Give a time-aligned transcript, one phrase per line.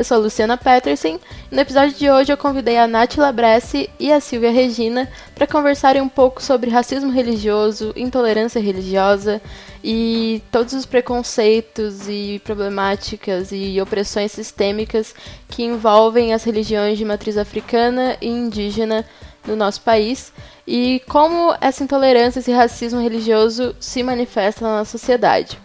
[0.00, 1.20] Eu sou a Luciana Peterson
[1.52, 5.46] e no episódio de hoje eu convidei a Nath Labresse e a Silvia Regina para
[5.46, 9.42] conversarem um pouco sobre racismo religioso, intolerância religiosa
[9.84, 15.14] e todos os preconceitos e problemáticas e opressões sistêmicas
[15.46, 19.04] que envolvem as religiões de matriz africana e indígena
[19.46, 20.32] no nosso país
[20.66, 25.58] e como essa intolerância, esse racismo religioso se manifesta na nossa sociedade.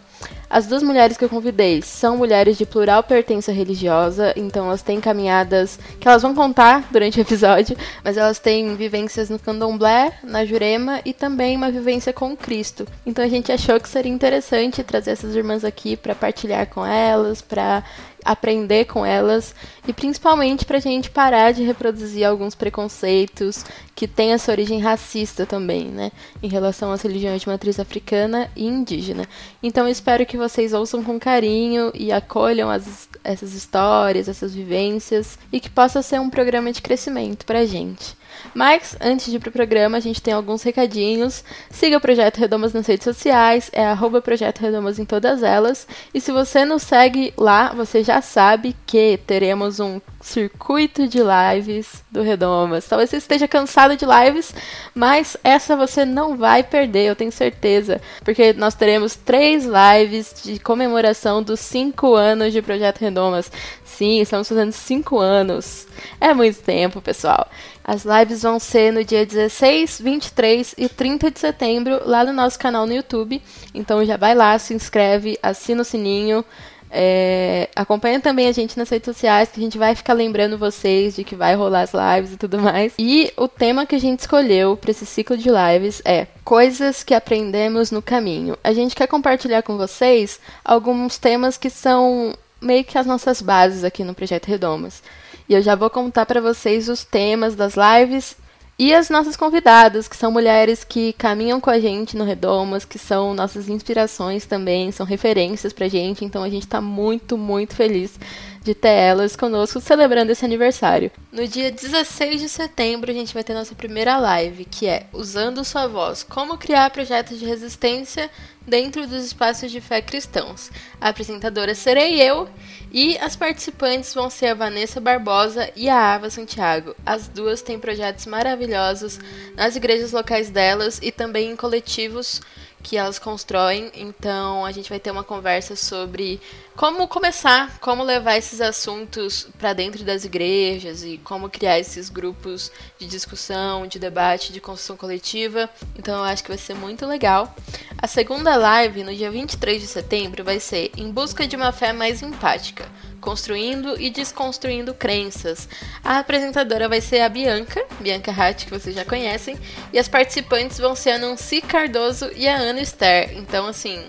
[0.50, 5.02] As duas mulheres que eu convidei são mulheres de plural pertença religiosa, então elas têm
[5.02, 10.46] caminhadas que elas vão contar durante o episódio, mas elas têm vivências no candomblé, na
[10.46, 12.88] jurema e também uma vivência com Cristo.
[13.06, 17.42] Então a gente achou que seria interessante trazer essas irmãs aqui para partilhar com elas,
[17.42, 17.84] para
[18.26, 19.54] aprender com elas
[19.88, 23.64] e principalmente para a gente parar de reproduzir alguns preconceitos
[23.96, 28.66] que têm essa origem racista também, né, em relação às religiões de matriz africana e
[28.66, 29.28] indígena.
[29.62, 35.60] Então espero que vocês ouçam com carinho e acolham as, essas histórias, essas vivências e
[35.60, 38.18] que possa ser um programa de crescimento para a gente.
[38.54, 41.44] Mas, antes de ir pro programa, a gente tem alguns recadinhos.
[41.70, 45.88] Siga o Projeto Redomas nas redes sociais, é arroba Projeto Redomas em todas elas.
[46.14, 52.04] E se você não segue lá, você já sabe que teremos um circuito de lives
[52.10, 52.86] do Redomas.
[52.88, 54.54] Talvez você esteja cansado de lives,
[54.94, 58.02] mas essa você não vai perder, eu tenho certeza.
[58.24, 63.52] Porque nós teremos três lives de comemoração dos cinco anos de Projeto Redomas.
[63.84, 65.88] Sim, estamos fazendo cinco anos.
[66.20, 67.48] É muito tempo, pessoal.
[67.88, 72.58] As lives vão ser no dia 16, 23 e 30 de setembro, lá no nosso
[72.58, 73.40] canal no YouTube.
[73.76, 76.44] Então já vai lá, se inscreve, assina o sininho.
[76.90, 81.16] É, acompanha também a gente nas redes sociais, que a gente vai ficar lembrando vocês
[81.16, 82.94] de que vai rolar as lives e tudo mais.
[82.98, 87.14] E o tema que a gente escolheu para esse ciclo de lives é coisas que
[87.14, 88.58] aprendemos no caminho.
[88.64, 93.84] A gente quer compartilhar com vocês alguns temas que são meio que as nossas bases
[93.84, 95.04] aqui no Projeto Redomas.
[95.48, 98.36] E eu já vou contar para vocês os temas das lives
[98.78, 103.00] e as nossas convidadas, que são mulheres que caminham com a gente no Redomas, que
[103.00, 108.20] são nossas inspirações também, são referências pra gente, então a gente tá muito, muito feliz
[108.66, 111.12] de ter elas conosco celebrando esse aniversário.
[111.32, 115.64] No dia 16 de setembro, a gente vai ter nossa primeira live, que é Usando
[115.64, 118.28] Sua Voz: Como Criar Projetos de Resistência
[118.68, 120.72] dentro dos espaços de fé cristãos.
[121.00, 122.50] A apresentadora serei eu
[122.92, 126.96] e as participantes vão ser a Vanessa Barbosa e a Ava Santiago.
[127.06, 129.20] As duas têm projetos maravilhosos
[129.56, 132.42] nas igrejas locais delas e também em coletivos
[132.86, 133.92] que elas constroem.
[133.96, 136.40] Então a gente vai ter uma conversa sobre
[136.76, 142.72] como começar, como levar esses assuntos para dentro das igrejas e como criar esses grupos
[143.00, 145.70] de discussão, de debate, de construção coletiva.
[145.98, 147.56] Então eu acho que vai ser muito legal.
[147.98, 151.94] A segunda live, no dia 23 de setembro, vai ser Em Busca de uma Fé
[151.94, 152.86] Mais Empática
[153.26, 155.68] construindo e desconstruindo crenças.
[156.04, 159.58] A apresentadora vai ser a Bianca, Bianca Hatt, que vocês já conhecem,
[159.92, 163.36] e as participantes vão ser a Nancy Cardoso e a Ana Esther.
[163.36, 164.00] Então, assim,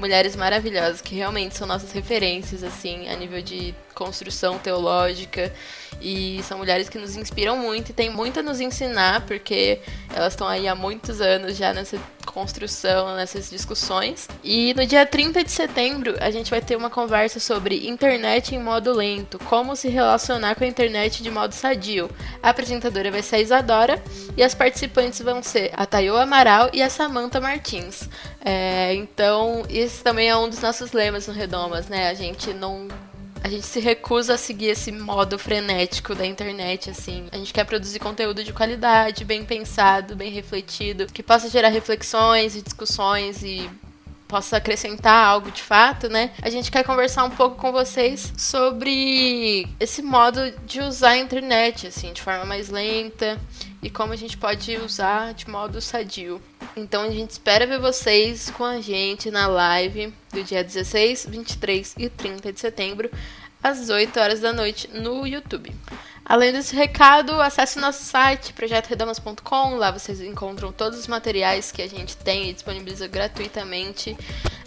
[0.00, 5.52] mulheres maravilhosas que realmente são nossas referências, assim, a nível de construção teológica
[6.00, 9.80] e são mulheres que nos inspiram muito e têm muito a nos ensinar, porque
[10.14, 14.28] elas estão aí há muitos anos já nessa construção, nessas discussões.
[14.42, 18.58] E no dia 30 de setembro, a gente vai ter uma conversa sobre internet em
[18.58, 22.10] modo lento, como se relacionar com a internet de modo sadio.
[22.42, 24.02] A apresentadora vai ser a Isadora
[24.36, 28.08] e as participantes vão ser a Tayo Amaral e a Samantha Martins.
[28.42, 32.08] É, então, esse também é um dos nossos lemas no Redomas, né?
[32.08, 32.88] A gente não
[33.42, 37.26] a gente se recusa a seguir esse modo frenético da internet, assim.
[37.32, 42.54] A gente quer produzir conteúdo de qualidade, bem pensado, bem refletido, que possa gerar reflexões
[42.54, 43.68] e discussões e
[44.30, 46.30] possa acrescentar algo de fato, né?
[46.40, 51.88] A gente quer conversar um pouco com vocês sobre esse modo de usar a internet,
[51.88, 53.40] assim, de forma mais lenta
[53.82, 56.40] e como a gente pode usar de modo sadio.
[56.76, 61.94] Então a gente espera ver vocês com a gente na live do dia 16, 23
[61.98, 63.10] e 30 de setembro,
[63.62, 65.72] às 8 horas da noite no YouTube.
[66.24, 69.74] Além desse recado, acesse nosso site, projetoredamas.com.
[69.76, 74.16] Lá vocês encontram todos os materiais que a gente tem e disponibiliza gratuitamente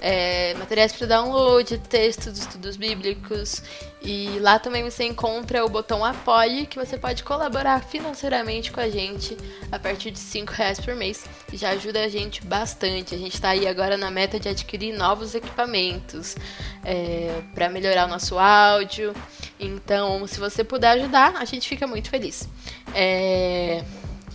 [0.01, 3.63] é, materiais para download, textos, estudos bíblicos.
[4.01, 8.89] E lá também você encontra o botão Apoie, que você pode colaborar financeiramente com a
[8.89, 9.37] gente
[9.71, 11.25] a partir de 5 reais por mês.
[11.53, 13.15] E já ajuda a gente bastante.
[13.15, 16.35] A gente está aí agora na meta de adquirir novos equipamentos
[16.83, 19.15] é, para melhorar o nosso áudio.
[19.57, 22.47] Então, se você puder ajudar, a fica muito feliz.
[22.93, 23.83] É...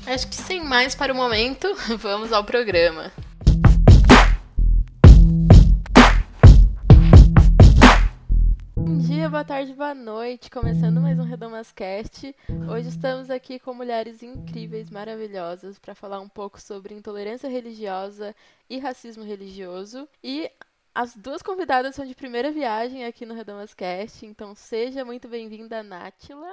[0.06, 1.68] Acho que sem mais para o momento,
[1.98, 3.12] vamos ao programa.
[8.74, 10.50] Bom dia, boa tarde, boa noite.
[10.50, 12.34] Começando mais um Redomascast.
[12.70, 18.34] Hoje estamos aqui com mulheres incríveis, maravilhosas, para falar um pouco sobre intolerância religiosa
[18.70, 20.08] e racismo religioso.
[20.24, 20.50] E
[20.94, 26.52] as duas convidadas são de primeira viagem aqui no Redomascast, então seja muito bem-vinda, Nátila.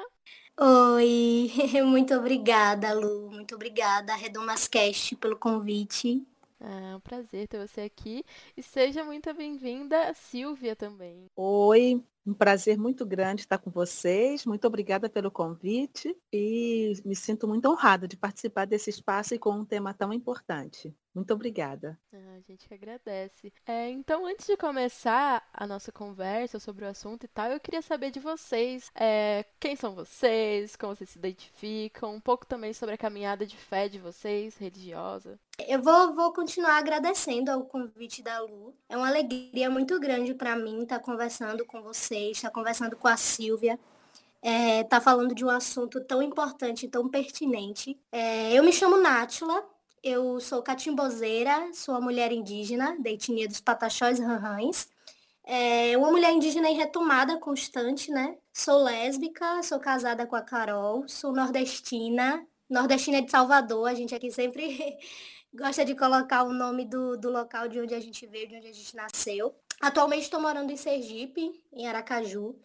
[0.58, 1.52] Oi,
[1.86, 3.30] muito obrigada, Lu.
[3.30, 6.26] Muito obrigada, Redomascast, pelo convite.
[6.62, 8.24] É um prazer ter você aqui.
[8.56, 11.26] E seja muito bem-vinda, Silvia, também.
[11.36, 14.46] Oi, um prazer muito grande estar com vocês.
[14.46, 19.52] Muito obrigada pelo convite e me sinto muito honrada de participar desse espaço e com
[19.52, 20.96] um tema tão importante.
[21.16, 21.98] Muito obrigada.
[22.14, 23.54] Ah, a gente que agradece.
[23.66, 27.82] É, então, antes de começar a nossa conversa sobre o assunto e tal, eu queria
[27.82, 32.96] saber de vocês é, quem são vocês, como vocês se identificam, um pouco também sobre
[32.96, 35.40] a caminhada de fé de vocês, religiosa.
[35.66, 38.76] Eu vou, vou continuar agradecendo ao convite da Lu.
[38.90, 43.16] É uma alegria muito grande para mim estar conversando com vocês, estar conversando com a
[43.16, 43.80] Silvia.
[44.42, 47.98] É, tá falando de um assunto tão importante, tão pertinente.
[48.12, 49.66] É, eu me chamo Nátila,
[50.06, 54.88] eu sou catimbozeira, sou uma mulher indígena da etnia dos Pataxós Ranrães.
[55.44, 58.38] É uma mulher indígena em retomada constante, né?
[58.54, 64.32] Sou lésbica, sou casada com a Carol, sou nordestina, nordestina de Salvador, a gente aqui
[64.32, 64.96] sempre
[65.52, 68.68] gosta de colocar o nome do, do local de onde a gente veio, de onde
[68.68, 69.56] a gente nasceu.
[69.82, 72.56] Atualmente estou morando em Sergipe, em Aracaju.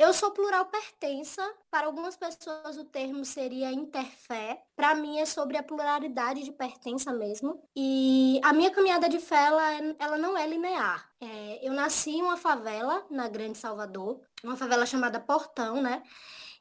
[0.00, 1.46] Eu sou plural pertença.
[1.70, 4.62] Para algumas pessoas o termo seria interfé.
[4.74, 7.62] Para mim é sobre a pluralidade de pertença mesmo.
[7.76, 9.62] E a minha caminhada de fé, ela,
[9.98, 11.06] ela não é linear.
[11.20, 16.02] É, eu nasci em uma favela na Grande Salvador, uma favela chamada Portão, né?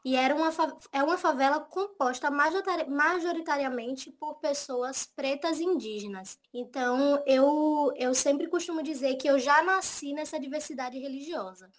[0.04, 0.50] E era uma,
[0.92, 6.38] é uma favela composta majoritariamente por pessoas pretas e indígenas.
[6.54, 11.70] Então, eu, eu sempre costumo dizer que eu já nasci nessa diversidade religiosa.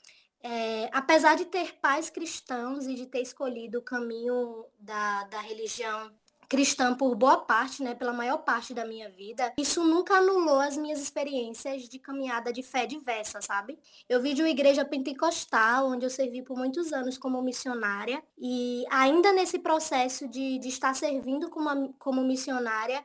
[0.42, 6.10] É, apesar de ter pais cristãos e de ter escolhido o caminho da, da religião
[6.50, 10.76] cristã por boa parte, né, pela maior parte da minha vida, isso nunca anulou as
[10.76, 13.78] minhas experiências de caminhada de fé diversa, sabe?
[14.08, 18.82] Eu vi de uma igreja pentecostal, onde eu servi por muitos anos como missionária, e
[18.90, 23.00] ainda nesse processo de, de estar servindo como, como missionária,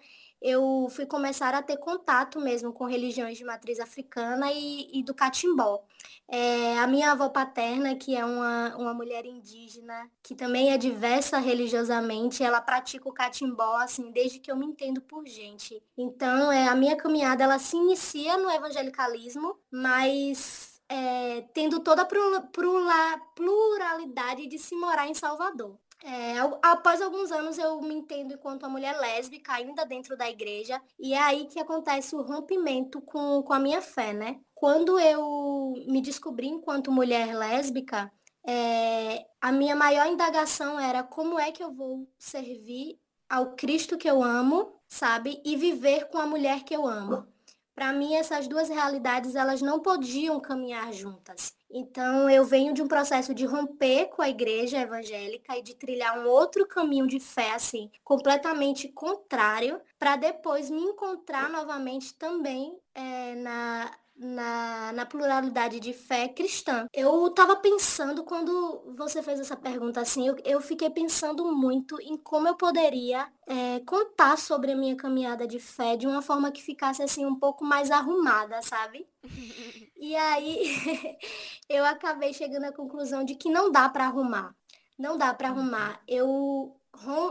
[0.45, 5.11] eu fui começar a ter contato mesmo com religiões de matriz africana e, e do
[5.11, 5.83] catimbó.
[6.27, 11.39] É, a minha avó paterna, que é uma, uma mulher indígena, que também é diversa
[11.39, 15.81] religiosamente, ela pratica o catimbó, assim, desde que eu me entendo por gente.
[15.97, 23.17] Então, é, a minha caminhada, ela se inicia no evangelicalismo, mas é, tendo toda a
[23.35, 25.75] pluralidade de se morar em Salvador.
[26.07, 30.79] É, após alguns anos eu me entendo enquanto uma mulher lésbica, ainda dentro da igreja,
[30.99, 34.39] e é aí que acontece o rompimento com, com a minha fé, né?
[34.53, 38.11] Quando eu me descobri enquanto mulher lésbica,
[38.45, 44.07] é, a minha maior indagação era como é que eu vou servir ao Cristo que
[44.07, 45.41] eu amo, sabe?
[45.43, 47.25] E viver com a mulher que eu amo.
[47.73, 51.55] Para mim, essas duas realidades, elas não podiam caminhar juntas.
[51.77, 56.17] Então, eu venho de um processo de romper com a igreja evangélica e de trilhar
[56.17, 63.35] um outro caminho de fé, assim, completamente contrário, para depois me encontrar novamente também é,
[63.35, 66.87] na, na, na pluralidade de fé cristã.
[66.93, 72.17] Eu estava pensando, quando você fez essa pergunta assim, eu, eu fiquei pensando muito em
[72.17, 76.63] como eu poderia é, contar sobre a minha caminhada de fé de uma forma que
[76.63, 79.05] ficasse assim um pouco mais arrumada, sabe?
[79.97, 81.17] e aí
[81.69, 84.55] eu acabei chegando à conclusão de que não dá para arrumar.
[84.97, 86.01] Não dá para arrumar.
[86.07, 86.73] Eu,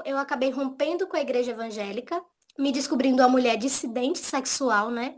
[0.04, 2.22] eu acabei rompendo com a igreja evangélica,
[2.58, 5.16] me descobrindo uma mulher dissidente sexual, né?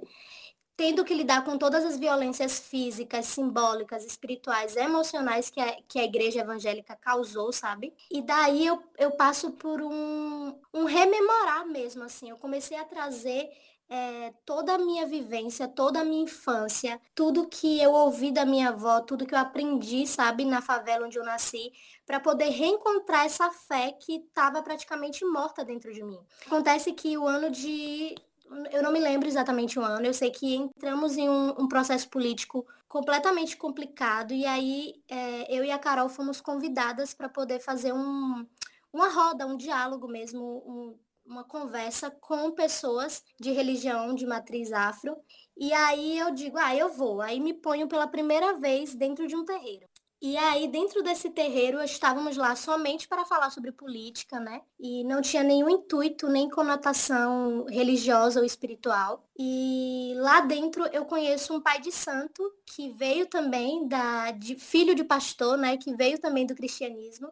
[0.77, 6.05] Tendo que lidar com todas as violências físicas, simbólicas, espirituais, emocionais que a, que a
[6.05, 7.95] igreja evangélica causou, sabe?
[8.11, 12.29] E daí eu, eu passo por um, um rememorar mesmo, assim.
[12.29, 13.49] Eu comecei a trazer
[13.89, 18.69] é, toda a minha vivência, toda a minha infância, tudo que eu ouvi da minha
[18.69, 21.73] avó, tudo que eu aprendi, sabe, na favela onde eu nasci,
[22.05, 26.19] para poder reencontrar essa fé que estava praticamente morta dentro de mim.
[26.47, 28.15] Acontece que o ano de
[28.73, 32.09] eu não me lembro exatamente o ano, eu sei que entramos em um, um processo
[32.09, 37.93] político completamente complicado e aí é, eu e a Carol fomos convidadas para poder fazer
[37.93, 38.47] um,
[38.93, 45.17] uma roda, um diálogo mesmo, um, uma conversa com pessoas de religião de matriz afro.
[45.57, 47.21] E aí eu digo, ah, eu vou.
[47.21, 49.86] Aí me ponho pela primeira vez dentro de um terreiro.
[50.21, 54.63] E aí, dentro desse terreiro, estávamos lá somente para falar sobre política, né?
[54.81, 59.29] E não tinha nenhum intuito, nem conotação religiosa ou espiritual.
[59.39, 64.95] E lá dentro eu conheço um pai de santo que veio também da de filho
[64.95, 65.77] de pastor, né?
[65.77, 67.31] Que veio também do cristianismo.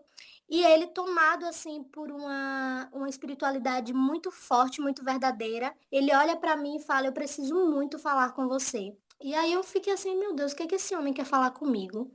[0.48, 6.54] E ele tomado assim por uma, uma espiritualidade muito forte, muito verdadeira, ele olha para
[6.54, 8.94] mim e fala: "Eu preciso muito falar com você".
[9.22, 11.50] E aí eu fiquei assim, meu Deus, o que é que esse homem quer falar
[11.50, 12.10] comigo?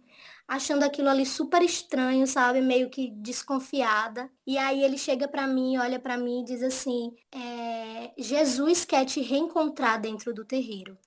[0.50, 2.60] achando aquilo ali super estranho, sabe?
[2.60, 4.30] Meio que desconfiada.
[4.48, 9.06] E aí ele chega para mim, olha para mim e diz assim: é, Jesus quer
[9.06, 10.98] te reencontrar dentro do terreiro.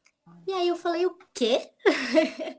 [0.46, 1.70] E aí eu falei, o quê?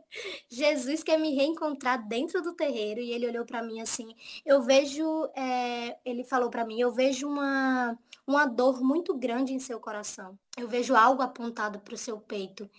[0.50, 5.04] Jesus quer me reencontrar dentro do terreiro e ele olhou para mim assim, eu vejo,
[5.36, 10.40] é, ele falou para mim, eu vejo uma, uma dor muito grande em seu coração.
[10.58, 12.70] Eu vejo algo apontado para o seu peito.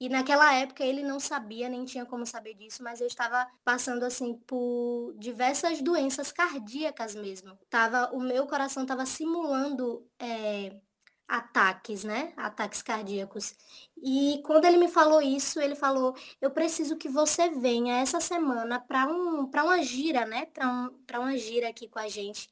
[0.00, 4.02] E naquela época ele não sabia, nem tinha como saber disso, mas eu estava passando
[4.04, 7.58] assim por diversas doenças cardíacas mesmo.
[7.68, 10.80] Tava, o meu coração estava simulando é,
[11.28, 12.32] ataques, né?
[12.36, 13.54] Ataques cardíacos.
[14.02, 18.80] E quando ele me falou isso, ele falou: "Eu preciso que você venha essa semana
[18.80, 20.46] para um para uma gira, né?
[20.46, 20.90] Para um,
[21.22, 22.48] uma gira aqui com a gente".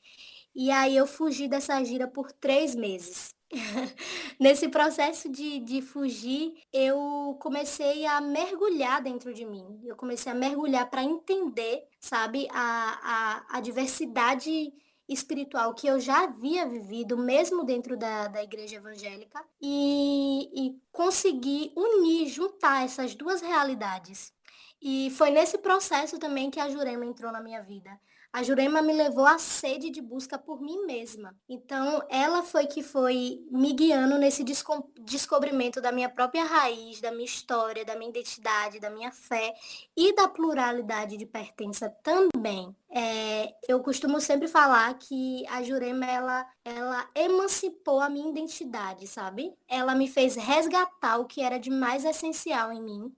[0.54, 3.37] E aí eu fugi dessa gira por três meses.
[4.38, 9.80] Nesse processo de, de fugir, eu comecei a mergulhar dentro de mim.
[9.84, 14.72] Eu comecei a mergulhar para entender, sabe, a, a, a diversidade
[15.08, 21.72] espiritual que eu já havia vivido, mesmo dentro da, da igreja evangélica, e, e conseguir
[21.74, 24.32] unir, juntar essas duas realidades.
[24.80, 27.98] E foi nesse processo também que a Jurema entrou na minha vida.
[28.30, 31.34] A Jurema me levou à sede de busca por mim mesma.
[31.48, 37.10] Então, ela foi que foi me guiando nesse desco descobrimento da minha própria raiz, da
[37.10, 39.54] minha história, da minha identidade, da minha fé
[39.96, 42.76] e da pluralidade de pertença também.
[42.90, 49.54] É, eu costumo sempre falar que a Jurema, ela, ela emancipou a minha identidade, sabe?
[49.66, 53.12] Ela me fez resgatar o que era de mais essencial em mim.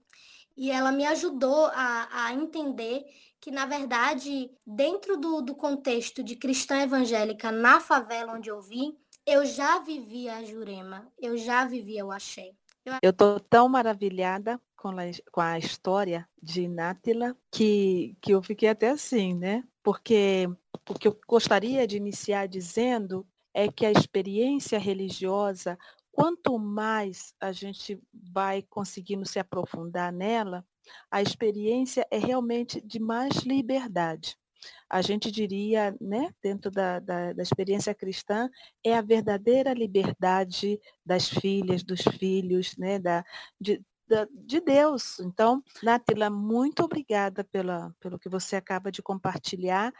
[0.55, 3.05] E ela me ajudou a, a entender
[3.41, 8.95] que, na verdade, dentro do, do contexto de cristã evangélica na favela onde eu vim,
[9.25, 12.51] eu já vivia a Jurema, eu já vivia o Axé.
[13.01, 18.69] Eu estou tão maravilhada com a, com a história de Nátila que, que eu fiquei
[18.69, 19.63] até assim, né?
[19.83, 20.47] Porque
[20.89, 25.77] o que eu gostaria de iniciar dizendo é que a experiência religiosa,
[26.11, 30.65] quanto mais a gente vai conseguindo se aprofundar nela,
[31.09, 34.37] a experiência é realmente de mais liberdade.
[34.89, 38.49] A gente diria, né, dentro da, da, da experiência cristã,
[38.83, 43.23] é a verdadeira liberdade das filhas, dos filhos, né, da,
[43.59, 43.81] de,
[44.33, 45.19] de Deus.
[45.19, 49.91] Então, Natila, muito obrigada pela, pelo que você acaba de compartilhar.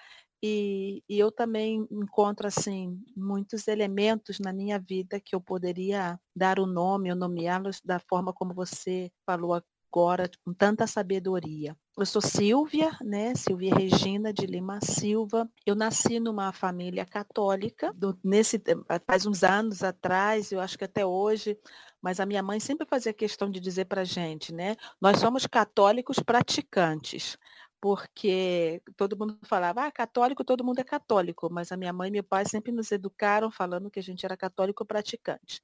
[0.44, 6.60] E, e, eu também encontro assim muitos elementos na minha vida que eu poderia dar
[6.60, 11.76] o nome, ou nomeá-los da forma como você falou agora com tanta sabedoria.
[11.98, 13.36] Eu sou Silvia, né?
[13.36, 15.50] Silvia Regina de Lima Silva.
[15.66, 18.62] Eu nasci numa família católica, do, nesse
[19.06, 21.60] faz uns anos atrás, eu acho que até hoje,
[22.02, 24.78] mas a minha mãe sempre fazia questão de dizer para gente, né?
[25.02, 27.38] Nós somos católicos praticantes
[27.82, 32.12] porque todo mundo falava, ah, católico, todo mundo é católico, mas a minha mãe e
[32.12, 35.60] meu pai sempre nos educaram falando que a gente era católico praticante.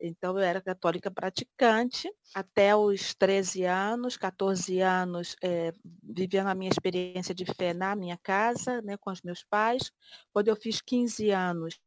[0.00, 6.70] Então, eu era católica praticante até os 13 anos, 14 anos, é, vivendo a minha
[6.70, 9.92] experiência de fé na minha casa, né, com os meus pais.
[10.32, 11.80] Quando eu fiz 15 anos,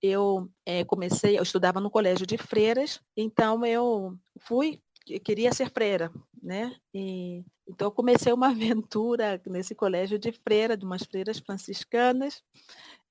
[0.00, 4.80] eu é, comecei, eu estudava no colégio de freiras, então eu fui
[5.24, 6.74] queria ser freira, né?
[6.94, 12.42] E, então comecei uma aventura nesse colégio de freira, de umas freiras franciscanas,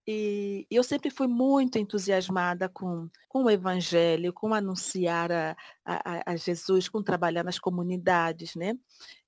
[0.07, 6.35] e eu sempre fui muito entusiasmada com, com o evangelho, com anunciar a, a, a
[6.35, 8.77] Jesus, com trabalhar nas comunidades, né?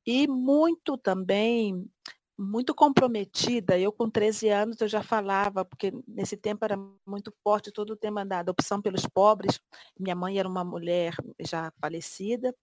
[0.05, 1.89] E muito também
[2.38, 3.79] muito comprometida.
[3.79, 7.98] Eu, com 13 anos, eu já falava, porque nesse tempo era muito forte todo o
[7.98, 9.60] tema da adopção pelos pobres.
[10.00, 12.53] Minha mãe era uma mulher já falecida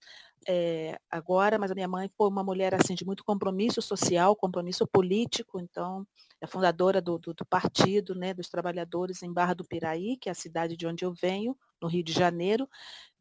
[0.48, 4.86] é, agora, mas a minha mãe foi uma mulher assim de muito compromisso social, compromisso
[4.86, 6.06] político, então
[6.40, 10.32] é fundadora do, do, do partido né, dos trabalhadores em Barra do Piraí, que é
[10.32, 12.68] a cidade de onde eu venho, no Rio de Janeiro.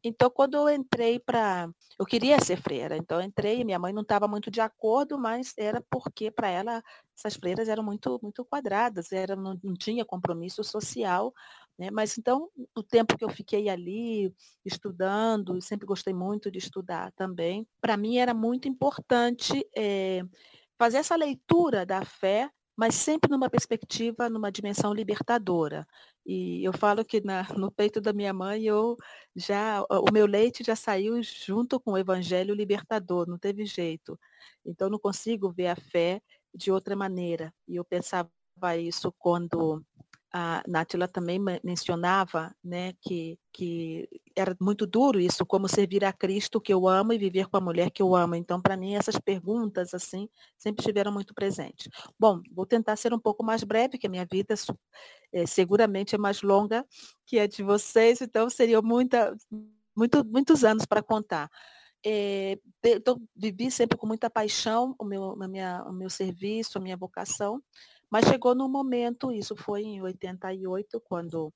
[0.02, 1.68] Então, quando eu entrei para.
[1.98, 5.54] Eu queria ser freira, então eu entrei, minha mãe não estava muito de acordo, mas
[5.56, 6.82] era porque para ela
[7.16, 11.32] essas freiras eram muito, muito quadradas, era, não, não tinha compromisso social.
[11.78, 11.90] Né?
[11.90, 17.66] Mas então, o tempo que eu fiquei ali estudando, sempre gostei muito de estudar também,
[17.80, 20.22] para mim era muito importante é,
[20.76, 25.86] fazer essa leitura da fé mas sempre numa perspectiva, numa dimensão libertadora.
[26.26, 28.96] E eu falo que na, no peito da minha mãe, eu
[29.36, 34.18] já o meu leite já saiu junto com o evangelho libertador, não teve jeito.
[34.64, 36.20] Então não consigo ver a fé
[36.54, 37.52] de outra maneira.
[37.68, 38.30] E eu pensava
[38.78, 39.84] isso quando
[40.36, 46.60] a Nátila também mencionava né, que, que era muito duro isso, como servir a Cristo
[46.60, 48.34] que eu amo e viver com a mulher que eu amo.
[48.34, 51.88] Então, para mim, essas perguntas assim sempre estiveram muito presentes.
[52.18, 54.56] Bom, vou tentar ser um pouco mais breve, que a minha vida
[55.32, 56.84] é, seguramente é mais longa
[57.24, 59.36] que a de vocês, então seriam muita,
[59.96, 61.48] muito, muitos anos para contar.
[62.04, 66.96] É, então, vivi sempre com muita paixão o meu, minha, o meu serviço, a minha
[66.96, 67.62] vocação.
[68.14, 71.52] Mas chegou no momento, isso foi em 88, quando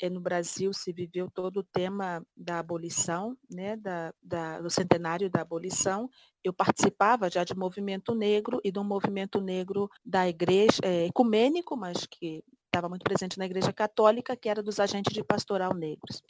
[0.00, 5.28] eh, no Brasil se viveu todo o tema da abolição, né, da, da, do centenário
[5.28, 6.08] da abolição.
[6.44, 12.06] Eu participava já de movimento negro e um movimento negro da igreja, é, ecumênico, mas
[12.06, 16.22] que estava muito presente na igreja católica, que era dos agentes de pastoral negros.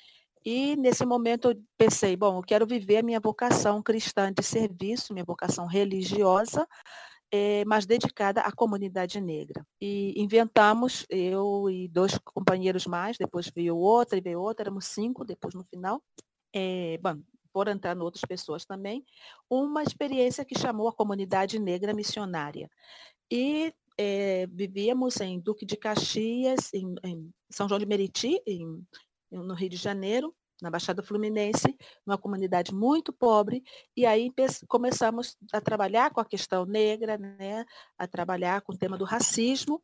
[0.42, 5.12] E nesse momento eu pensei, bom, eu quero viver a minha vocação cristã de serviço,
[5.12, 6.66] minha vocação religiosa,
[7.36, 9.66] é, mas dedicada à comunidade negra.
[9.80, 15.24] E inventamos, eu e dois companheiros mais, depois veio outra e veio outra, éramos cinco
[15.24, 16.02] depois no final.
[16.54, 17.20] É, bom,
[17.52, 19.04] por entrar outras pessoas também,
[19.50, 22.70] uma experiência que chamou a comunidade negra missionária.
[23.30, 28.82] E é, vivíamos em Duque de Caxias, em, em São João de Meriti, em,
[29.30, 33.62] no Rio de Janeiro, na Baixada Fluminense, numa comunidade muito pobre,
[33.96, 34.32] e aí
[34.68, 37.64] começamos a trabalhar com a questão negra, né,
[37.98, 39.82] a trabalhar com o tema do racismo,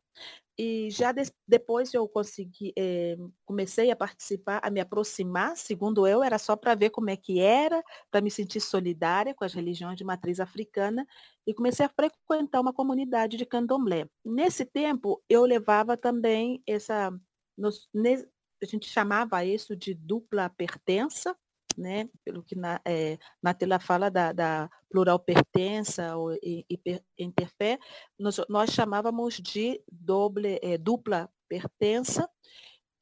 [0.57, 6.23] e já de, depois eu consegui, eh, comecei a participar, a me aproximar, segundo eu,
[6.23, 9.97] era só para ver como é que era, para me sentir solidária com as religiões
[9.97, 11.07] de matriz africana,
[11.45, 14.07] e comecei a frequentar uma comunidade de candomblé.
[14.23, 17.11] Nesse tempo, eu levava também essa,
[17.57, 17.87] nos,
[18.63, 21.35] a gente chamava isso de dupla pertença,
[21.77, 22.09] né?
[22.23, 26.37] pelo que na, é, Natila fala da, da, plural pertença ou
[27.17, 27.79] interfé,
[28.17, 32.29] nós, nós chamávamos de doble, é, dupla pertença,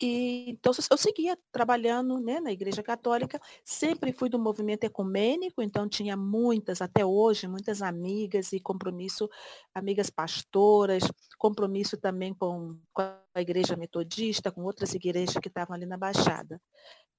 [0.01, 5.87] e, então, eu seguia trabalhando né, na Igreja Católica, sempre fui do movimento ecumênico, então
[5.87, 9.29] tinha muitas, até hoje, muitas amigas e compromisso,
[9.75, 11.03] amigas pastoras,
[11.37, 16.59] compromisso também com, com a Igreja Metodista, com outras igrejas que estavam ali na Baixada.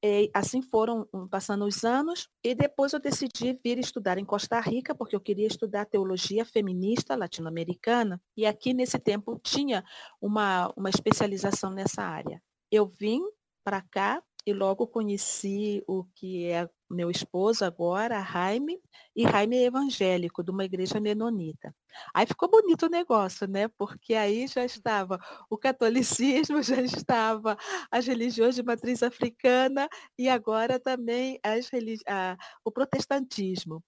[0.05, 4.93] E assim foram passando os anos, e depois eu decidi vir estudar em Costa Rica,
[4.93, 9.85] porque eu queria estudar teologia feminista latino-americana, e aqui nesse tempo tinha
[10.21, 12.43] uma, uma especialização nessa área
[12.73, 13.23] eu vim
[13.63, 18.79] para cá e logo conheci o que é meu esposo agora, Jaime,
[19.17, 21.75] e Jaime é evangélico, de uma igreja menonita.
[22.13, 23.69] Aí ficou bonito o negócio, né?
[23.69, 27.57] Porque aí já estava o catolicismo, já estava
[27.91, 31.71] as religiões de matriz africana e agora também as
[32.07, 33.83] a, o protestantismo.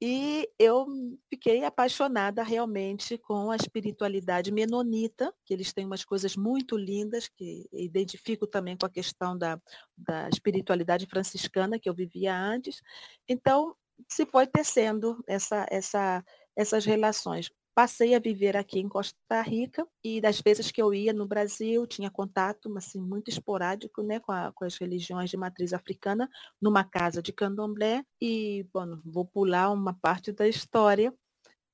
[0.00, 0.86] E eu
[1.30, 7.68] fiquei apaixonada realmente com a espiritualidade menonita, que eles têm umas coisas muito lindas, que
[7.72, 9.58] identifico também com a questão da,
[9.96, 12.82] da espiritualidade franciscana que eu vivia antes.
[13.28, 13.74] Então,
[14.08, 16.24] se foi tecendo essa, essa,
[16.56, 21.12] essas relações passei a viver aqui em Costa Rica e das vezes que eu ia
[21.12, 25.72] no Brasil, tinha contato assim, muito esporádico né, com, a, com as religiões de matriz
[25.72, 26.28] africana,
[26.60, 28.04] numa casa de candomblé.
[28.20, 31.12] E, bom, vou pular uma parte da história.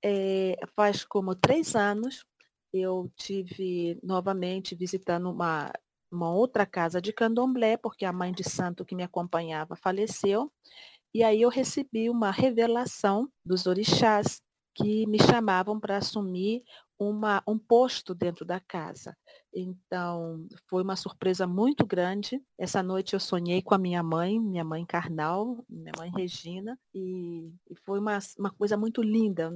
[0.03, 2.25] É, faz como três anos
[2.73, 5.73] eu tive novamente visitando uma,
[6.11, 10.51] uma outra casa de candomblé, porque a mãe de santo que me acompanhava faleceu.
[11.13, 14.41] E aí eu recebi uma revelação dos orixás
[14.75, 16.63] que me chamavam para assumir
[16.99, 19.17] uma, um posto dentro da casa.
[19.55, 22.41] Então, foi uma surpresa muito grande.
[22.59, 27.51] Essa noite eu sonhei com a minha mãe, minha mãe carnal, minha mãe Regina, e,
[27.71, 29.51] e foi uma, uma coisa muito linda.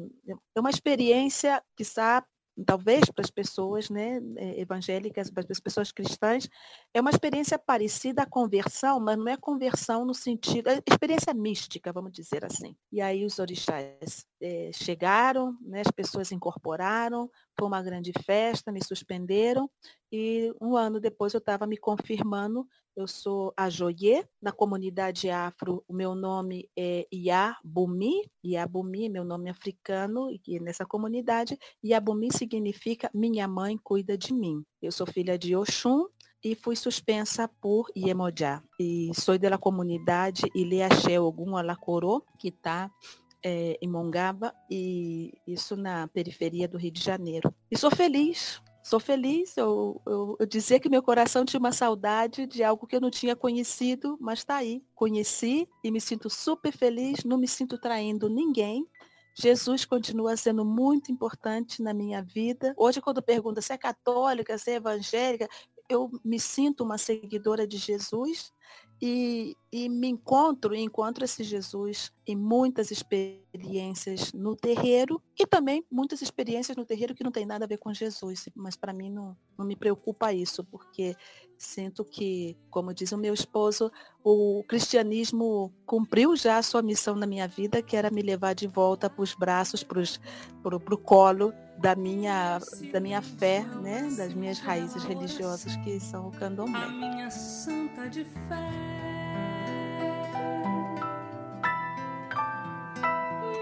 [0.57, 2.25] É uma experiência, que está
[2.67, 6.49] talvez para as pessoas né, é, evangélicas, para as pessoas cristãs,
[6.93, 11.93] é uma experiência parecida à conversão, mas não é conversão no sentido, é experiência mística,
[11.93, 12.77] vamos dizer assim.
[12.93, 18.83] E aí os orixás é, chegaram, né, as pessoas incorporaram, foi uma grande festa, me
[18.85, 19.71] suspenderam
[20.11, 22.67] e um ano depois eu estava me confirmando.
[22.97, 29.49] Eu sou a Joie, na comunidade afro, o meu nome é Iabumi, Iabumi, meu nome
[29.49, 34.65] é africano, e nessa comunidade, Iabumi significa minha mãe cuida de mim.
[34.81, 36.07] Eu sou filha de Oxum,
[36.45, 38.63] e fui suspensa por Iemoja.
[38.79, 42.91] E sou da comunidade Ileaxé Ogum Alacorô, que está
[43.45, 47.55] é, em Mongaba, e isso na periferia do Rio de Janeiro.
[47.71, 49.57] E sou feliz, sou feliz.
[49.57, 53.11] Eu, eu, eu dizer que meu coração tinha uma saudade de algo que eu não
[53.11, 54.83] tinha conhecido, mas está aí.
[54.95, 58.89] Conheci e me sinto super feliz, não me sinto traindo ninguém.
[59.37, 62.73] Jesus continua sendo muito importante na minha vida.
[62.79, 65.49] Hoje, quando pergunta se é católica, se é evangélica,
[65.89, 68.53] eu me sinto uma seguidora de Jesus
[69.01, 76.23] e, e me encontro, encontro esse Jesus em muitas experiências no terreiro e também muitas
[76.23, 79.37] experiências no terreiro que não tem nada a ver com Jesus, mas para mim não,
[79.59, 81.15] não me preocupa isso, porque
[81.59, 83.91] sinto que, como diz o meu esposo,
[84.23, 88.67] o cristianismo cumpriu já a sua missão na minha vida, que era me levar de
[88.67, 92.59] volta para os braços, para o colo da minha,
[92.93, 94.09] da minha fé, né?
[94.17, 96.83] das minhas raízes religiosas que são o candomblé.
[96.83, 98.71] A minha santa de fé.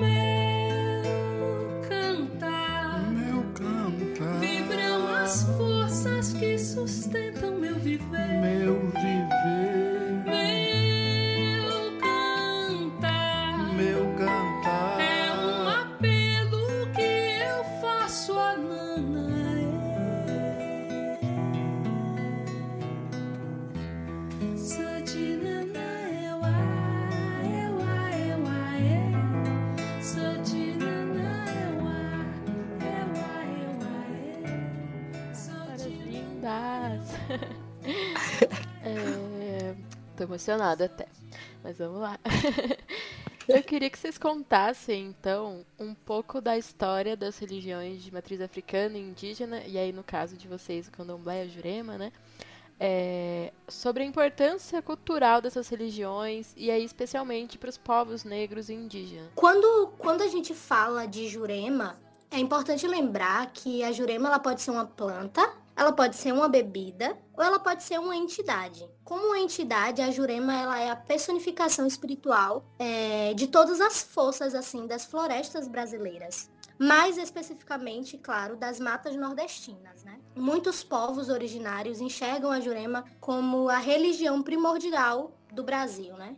[0.00, 8.41] Meu cantar, meu cantar, vibram as forças que sustentam meu viver, meu viver.
[40.32, 41.06] Tô emocionada até.
[41.62, 42.18] Mas vamos lá.
[43.46, 48.96] Eu queria que vocês contassem, então, um pouco da história das religiões de matriz africana
[48.96, 52.12] e indígena, e aí no caso de vocês, o candomblé e a jurema, né?
[52.80, 58.74] É, sobre a importância cultural dessas religiões e aí especialmente para os povos negros e
[58.74, 59.28] indígenas.
[59.34, 61.96] Quando, quando a gente fala de jurema,
[62.30, 66.48] é importante lembrar que a jurema ela pode ser uma planta ela pode ser uma
[66.48, 68.88] bebida ou ela pode ser uma entidade.
[69.04, 74.54] Como uma entidade, a Jurema ela é a personificação espiritual é, de todas as forças
[74.54, 76.50] assim das florestas brasileiras.
[76.78, 80.02] Mais especificamente, claro, das matas nordestinas.
[80.04, 80.18] Né?
[80.34, 86.14] Muitos povos originários enxergam a Jurema como a religião primordial do Brasil.
[86.16, 86.36] Né?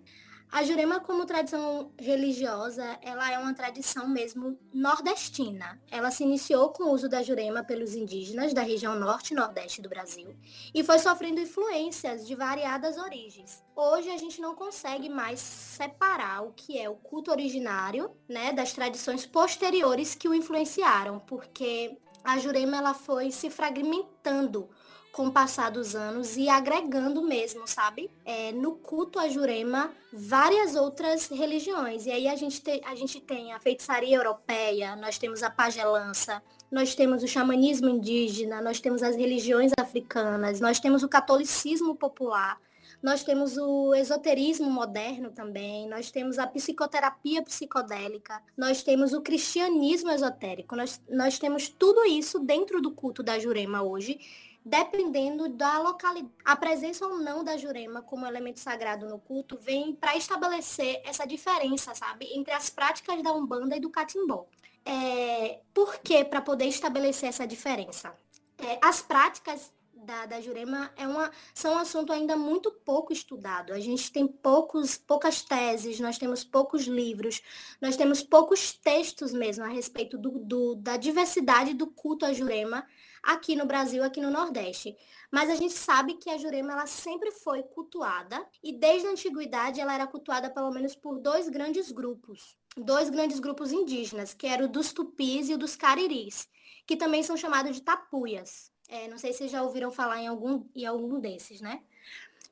[0.55, 5.83] A Jurema, como tradição religiosa, ela é uma tradição mesmo nordestina.
[5.91, 9.83] Ela se iniciou com o uso da Jurema pelos indígenas da região norte e nordeste
[9.83, 10.33] do Brasil
[10.73, 13.65] e foi sofrendo influências de variadas origens.
[13.75, 18.73] Hoje a gente não consegue mais separar o que é o culto originário, né, das
[18.73, 24.71] tradições posteriores que o influenciaram, porque a Jurema ela foi se fragmentando
[25.15, 28.11] com o passar dos anos e agregando mesmo, sabe?
[28.25, 32.05] É, no culto a Jurema, várias outras religiões.
[32.05, 36.43] E aí a gente, te, a gente tem a feitiçaria europeia, nós temos a pagelança,
[36.69, 42.61] nós temos o xamanismo indígena, nós temos as religiões africanas, nós temos o catolicismo popular.
[43.01, 50.11] Nós temos o esoterismo moderno também, nós temos a psicoterapia psicodélica, nós temos o cristianismo
[50.11, 54.19] esotérico, nós, nós temos tudo isso dentro do culto da Jurema hoje
[54.65, 56.33] dependendo da localidade.
[56.45, 61.27] A presença ou não da jurema como elemento sagrado no culto vem para estabelecer essa
[61.27, 64.47] diferença, sabe, entre as práticas da Umbanda e do Catimbó.
[64.87, 68.15] É, por que para poder estabelecer essa diferença?
[68.59, 73.73] É, as práticas da, da Jurema é uma, são um assunto ainda muito pouco estudado.
[73.73, 77.43] A gente tem poucos, poucas teses, nós temos poucos livros,
[77.81, 82.87] nós temos poucos textos mesmo a respeito do, do, da diversidade do culto à Jurema
[83.25, 84.97] aqui no Brasil, aqui no Nordeste.
[85.31, 89.81] Mas a gente sabe que a Jurema ela sempre foi cultuada e desde a antiguidade
[89.81, 94.67] ela era cultuada pelo menos por dois grandes grupos, dois grandes grupos indígenas, que eram
[94.67, 96.49] o dos tupis e o dos cariris,
[96.87, 98.71] que também são chamados de tapuias.
[98.89, 101.83] É, não sei se já ouviram falar em algum, em algum desses, né?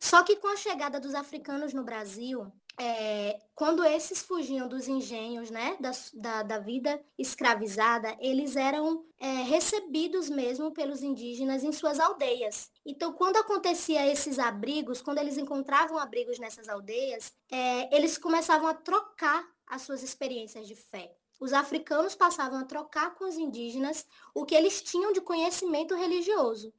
[0.00, 2.52] Só que com a chegada dos africanos no Brasil,
[2.84, 9.26] é, quando esses fugiam dos engenhos, né, da, da, da vida escravizada, eles eram é,
[9.44, 12.70] recebidos mesmo pelos indígenas em suas aldeias.
[12.84, 18.74] Então, quando acontecia esses abrigos, quando eles encontravam abrigos nessas aldeias, é, eles começavam a
[18.74, 21.14] trocar as suas experiências de fé.
[21.40, 26.72] Os africanos passavam a trocar com os indígenas o que eles tinham de conhecimento religioso.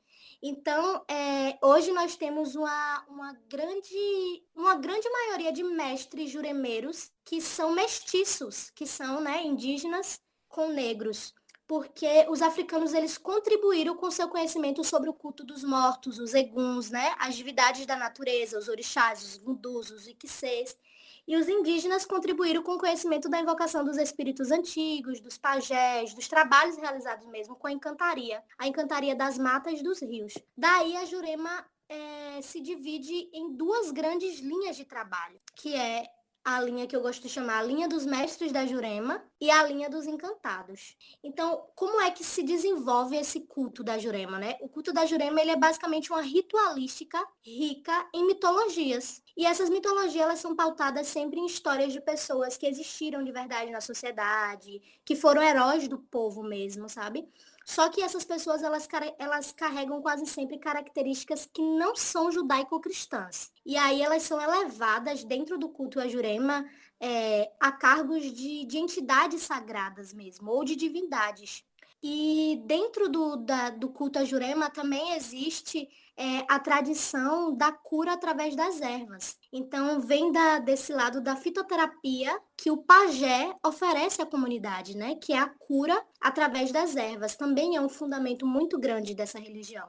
[0.45, 7.39] Então, é, hoje nós temos uma, uma, grande, uma grande maioria de mestres juremeiros que
[7.39, 11.33] são mestiços, que são né, indígenas com negros
[11.65, 16.91] porque os africanos eles contribuíram com seu conhecimento sobre o culto dos mortos, os eguns,
[16.91, 20.77] né, as divindades da natureza, os orixás, os vundus, os iquisês.
[21.27, 26.27] E os indígenas contribuíram com o conhecimento da invocação dos espíritos antigos, dos pajés, dos
[26.27, 30.33] trabalhos realizados mesmo com a encantaria, a encantaria das matas dos rios.
[30.57, 36.09] Daí a Jurema é, se divide em duas grandes linhas de trabalho, que é
[36.43, 39.63] a linha que eu gosto de chamar a linha dos mestres da Jurema e a
[39.63, 40.97] linha dos encantados.
[41.23, 44.57] Então, como é que se desenvolve esse culto da Jurema, né?
[44.59, 49.22] O culto da Jurema, ele é basicamente uma ritualística rica em mitologias.
[49.35, 53.71] E essas mitologias, elas são pautadas sempre em histórias de pessoas que existiram de verdade
[53.71, 57.27] na sociedade, que foram heróis do povo mesmo, sabe?
[57.65, 63.51] Só que essas pessoas, elas, elas carregam quase sempre características que não são judaico-cristãs.
[63.65, 66.65] E aí elas são elevadas dentro do culto a Jurema
[66.99, 71.63] é, a cargos de, de entidades sagradas mesmo, ou de divindades.
[72.01, 78.13] E dentro do, da, do culto a Jurema também existe é, a tradição da cura
[78.13, 79.37] através das ervas.
[79.51, 85.15] Então, vem da, desse lado da fitoterapia que o pajé oferece à comunidade, né?
[85.15, 87.35] Que é a cura através das ervas.
[87.35, 89.87] Também é um fundamento muito grande dessa religião.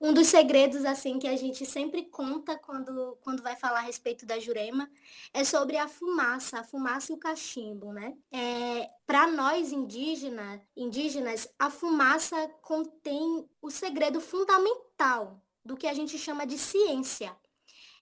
[0.00, 4.26] Um dos segredos, assim, que a gente sempre conta quando, quando vai falar a respeito
[4.26, 4.90] da Jurema
[5.32, 8.16] é sobre a fumaça, a fumaça e o cachimbo, né?
[8.32, 16.18] É, Para nós indígena, indígenas, a fumaça contém o segredo fundamental do que a gente
[16.18, 17.36] chama de ciência.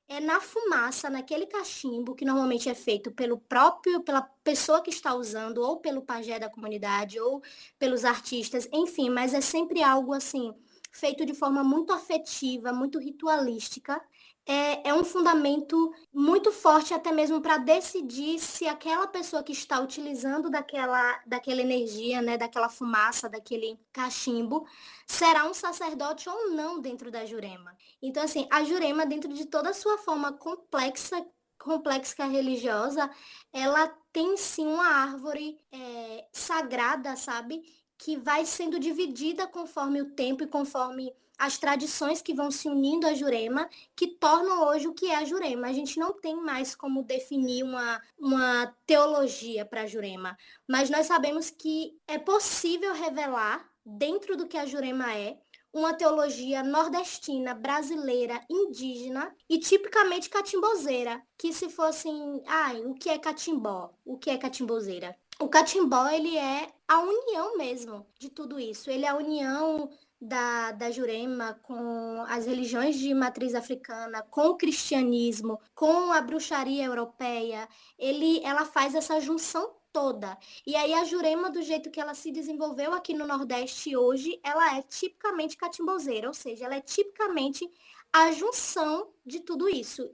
[0.07, 5.15] É na fumaça, naquele cachimbo, que normalmente é feito pelo próprio, pela pessoa que está
[5.15, 7.43] usando, ou pelo pajé da comunidade, ou
[7.79, 10.55] pelos artistas, enfim, mas é sempre algo assim,
[10.91, 14.01] feito de forma muito afetiva, muito ritualística,
[14.49, 19.79] é, é um fundamento muito forte até mesmo para decidir se aquela pessoa que está
[19.79, 24.67] utilizando daquela, daquela energia, né, daquela fumaça, daquele cachimbo,
[25.07, 27.77] será um sacerdote ou não dentro da Jurema.
[28.01, 31.27] Então, assim, a Jurema, dentro de toda a sua forma complexa,
[31.59, 33.11] complexa religiosa,
[33.53, 37.63] ela tem sim uma árvore é, sagrada, sabe?
[37.99, 43.07] Que vai sendo dividida conforme o tempo e conforme as tradições que vão se unindo
[43.07, 45.69] à Jurema, que tornam hoje o que é a Jurema.
[45.69, 51.07] A gente não tem mais como definir uma, uma teologia para a Jurema, mas nós
[51.07, 55.39] sabemos que é possível revelar, dentro do que a Jurema é,
[55.73, 63.19] uma teologia nordestina, brasileira, indígena e tipicamente catimbozeira, que se fossem, ai, o que é
[63.19, 63.93] catimbó?
[64.05, 65.17] O que é catimbozeira?
[65.39, 68.91] O catimbó, ele é a união mesmo de tudo isso.
[68.91, 69.89] Ele é a união
[70.21, 76.85] da, da Jurema com as religiões de matriz africana, com o cristianismo, com a bruxaria
[76.85, 80.37] europeia, ele, ela faz essa junção toda.
[80.67, 84.77] E aí a Jurema, do jeito que ela se desenvolveu aqui no Nordeste hoje, ela
[84.77, 87.69] é tipicamente catimbozeira, ou seja, ela é tipicamente
[88.13, 90.11] a junção de tudo isso.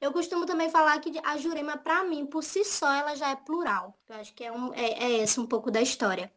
[0.00, 3.36] Eu costumo também falar que a Jurema, para mim, por si só, ela já é
[3.36, 3.98] plural.
[4.08, 6.32] Eu acho que é, um, é, é esse um pouco da história.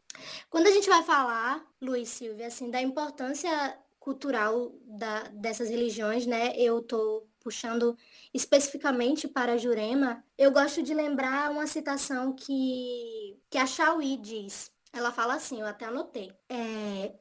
[0.49, 6.54] Quando a gente vai falar, Luiz Silvia, assim, da importância cultural da, dessas religiões, né?
[6.58, 7.97] Eu tô puxando
[8.34, 14.71] especificamente para a Jurema, eu gosto de lembrar uma citação que, que a Chauí diz.
[14.91, 16.32] Ela fala assim, eu até anotei.
[16.49, 17.13] É,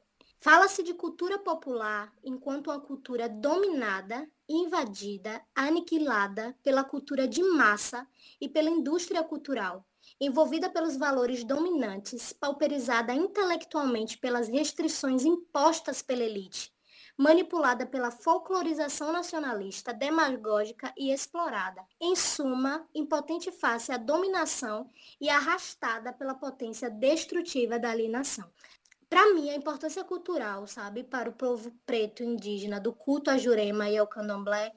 [0.43, 8.07] Fala-se de cultura popular enquanto uma cultura dominada, invadida, aniquilada pela cultura de massa
[8.39, 9.85] e pela indústria cultural,
[10.19, 16.73] envolvida pelos valores dominantes, pauperizada intelectualmente pelas restrições impostas pela elite,
[17.17, 21.83] manipulada pela folclorização nacionalista, demagógica e explorada.
[21.99, 24.89] Em suma, impotente face à dominação
[25.21, 28.49] e arrastada pela potência destrutiva da alienação.
[29.13, 33.87] Para mim, a importância cultural, sabe, para o povo preto indígena, do culto a Jurema
[33.87, 34.73] e ao Candomblé,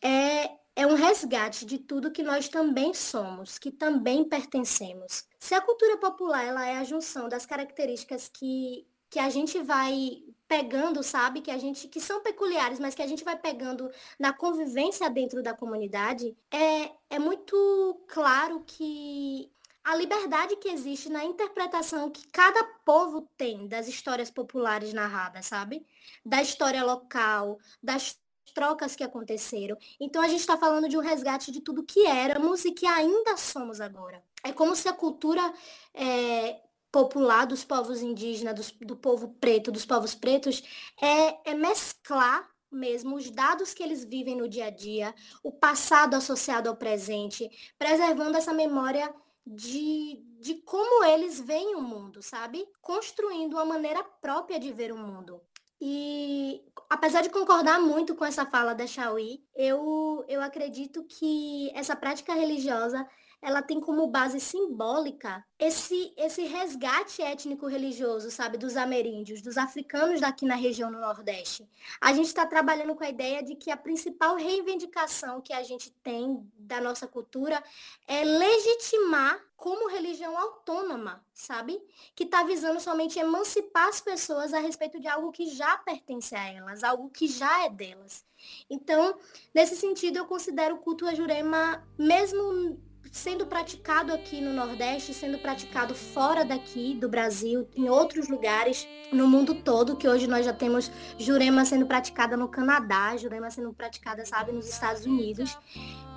[0.00, 5.26] é, é um resgate de tudo que nós também somos, que também pertencemos.
[5.36, 10.22] Se a cultura popular ela é a junção das características que, que a gente vai
[10.46, 14.32] pegando, sabe, que a gente que são peculiares, mas que a gente vai pegando na
[14.32, 19.50] convivência dentro da comunidade, é, é muito claro que
[19.84, 25.86] a liberdade que existe na interpretação que cada povo tem das histórias populares narradas, sabe?
[26.24, 28.16] Da história local, das
[28.54, 29.76] trocas que aconteceram.
[29.98, 33.36] Então a gente está falando de um resgate de tudo que éramos e que ainda
[33.36, 34.22] somos agora.
[34.44, 35.52] é como se a cultura
[35.94, 40.62] é, popular dos povos indígenas, do, do povo preto, dos povos pretos,
[41.00, 46.14] é, é mesclar mesmo os dados que eles vivem no dia a dia, o passado
[46.14, 49.14] associado ao presente, preservando essa memória
[49.46, 52.66] de, de como eles veem o mundo, sabe?
[52.80, 55.40] Construindo uma maneira própria de ver o mundo.
[55.80, 61.96] E apesar de concordar muito com essa fala da Chauí, eu, eu acredito que essa
[61.96, 63.04] prática religiosa
[63.42, 70.46] ela tem como base simbólica esse, esse resgate étnico-religioso, sabe, dos ameríndios, dos africanos daqui
[70.46, 71.68] na região no Nordeste.
[72.00, 75.90] A gente está trabalhando com a ideia de que a principal reivindicação que a gente
[76.02, 77.62] tem da nossa cultura
[78.06, 81.80] é legitimar como religião autônoma, sabe?
[82.16, 86.48] Que está visando somente emancipar as pessoas a respeito de algo que já pertence a
[86.48, 88.24] elas, algo que já é delas.
[88.68, 89.16] Então,
[89.54, 92.80] nesse sentido, eu considero o culto a Jurema, mesmo
[93.12, 99.28] sendo praticado aqui no Nordeste, sendo praticado fora daqui do Brasil, em outros lugares no
[99.28, 104.24] mundo todo, que hoje nós já temos Jurema sendo praticada no Canadá, Jurema sendo praticada,
[104.24, 105.58] sabe, nos Estados Unidos,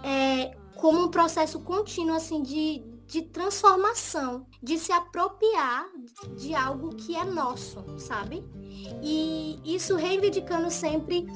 [0.01, 5.87] é, como um processo contínuo, assim, de, de transformação, de se apropriar
[6.37, 8.41] de algo que é nosso, sabe?
[9.03, 11.27] E isso reivindicando sempre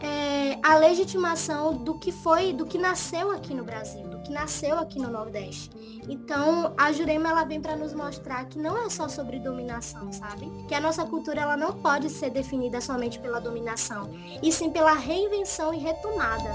[0.00, 4.98] é, a legitimação do que foi, do que nasceu aqui no Brasil, que nasceu aqui
[5.00, 5.70] no Nordeste.
[6.08, 10.48] Então, a Jurema ela vem para nos mostrar que não é só sobre dominação, sabe?
[10.68, 14.08] Que a nossa cultura ela não pode ser definida somente pela dominação,
[14.40, 16.54] e sim pela reinvenção e retomada.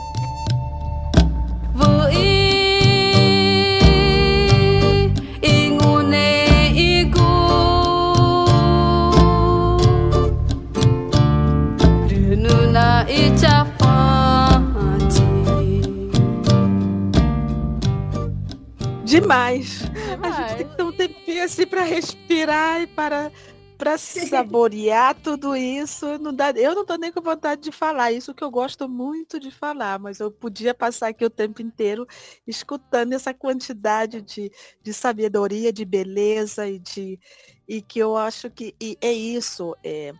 [21.95, 23.31] Respirar e para
[23.77, 28.33] para saborear tudo isso, não dá, eu não estou nem com vontade de falar, isso
[28.33, 32.07] que eu gosto muito de falar, mas eu podia passar aqui o tempo inteiro
[32.47, 34.49] escutando essa quantidade de,
[34.81, 37.19] de sabedoria, de beleza e de
[37.67, 39.75] e que eu acho que é isso.
[39.83, 40.13] É,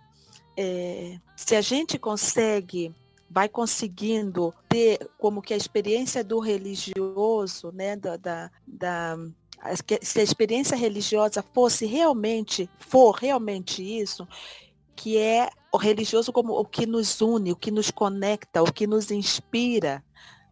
[0.58, 2.94] é, se a gente consegue
[3.30, 9.18] vai conseguindo ter como que a experiência do religioso, né, da, da, da
[10.02, 14.28] se a experiência religiosa fosse realmente, for realmente isso,
[14.96, 18.88] que é o religioso como o que nos une, o que nos conecta, o que
[18.88, 20.04] nos inspira,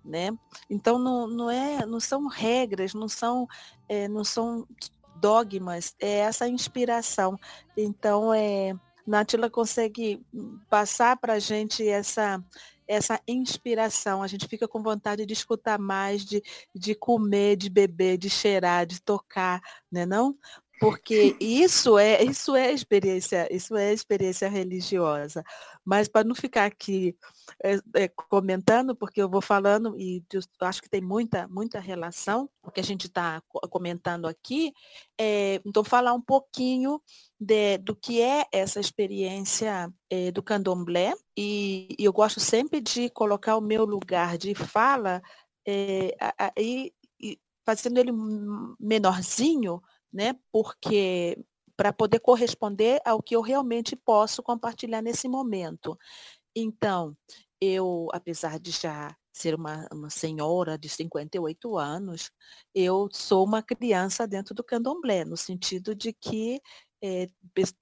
[0.03, 0.31] né?
[0.69, 3.47] Então não, não é, não são regras, não são,
[3.87, 4.67] é, não são
[5.15, 7.39] dogmas, é essa inspiração.
[7.77, 10.25] Então é Nátila consegue
[10.69, 12.43] passar para a gente essa,
[12.87, 14.21] essa inspiração.
[14.23, 16.41] A gente fica com vontade de escutar mais, de,
[16.73, 20.37] de comer, de beber, de cheirar, de tocar, né não?
[20.79, 25.43] Porque isso é, isso é experiência, isso é experiência religiosa.
[25.85, 27.15] Mas para não ficar aqui
[27.63, 30.23] é, é, comentando, porque eu vou falando e
[30.61, 34.73] acho que tem muita, muita relação, o que a gente está comentando aqui,
[35.19, 37.01] é, então falar um pouquinho
[37.39, 43.09] de, do que é essa experiência é, do candomblé, e, e, eu gosto sempre de
[43.09, 45.21] colocar o meu lugar de fala
[45.67, 46.15] é,
[46.55, 46.93] aí
[47.65, 48.11] fazendo ele
[48.79, 50.35] menorzinho, né?
[50.51, 51.37] Porque
[51.75, 55.97] para poder corresponder ao que eu realmente posso compartilhar nesse momento.
[56.55, 57.15] Então,
[57.59, 62.31] eu, apesar de já ser uma, uma senhora de 58 anos,
[62.75, 66.61] eu sou uma criança dentro do candomblé, no sentido de que
[67.03, 67.27] é,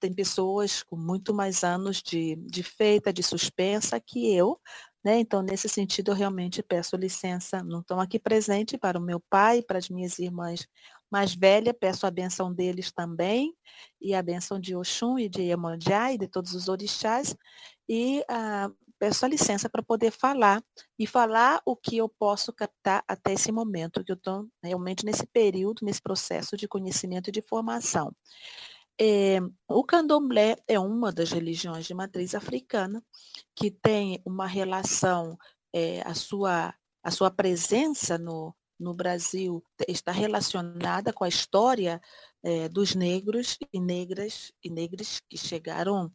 [0.00, 4.58] tem pessoas com muito mais anos de, de feita, de suspensa que eu,
[5.04, 5.18] né?
[5.18, 9.62] Então, nesse sentido, eu realmente peço licença, não estão aqui presente para o meu pai,
[9.62, 10.66] para as minhas irmãs
[11.12, 13.54] mais velhas, peço a benção deles também,
[14.00, 17.36] e a benção de Oxum e de Iemanjá e de todos os orixás,
[17.86, 20.64] e ah, peço a licença para poder falar,
[20.98, 25.26] e falar o que eu posso captar até esse momento, que eu estou realmente nesse
[25.26, 28.14] período, nesse processo de conhecimento e de formação.
[28.98, 33.02] É, o candomblé é uma das religiões de matriz africana
[33.54, 35.36] que tem uma relação,
[35.74, 36.72] é, a, sua,
[37.02, 42.00] a sua presença no, no Brasil está relacionada com a história
[42.42, 46.12] é, dos negros e negras e negras que chegaram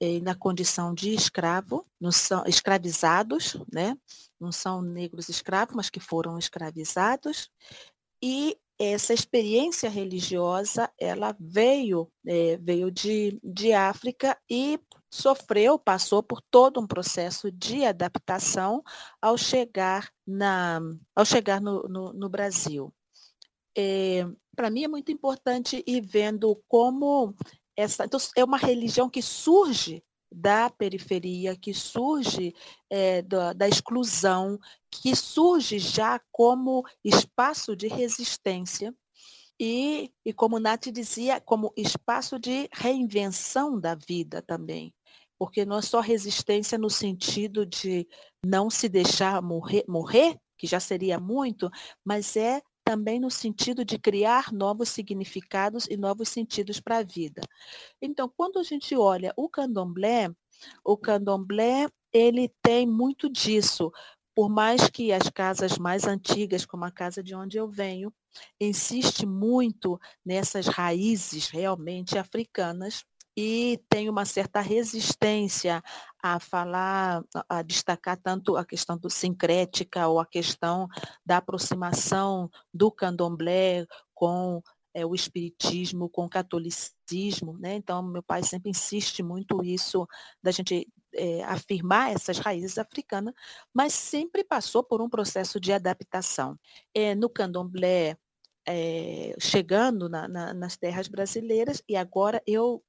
[0.00, 3.96] é, na condição de escravo, não são escravizados, né?
[4.40, 7.50] Não são negros escravos, mas que foram escravizados.
[8.22, 14.80] E essa experiência religiosa, ela veio, é, veio de, de África e
[15.14, 18.82] sofreu, passou por todo um processo de adaptação
[19.22, 20.80] ao chegar, na,
[21.14, 22.92] ao chegar no, no, no Brasil.
[23.76, 27.34] é, para mim é muito importante ir vendo como
[27.76, 28.04] essa.
[28.04, 30.02] Então, é uma religião que surge
[30.32, 32.52] da periferia, que surge
[32.90, 34.58] é, da, da, exclusão,
[34.90, 38.92] que surge já como espaço de resistência
[39.60, 44.92] e, e, como Nath dizia, como espaço de reinvenção da vida também.
[45.38, 48.06] Porque não é só resistência no sentido de
[48.44, 51.68] não se deixar morrer, morrer que já seria muito,
[52.04, 57.40] mas é também no sentido de criar novos significados e novos sentidos para a vida.
[58.00, 60.30] Então, quando a gente olha o candomblé,
[60.84, 63.90] o candomblé, ele tem muito disso.
[64.34, 68.12] Por mais que as casas mais antigas, como a casa de onde eu venho,
[68.60, 73.04] insiste muito nessas raízes realmente africanas,
[73.36, 75.82] e tem uma certa resistência
[76.22, 80.88] a falar, a destacar tanto a questão do sincrética ou a questão
[81.24, 84.62] da aproximação do candomblé com
[84.94, 87.74] é, o espiritismo, com o catolicismo, né?
[87.74, 90.06] Então, meu pai sempre insiste muito isso
[90.40, 93.34] da gente é, afirmar essas raízes africanas,
[93.72, 96.58] mas sempre passou por um processo de adaptação.
[96.94, 98.16] É, no candomblé,
[98.66, 102.82] é, chegando na, na, nas terras brasileiras e agora eu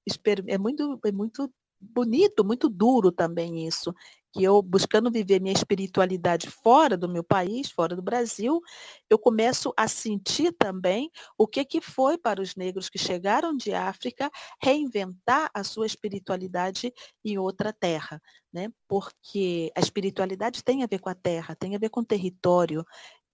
[0.47, 3.93] é muito, é muito bonito, muito duro também isso,
[4.33, 8.61] que eu buscando viver minha espiritualidade fora do meu país, fora do Brasil,
[9.09, 13.73] eu começo a sentir também o que que foi para os negros que chegaram de
[13.73, 14.29] África
[14.61, 18.21] reinventar a sua espiritualidade em outra terra,
[18.51, 18.69] né?
[18.89, 22.85] Porque a espiritualidade tem a ver com a terra, tem a ver com o território,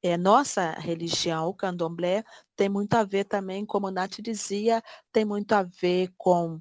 [0.04, 2.24] é, nossa religião, o candomblé,
[2.56, 4.82] tem muito a ver também, como o Nath dizia,
[5.12, 6.60] tem muito a ver com,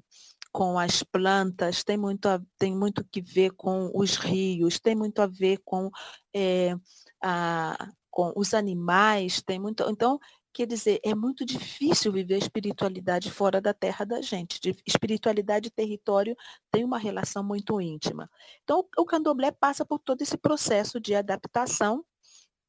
[0.51, 5.21] com as plantas, tem muito, a, tem muito que ver com os rios, tem muito
[5.21, 5.89] a ver com,
[6.33, 6.75] é,
[7.21, 9.83] a, com os animais, tem muito.
[9.89, 10.19] Então,
[10.53, 14.59] quer dizer, é muito difícil viver a espiritualidade fora da terra da gente.
[14.61, 16.35] De espiritualidade e território
[16.69, 18.29] tem uma relação muito íntima.
[18.63, 22.05] Então, o candomblé passa por todo esse processo de adaptação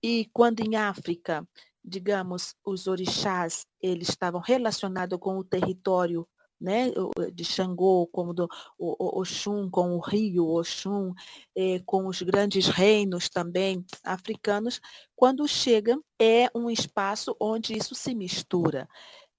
[0.03, 1.47] e quando em África,
[1.85, 6.27] digamos, os orixás, eles estavam relacionados com o território
[6.61, 6.93] né,
[7.35, 8.49] de Xangô, como do
[8.79, 11.13] Oxum, com o rio Oxum,
[11.57, 14.81] eh, com os grandes reinos também africanos,
[15.17, 18.89] quando chega é um espaço onde isso se mistura.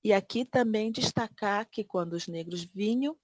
[0.04, 3.16] E aqui também destacar que quando os negros vinham,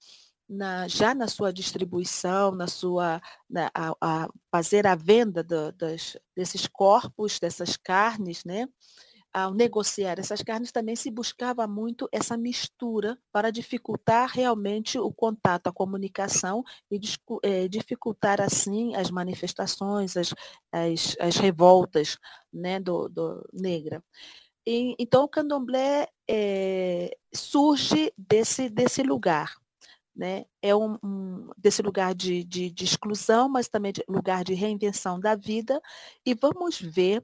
[0.50, 6.18] na, já na sua distribuição, na sua na, a, a fazer a venda do, das,
[6.36, 8.68] desses corpos, dessas carnes, né?
[9.32, 15.68] Ao negociar essas carnes também se buscava muito essa mistura para dificultar realmente o contato,
[15.68, 17.00] a comunicação e
[17.44, 20.34] é, dificultar assim as manifestações, as,
[20.72, 22.18] as, as revoltas
[22.52, 24.04] né, do, do negra.
[24.66, 29.56] E, então o candomblé é, surge desse, desse lugar,
[30.16, 30.46] né?
[30.62, 35.20] É um, um desse lugar de, de, de, exclusão, mas também de lugar de reinvenção
[35.20, 35.82] da vida.
[36.26, 37.24] E vamos ver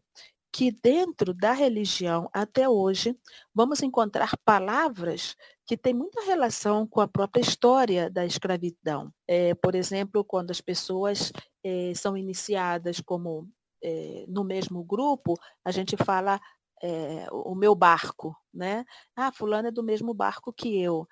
[0.51, 3.13] que dentro da religião, até hoje,
[3.53, 9.11] vamos encontrar palavras que têm muita relação com a própria história da escravidão.
[9.27, 13.49] É, por exemplo, quando as pessoas é, são iniciadas como
[13.83, 15.33] é, no mesmo grupo,
[15.65, 16.39] a gente fala
[16.81, 18.85] é, o meu barco, né?
[19.15, 21.07] Ah, fulano é do mesmo barco que eu.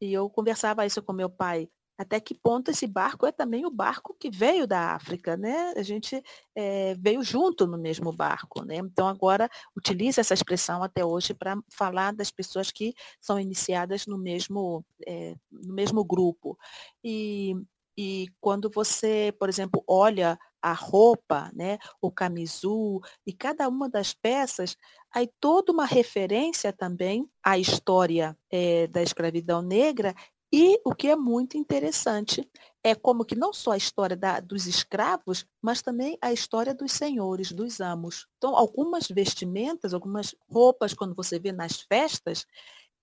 [0.00, 1.68] E eu conversava isso com meu pai.
[1.96, 5.72] Até que ponto esse barco é também o barco que veio da África, né?
[5.76, 6.20] A gente
[6.54, 8.76] é, veio junto no mesmo barco, né?
[8.76, 14.18] Então agora utiliza essa expressão até hoje para falar das pessoas que são iniciadas no
[14.18, 16.58] mesmo, é, no mesmo grupo.
[17.04, 17.54] E,
[17.96, 24.14] e quando você, por exemplo, olha a roupa, né, o camisu e cada uma das
[24.14, 24.76] peças,
[25.14, 30.14] aí toda uma referência também à história é, da escravidão negra
[30.56, 32.48] e o que é muito interessante
[32.80, 36.92] é como que não só a história da, dos escravos, mas também a história dos
[36.92, 38.28] senhores, dos amos.
[38.38, 42.46] Então, algumas vestimentas, algumas roupas, quando você vê nas festas,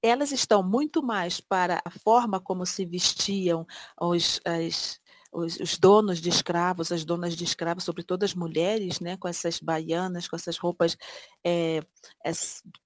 [0.01, 3.65] elas estão muito mais para a forma como se vestiam
[3.99, 4.99] os, as,
[5.31, 9.59] os, os, donos de escravos, as donas de escravos, sobretudo as mulheres, né, com essas
[9.59, 10.97] baianas, com essas roupas
[11.45, 11.81] é,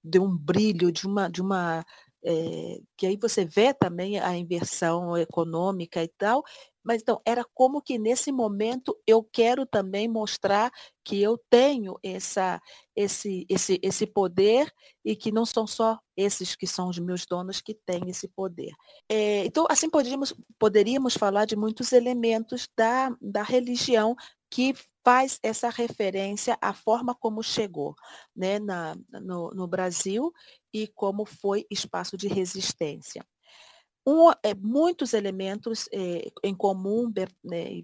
[0.04, 1.84] de um brilho, de uma, de uma
[2.24, 6.42] é, que aí você vê também a inversão econômica e tal,
[6.86, 10.70] mas então era como que nesse momento eu quero também mostrar
[11.04, 12.60] que eu tenho essa,
[12.94, 14.72] esse, esse, esse poder
[15.04, 18.72] e que não são só esses que são os meus donos que têm esse poder.
[19.08, 24.14] É, então, assim poderíamos, poderíamos falar de muitos elementos da, da religião
[24.48, 24.72] que
[25.04, 27.94] faz essa referência à forma como chegou
[28.34, 30.32] né, na, no, no Brasil
[30.72, 33.24] e como foi espaço de resistência.
[34.06, 37.12] Um, é, muitos elementos é, em comum,
[37.44, 37.82] né,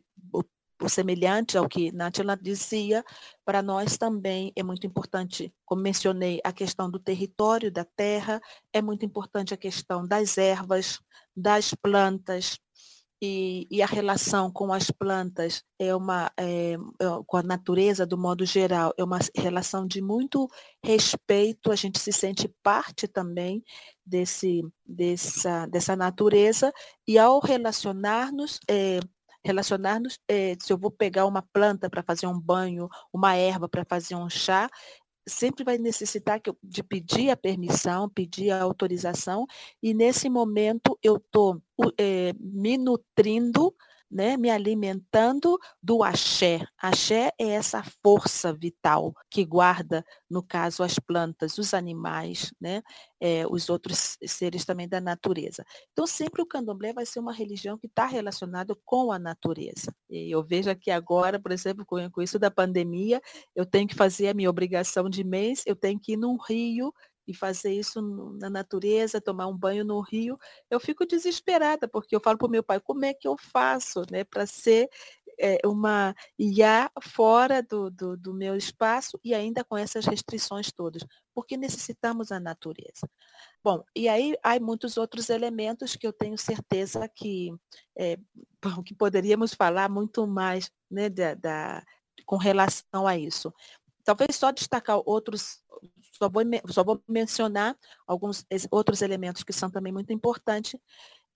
[0.89, 3.05] semelhante ao que Natila dizia,
[3.45, 8.41] para nós também é muito importante, como mencionei, a questão do território, da terra,
[8.73, 11.01] é muito importante a questão das ervas,
[11.37, 12.59] das plantas,
[13.25, 16.75] e, e, a relação com as plantas é uma é,
[17.25, 20.51] com a natureza do modo geral é uma relação de muito
[20.85, 23.63] respeito a gente se sente parte também
[24.05, 26.73] desse dessa dessa natureza
[27.07, 29.01] e ao relacionar-nos é,
[29.45, 33.85] relacionar-nos é, se eu vou pegar uma planta para fazer um banho uma erva para
[33.85, 34.69] fazer um chá
[35.27, 39.47] sempre vai necessitar de pedir a permissão, pedir a autorização,
[39.83, 41.63] e nesse momento eu estou
[41.99, 43.75] é, me nutrindo
[44.13, 46.61] né, me alimentando do axé.
[46.77, 52.83] Axé é essa força vital que guarda, no caso, as plantas, os animais, né,
[53.19, 55.65] é, os outros seres também da natureza.
[55.93, 59.95] Então, sempre o candomblé vai ser uma religião que está relacionada com a natureza.
[60.11, 63.21] E eu vejo aqui agora, por exemplo, com, com isso da pandemia,
[63.57, 66.93] eu tenho que fazer a minha obrigação de mês, eu tenho que ir num rio
[67.27, 68.01] e fazer isso
[68.41, 70.39] na natureza, tomar um banho no rio,
[70.71, 74.03] eu fico desesperada, porque eu falo para o meu pai, como é que eu faço
[74.11, 74.89] né, para ser
[75.39, 81.05] é, uma IA fora do, do, do, meu espaço e ainda com essas restrições todas,
[81.35, 83.09] porque necessitamos a natureza.
[83.63, 87.55] Bom, e aí há muitos outros elementos que eu tenho certeza que,
[87.97, 88.17] é,
[88.85, 91.85] que poderíamos falar muito mais né, da, da,
[92.27, 93.53] com relação a isso.
[94.05, 95.63] Talvez só destacar outros,
[96.23, 100.79] só vou, só vou mencionar alguns outros elementos que são também muito importantes.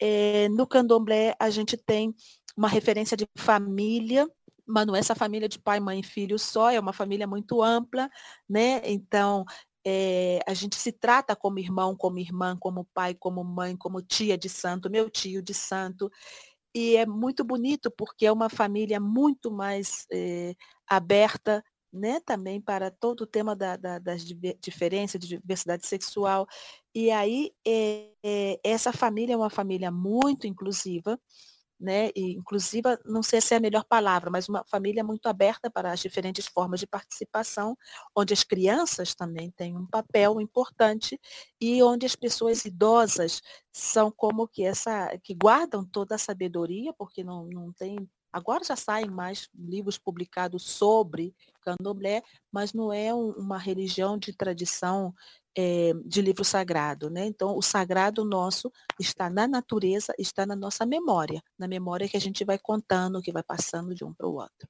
[0.00, 2.14] É, no candomblé, a gente tem
[2.56, 4.28] uma referência de família,
[4.64, 7.62] mas não é essa família de pai, mãe e filho só, é uma família muito
[7.62, 8.08] ampla,
[8.48, 8.80] né?
[8.84, 9.44] Então,
[9.84, 14.36] é, a gente se trata como irmão, como irmã, como pai, como mãe, como tia
[14.38, 16.10] de santo, meu tio de santo.
[16.74, 20.54] E é muito bonito porque é uma família muito mais é,
[20.88, 24.22] aberta né, também para todo o tema da, da, das
[24.60, 26.46] diferenças, de diversidade sexual.
[26.94, 31.18] E aí, é, é, essa família é uma família muito inclusiva,
[31.78, 35.70] né, e inclusiva, não sei se é a melhor palavra, mas uma família muito aberta
[35.70, 37.76] para as diferentes formas de participação,
[38.16, 41.20] onde as crianças também têm um papel importante
[41.60, 47.22] e onde as pessoas idosas são como que essa, que guardam toda a sabedoria, porque
[47.22, 52.22] não, não tem Agora já saem mais livros publicados sobre candomblé,
[52.52, 55.14] mas não é um, uma religião de tradição
[55.56, 57.08] é, de livro sagrado.
[57.08, 57.24] Né?
[57.24, 58.70] Então, o sagrado nosso
[59.00, 63.32] está na natureza, está na nossa memória, na memória que a gente vai contando, que
[63.32, 64.68] vai passando de um para o outro.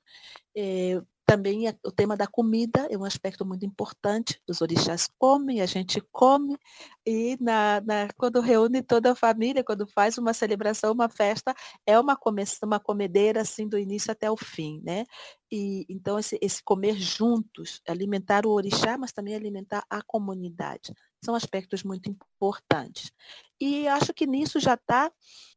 [0.56, 4.40] É, também é, o tema da comida é um aspecto muito importante.
[4.48, 6.56] Os orixás comem, a gente come,
[7.04, 11.52] e na, na, quando reúne toda a família, quando faz uma celebração, uma festa,
[11.84, 15.04] é uma, come, uma comedeira assim do início até o fim, né?
[15.50, 20.92] E, então, esse, esse comer juntos, alimentar o orixá, mas também alimentar a comunidade
[21.24, 23.12] são aspectos muito importantes.
[23.60, 25.10] E acho que nisso já está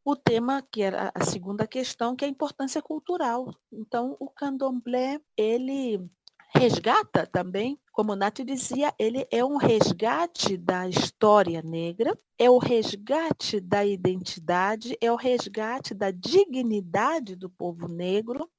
[0.03, 3.53] o tema, que era a segunda questão, que é a importância cultural.
[3.71, 6.09] Então, o candomblé, ele
[6.55, 13.59] resgata também, como Nath dizia, ele é um resgate da história negra, é o resgate
[13.59, 18.49] da identidade, é o resgate da dignidade do povo negro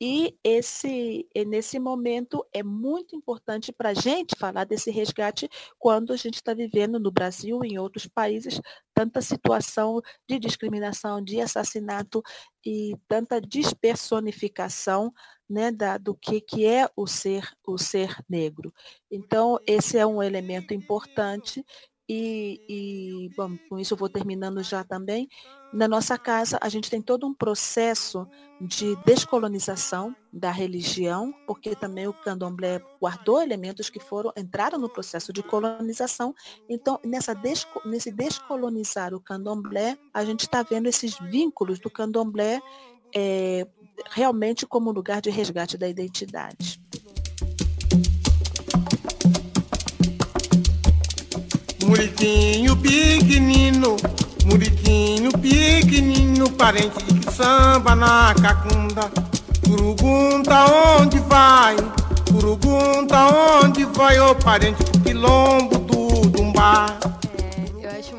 [0.00, 6.16] e esse, nesse momento é muito importante para a gente falar desse resgate quando a
[6.16, 8.60] gente está vivendo no Brasil e em outros países
[8.94, 12.22] tanta situação de discriminação, de assassinato
[12.64, 15.12] e tanta despersonificação
[15.48, 18.72] né, da, do que, que é o ser, o ser negro.
[19.10, 21.64] Então, esse é um elemento importante
[22.08, 25.28] e, e bom, com isso eu vou terminando já também.
[25.72, 28.26] Na nossa casa, a gente tem todo um processo
[28.60, 35.32] de descolonização da religião, porque também o candomblé guardou elementos que foram entraram no processo
[35.32, 36.32] de colonização.
[36.68, 42.62] Então, nessa desco, nesse descolonizar o candomblé, a gente está vendo esses vínculos do candomblé
[43.14, 43.66] é,
[44.10, 46.80] realmente como lugar de resgate da identidade.
[51.86, 53.96] Muriquinho pequenino,
[54.44, 59.08] muriquinho pequenino, parente que samba na cacunda.
[59.62, 60.66] Pergunta
[60.98, 61.76] onde vai,
[62.24, 63.28] pergunta
[63.62, 66.86] onde vai, ô parente quilombo do Dumbá.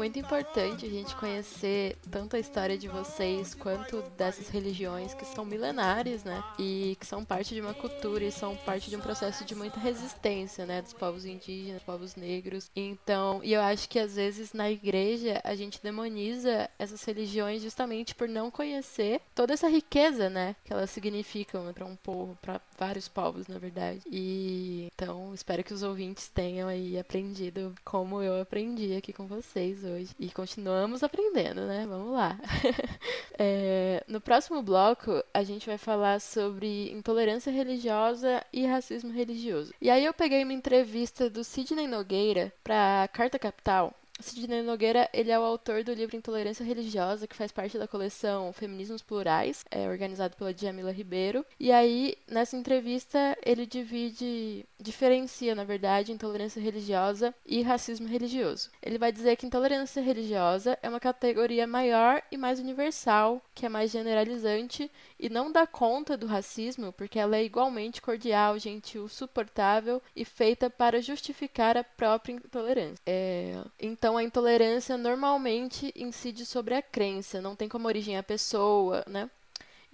[0.07, 5.43] Muito importante a gente conhecer tanto a história de vocês quanto dessas religiões que são
[5.43, 6.41] milenares, né?
[6.57, 9.81] E que são parte de uma cultura e são parte de um processo de muita
[9.81, 10.81] resistência, né?
[10.81, 12.71] Dos povos indígenas, povos negros.
[12.73, 18.15] Então, e eu acho que às vezes na igreja a gente demoniza essas religiões justamente
[18.15, 20.55] por não conhecer toda essa riqueza, né?
[20.63, 24.03] Que elas significam para um povo, para vários povos, na verdade.
[24.09, 29.83] E então, espero que os ouvintes tenham aí aprendido como eu aprendi aqui com vocês
[29.83, 29.96] hoje.
[30.19, 31.85] E continuamos aprendendo, né?
[31.87, 32.39] Vamos lá.
[33.37, 39.73] é, no próximo bloco, a gente vai falar sobre intolerância religiosa e racismo religioso.
[39.81, 45.31] E aí eu peguei uma entrevista do Sidney Nogueira para Carta Capital, Sidney Nogueira, ele
[45.31, 49.87] é o autor do livro Intolerância Religiosa, que faz parte da coleção Feminismos Plurais, é
[49.87, 51.45] organizado pela Djamila Ribeiro.
[51.59, 58.69] E aí, nessa entrevista, ele divide, diferencia, na verdade, intolerância religiosa e racismo religioso.
[58.81, 63.69] Ele vai dizer que intolerância religiosa é uma categoria maior e mais universal, que é
[63.69, 64.89] mais generalizante
[65.19, 70.69] e não dá conta do racismo, porque ela é igualmente cordial, gentil, suportável e feita
[70.69, 73.01] para justificar a própria intolerância.
[73.05, 79.03] É, então, a intolerância normalmente incide sobre a crença, não tem como origem a pessoa,
[79.07, 79.29] né?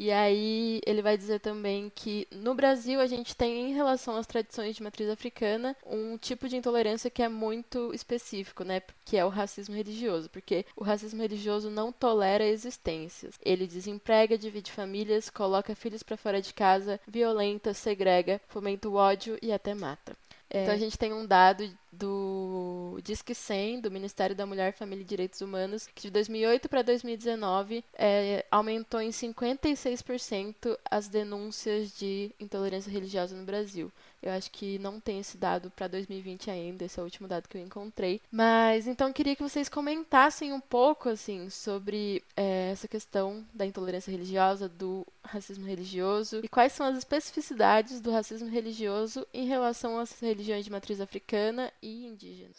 [0.04, 4.28] E aí ele vai dizer também que no Brasil a gente tem, em relação às
[4.28, 8.82] tradições de matriz africana, um tipo de intolerância que é muito específico, né?
[9.06, 13.36] Que é o racismo religioso, porque o racismo religioso não tolera existências.
[13.42, 19.40] Ele desemprega, divide famílias, coloca filhos para fora de casa, violenta, segrega, fomenta o ódio
[19.42, 20.18] e até mata.
[20.50, 20.64] É.
[20.64, 21.64] Então a gente tem um dado
[21.98, 26.82] do Disque 100, do Ministério da Mulher, Família e Direitos Humanos, que de 2008 para
[26.82, 33.92] 2019 é, aumentou em 56% as denúncias de intolerância religiosa no Brasil.
[34.22, 37.50] Eu acho que não tem esse dado para 2020 ainda, esse é o último dado
[37.50, 38.22] que eu encontrei.
[38.32, 44.10] Mas então queria que vocês comentassem um pouco assim sobre é, essa questão da intolerância
[44.10, 50.18] religiosa, do racismo religioso e quais são as especificidades do racismo religioso em relação às
[50.20, 52.54] religiões de matriz africana e indígena.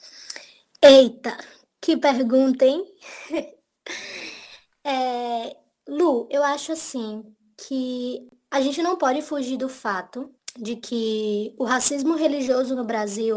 [0.83, 1.37] Eita,
[1.81, 2.85] que pergunta, hein?
[4.85, 5.57] é,
[5.89, 7.25] Lu, eu acho assim
[7.57, 13.37] que a gente não pode fugir do fato de que o racismo religioso no Brasil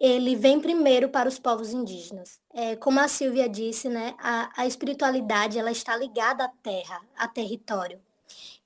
[0.00, 2.40] ele vem primeiro para os povos indígenas.
[2.54, 7.28] É, como a Silvia disse, né, a, a espiritualidade ela está ligada à terra, a
[7.28, 8.00] território.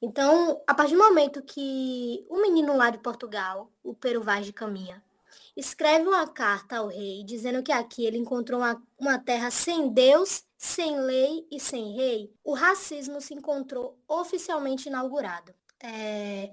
[0.00, 4.52] Então, a partir do momento que o menino lá de Portugal, o Pero Vaz de
[4.52, 5.02] Caminha,
[5.56, 10.44] escreve uma carta ao rei dizendo que aqui ele encontrou uma, uma terra sem Deus,
[10.56, 15.54] sem lei e sem rei, o racismo se encontrou oficialmente inaugurado.
[15.82, 16.50] É,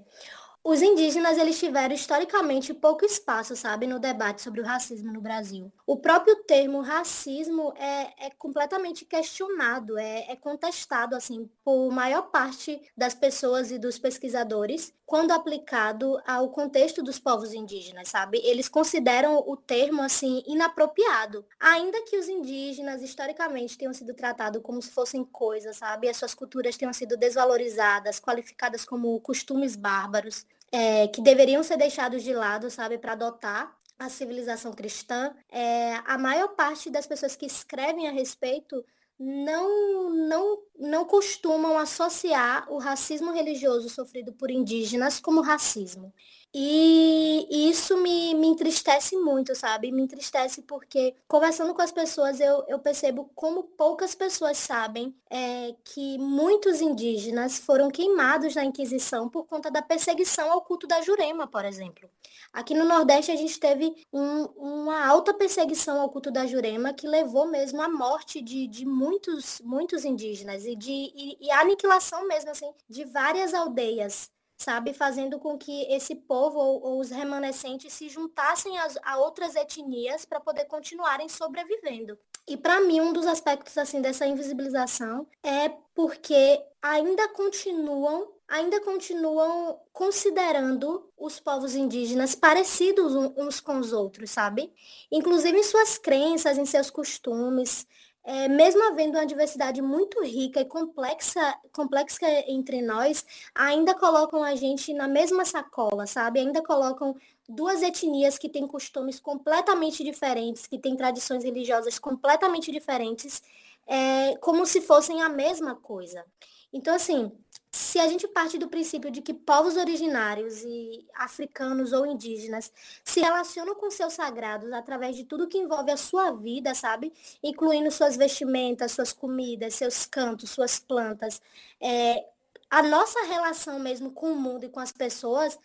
[0.64, 5.72] os indígenas eles tiveram historicamente pouco espaço, sabe, no debate sobre o racismo no Brasil.
[5.84, 12.80] O próprio termo racismo é, é completamente questionado, é, é, contestado assim por maior parte
[12.96, 18.40] das pessoas e dos pesquisadores quando aplicado ao contexto dos povos indígenas, sabe?
[18.42, 24.80] Eles consideram o termo assim inapropriado, ainda que os indígenas historicamente tenham sido tratados como
[24.80, 26.08] se fossem coisas, sabe?
[26.08, 32.22] As suas culturas tenham sido desvalorizadas, qualificadas como costumes bárbaros é, que deveriam ser deixados
[32.22, 37.46] de lado, sabe, para adotar a civilização cristã, é, a maior parte das pessoas que
[37.46, 38.84] escrevem a respeito
[39.24, 46.12] não, não, não costumam associar o racismo religioso sofrido por indígenas como racismo.
[46.54, 49.90] E, isso me, me entristece muito, sabe?
[49.90, 55.74] Me entristece porque, conversando com as pessoas, eu, eu percebo como poucas pessoas sabem é,
[55.84, 61.46] que muitos indígenas foram queimados na Inquisição por conta da perseguição ao culto da Jurema,
[61.46, 62.10] por exemplo.
[62.52, 67.08] Aqui no Nordeste, a gente teve um, uma alta perseguição ao culto da Jurema que
[67.08, 72.28] levou mesmo à morte de, de muitos, muitos indígenas e, de, e, e a aniquilação
[72.28, 74.30] mesmo, assim, de várias aldeias
[74.62, 79.56] sabe, fazendo com que esse povo ou, ou os remanescentes se juntassem a, a outras
[79.56, 82.16] etnias para poder continuarem sobrevivendo.
[82.46, 89.80] E para mim um dos aspectos assim dessa invisibilização é porque ainda continuam ainda continuam
[89.94, 94.70] considerando os povos indígenas parecidos uns com os outros, sabe?
[95.10, 97.86] Inclusive em suas crenças, em seus costumes,
[98.22, 101.40] é, mesmo havendo uma diversidade muito rica e complexa,
[101.72, 103.24] complexa entre nós,
[103.54, 106.38] ainda colocam a gente na mesma sacola, sabe?
[106.38, 107.16] Ainda colocam
[107.48, 113.42] duas etnias que têm costumes completamente diferentes, que têm tradições religiosas completamente diferentes,
[113.86, 116.22] é, como se fossem a mesma coisa.
[116.70, 117.32] Então, assim,
[117.74, 122.70] se a gente parte do princípio de que povos originários e africanos ou indígenas
[123.02, 127.10] se relacionam com seus sagrados através de tudo que envolve a sua vida, sabe?
[127.42, 131.40] Incluindo suas vestimentas, suas comidas, seus cantos, suas plantas,
[131.80, 132.26] é,
[132.68, 135.58] a nossa relação mesmo com o mundo e com as pessoas,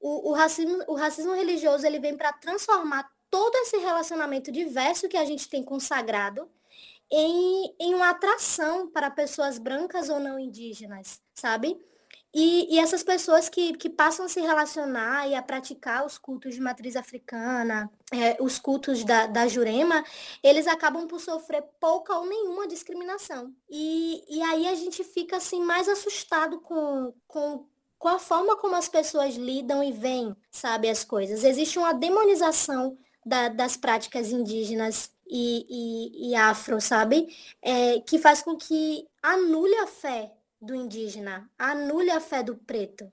[0.00, 5.16] o, o racismo, o racismo religioso ele vem para transformar todo esse relacionamento diverso que
[5.16, 6.50] a gente tem com o sagrado
[7.08, 11.78] em, em uma atração para pessoas brancas ou não indígenas, sabe?
[12.34, 16.54] E, e, essas pessoas que, que passam a se relacionar e a praticar os cultos
[16.54, 20.02] de matriz africana, é, os cultos da, da Jurema,
[20.42, 23.54] eles acabam por sofrer pouca ou nenhuma discriminação.
[23.68, 27.66] E, e aí a gente fica assim mais assustado com, com,
[27.98, 31.44] com a forma como as pessoas lidam e veem, sabe, as coisas.
[31.44, 37.28] Existe uma demonização da, das práticas indígenas e, e, e afro, sabe?
[37.60, 43.12] É, que faz com que anule a fé do indígena, anule a fé do preto.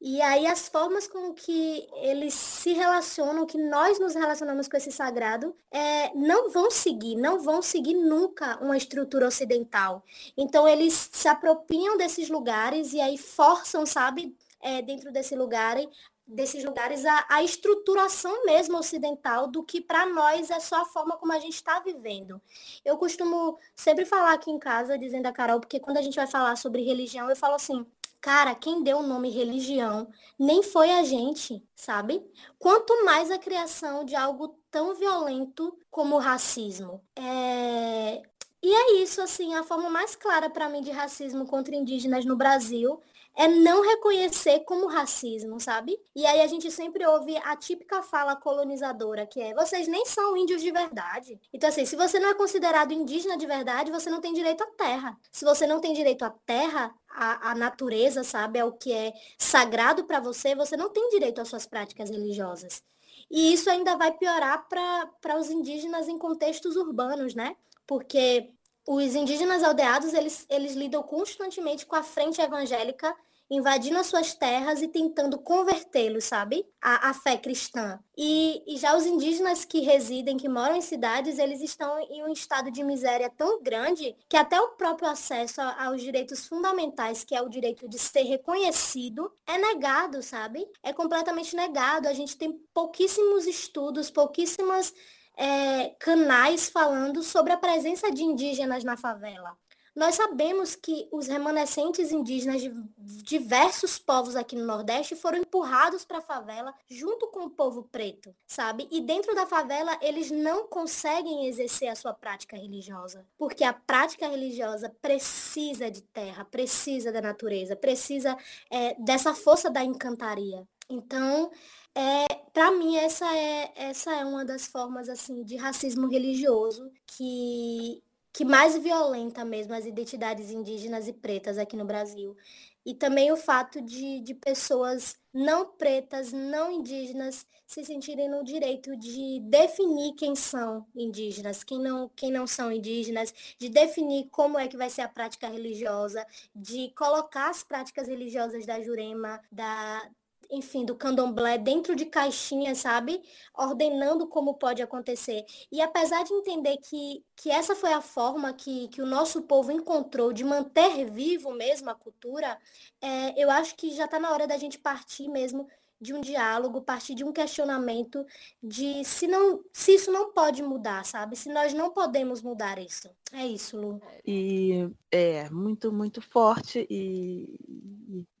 [0.00, 4.92] E aí as formas com que eles se relacionam, que nós nos relacionamos com esse
[4.92, 10.04] sagrado, é, não vão seguir, não vão seguir nunca uma estrutura ocidental.
[10.36, 15.78] Então eles se apropriam desses lugares e aí forçam, sabe, é, dentro desse lugar
[16.26, 21.16] desses lugares a, a estruturação mesmo ocidental do que para nós é só a forma
[21.16, 22.40] como a gente está vivendo.
[22.84, 26.26] Eu costumo sempre falar aqui em casa, dizendo a Carol, porque quando a gente vai
[26.26, 27.86] falar sobre religião, eu falo assim,
[28.20, 30.08] cara, quem deu o nome religião
[30.38, 32.28] nem foi a gente, sabe?
[32.58, 37.00] Quanto mais a criação de algo tão violento como o racismo.
[37.14, 38.20] É...
[38.62, 42.34] E é isso, assim, a forma mais clara para mim de racismo contra indígenas no
[42.34, 43.00] Brasil
[43.36, 46.00] é não reconhecer como racismo, sabe?
[46.14, 50.34] E aí a gente sempre ouve a típica fala colonizadora, que é vocês nem são
[50.36, 51.38] índios de verdade.
[51.52, 54.66] Então, assim, se você não é considerado indígena de verdade, você não tem direito à
[54.68, 55.18] terra.
[55.30, 59.12] Se você não tem direito à terra, a, a natureza, sabe, é o que é
[59.36, 62.82] sagrado para você, você não tem direito às suas práticas religiosas.
[63.30, 67.54] E isso ainda vai piorar para os indígenas em contextos urbanos, né?
[67.86, 68.50] Porque
[68.86, 73.14] os indígenas aldeados, eles, eles lidam constantemente com a frente evangélica
[73.50, 76.66] invadindo as suas terras e tentando convertê-los, sabe?
[76.80, 77.98] A fé cristã.
[78.16, 82.32] E, e, já os indígenas que residem, que moram em cidades, eles estão em um
[82.32, 87.42] estado de miséria tão grande que até o próprio acesso aos direitos fundamentais, que é
[87.42, 90.66] o direito de ser reconhecido, é negado, sabe?
[90.82, 92.08] É completamente negado.
[92.08, 94.94] A gente tem pouquíssimos estudos, pouquíssimas
[95.36, 99.56] é, canais falando sobre a presença de indígenas na favela.
[99.96, 106.18] Nós sabemos que os remanescentes indígenas de diversos povos aqui no Nordeste foram empurrados para
[106.18, 108.86] a favela junto com o povo preto, sabe?
[108.90, 114.28] E dentro da favela eles não conseguem exercer a sua prática religiosa, porque a prática
[114.28, 118.36] religiosa precisa de terra, precisa da natureza, precisa
[118.70, 120.68] é, dessa força da encantaria.
[120.90, 121.50] Então,
[121.94, 128.02] é, para mim essa é essa é uma das formas assim de racismo religioso que
[128.36, 132.36] que mais violenta mesmo as identidades indígenas e pretas aqui no Brasil.
[132.84, 138.94] E também o fato de, de pessoas não pretas, não indígenas, se sentirem no direito
[138.94, 144.68] de definir quem são indígenas, quem não, quem não são indígenas, de definir como é
[144.68, 146.24] que vai ser a prática religiosa,
[146.54, 150.10] de colocar as práticas religiosas da Jurema, da,
[150.50, 153.22] enfim, do candomblé dentro de caixinhas, sabe?
[153.54, 155.44] Ordenando como pode acontecer.
[155.70, 159.72] E apesar de entender que, que essa foi a forma que, que o nosso povo
[159.72, 162.58] encontrou de manter vivo mesmo a cultura,
[163.00, 165.66] é, eu acho que já está na hora da gente partir mesmo
[166.00, 168.24] de um diálogo, partir de um questionamento
[168.62, 171.36] de se não, se isso não pode mudar, sabe?
[171.36, 173.08] Se nós não podemos mudar isso.
[173.32, 174.00] É isso, Lu.
[174.24, 177.58] E é muito, muito forte e,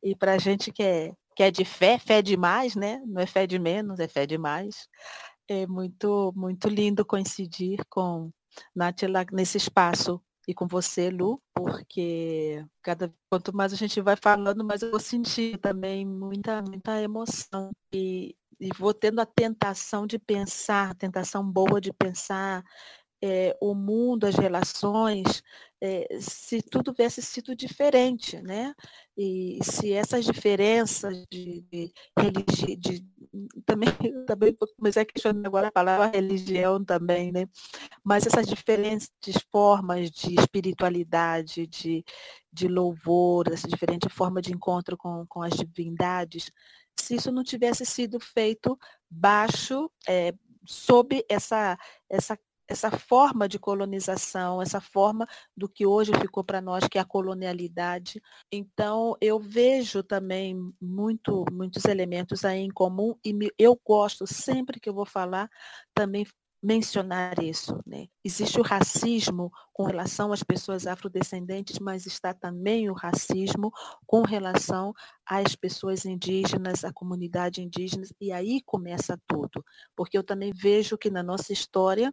[0.02, 3.00] e, e para a gente que é que é de fé, fé demais, né?
[3.06, 4.88] Não é fé de menos, é fé demais.
[5.46, 8.32] É muito, muito lindo coincidir com
[8.74, 14.64] Nátila nesse espaço e com você, Lu, porque cada quanto mais a gente vai falando,
[14.64, 17.70] mais eu vou sentir também muita, muita emoção.
[17.92, 22.64] E, e vou tendo a tentação de pensar, a tentação boa de pensar
[23.22, 25.42] é, o mundo, as relações,
[25.80, 28.74] é, se tudo tivesse sido diferente, né?
[29.16, 32.78] E se essas diferenças de, de religião,
[33.64, 33.88] também,
[34.26, 37.46] também comecei a questionar agora a palavra religião também, né?
[38.04, 39.10] Mas essas diferentes
[39.50, 42.04] formas de espiritualidade, de,
[42.52, 46.50] de louvor, essa diferente forma de encontro com, com as divindades,
[46.98, 48.78] se isso não tivesse sido feito
[49.10, 50.32] baixo, é,
[50.66, 52.38] sob essa, essa
[52.68, 57.04] essa forma de colonização, essa forma do que hoje ficou para nós, que é a
[57.04, 58.20] colonialidade.
[58.50, 64.88] Então, eu vejo também muito, muitos elementos aí em comum e eu gosto, sempre que
[64.88, 65.48] eu vou falar,
[65.94, 66.26] também
[66.62, 67.78] mencionar isso.
[67.86, 68.08] Né?
[68.24, 73.70] Existe o racismo com relação às pessoas afrodescendentes, mas está também o racismo
[74.04, 74.92] com relação
[75.24, 79.64] às pessoas indígenas, à comunidade indígena, e aí começa tudo.
[79.94, 82.12] Porque eu também vejo que na nossa história,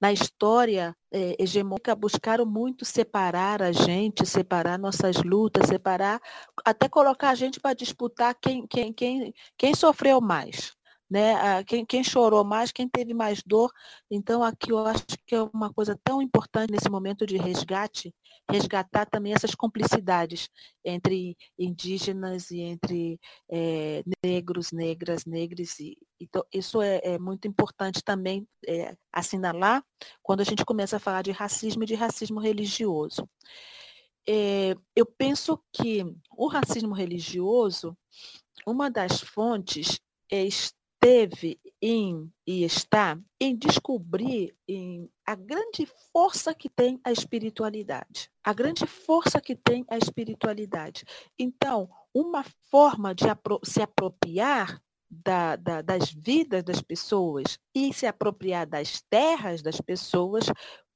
[0.00, 6.20] na história é, hegemônica, buscaram muito separar a gente, separar nossas lutas, separar,
[6.64, 10.79] até colocar a gente para disputar quem, quem, quem, quem sofreu mais
[11.10, 11.64] né?
[11.64, 13.72] Quem, quem, chorou mais, quem teve mais dor.
[14.10, 18.14] Então, aqui eu acho que é uma coisa tão importante nesse momento de resgate,
[18.48, 20.48] resgatar também essas complicidades
[20.84, 23.18] entre indígenas e entre
[23.50, 25.80] é, negros, negras, negros.
[25.80, 29.84] E, então, isso é, é muito importante também é, assinalar
[30.22, 33.28] quando a gente começa a falar de racismo e de racismo religioso.
[34.28, 36.04] É, eu penso que
[36.36, 37.96] o racismo religioso,
[38.66, 39.98] uma das fontes
[40.30, 40.44] é
[41.00, 48.30] teve em e está em descobrir em a grande força que tem a espiritualidade.
[48.44, 51.04] A grande força que tem a espiritualidade.
[51.38, 54.80] Então, uma forma de apro se apropriar
[55.10, 60.44] da, da, das vidas das pessoas e se apropriar das terras das pessoas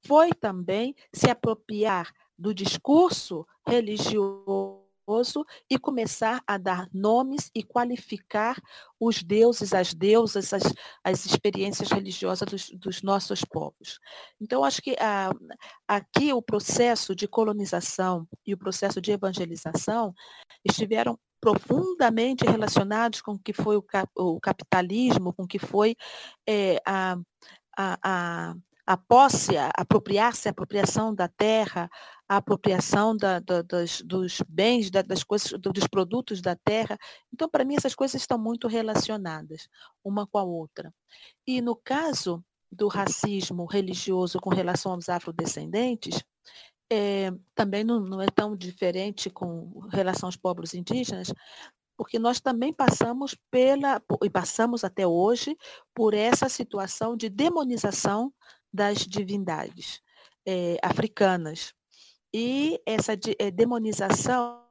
[0.05, 4.64] foi também se apropriar do discurso religioso
[5.69, 8.61] e começar a dar nomes e qualificar
[8.99, 10.63] os deuses, as deusas, as,
[11.03, 13.99] as experiências religiosas dos, dos nossos povos.
[14.41, 15.31] Então, acho que ah,
[15.87, 20.13] aqui o processo de colonização e o processo de evangelização
[20.63, 23.85] estiveram profundamente relacionados com o que foi o,
[24.15, 25.95] o capitalismo, com o que foi
[26.47, 27.17] é, a,
[27.77, 31.89] a, a a posse, apropriar-se, a apropriação da terra,
[32.27, 36.97] a apropriação da, da, das, dos bens, da, das coisas, dos produtos da terra.
[37.33, 39.67] Então, para mim, essas coisas estão muito relacionadas
[40.03, 40.93] uma com a outra.
[41.45, 46.23] E no caso do racismo religioso com relação aos afrodescendentes,
[46.91, 51.33] é, também não, não é tão diferente com relação aos povos indígenas,
[51.97, 55.55] porque nós também passamos pela, e passamos até hoje,
[55.93, 58.33] por essa situação de demonização
[58.73, 60.01] das divindades
[60.45, 61.73] é, africanas.
[62.37, 64.61] E essa de, é, demonização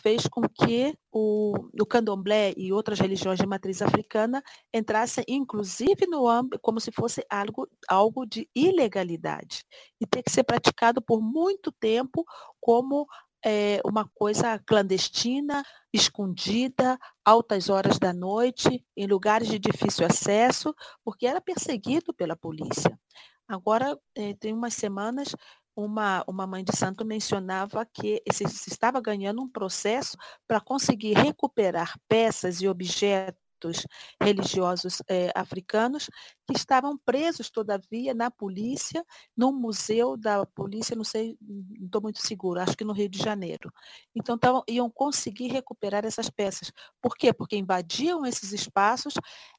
[0.00, 4.40] fez com que o, o candomblé e outras religiões de matriz africana
[4.72, 9.64] entrassem, inclusive, no âmbito, como se fosse algo, algo de ilegalidade.
[10.00, 12.24] E ter que ser praticado por muito tempo
[12.60, 13.08] como
[13.44, 20.72] é, uma coisa clandestina, escondida, altas horas da noite, em lugares de difícil acesso,
[21.04, 22.96] porque era perseguido pela polícia.
[23.48, 25.34] Agora, eh, tem umas semanas,
[25.76, 30.16] uma, uma mãe de santo mencionava que se, se estava ganhando um processo
[30.46, 33.86] para conseguir recuperar peças e objetos
[34.20, 36.10] religiosos eh, africanos
[36.46, 39.04] que estavam presos, todavia, na polícia,
[39.36, 43.18] num museu da polícia, não sei, não estou muito segura, acho que no Rio de
[43.18, 43.72] Janeiro.
[44.14, 46.72] Então, tavam, iam conseguir recuperar essas peças.
[47.00, 47.32] Por quê?
[47.32, 49.14] Porque invadiam esses espaços,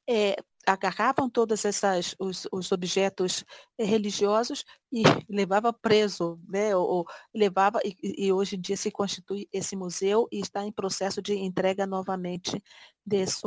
[0.08, 0.36] é,
[0.66, 3.44] agarravam todos essas, os, os objetos
[3.78, 6.76] religiosos e levava preso, né?
[6.76, 10.72] ou, ou levava, e, e, hoje em dia se constitui esse museu e está em
[10.72, 12.64] processo de entrega novamente
[13.06, 13.44] desse,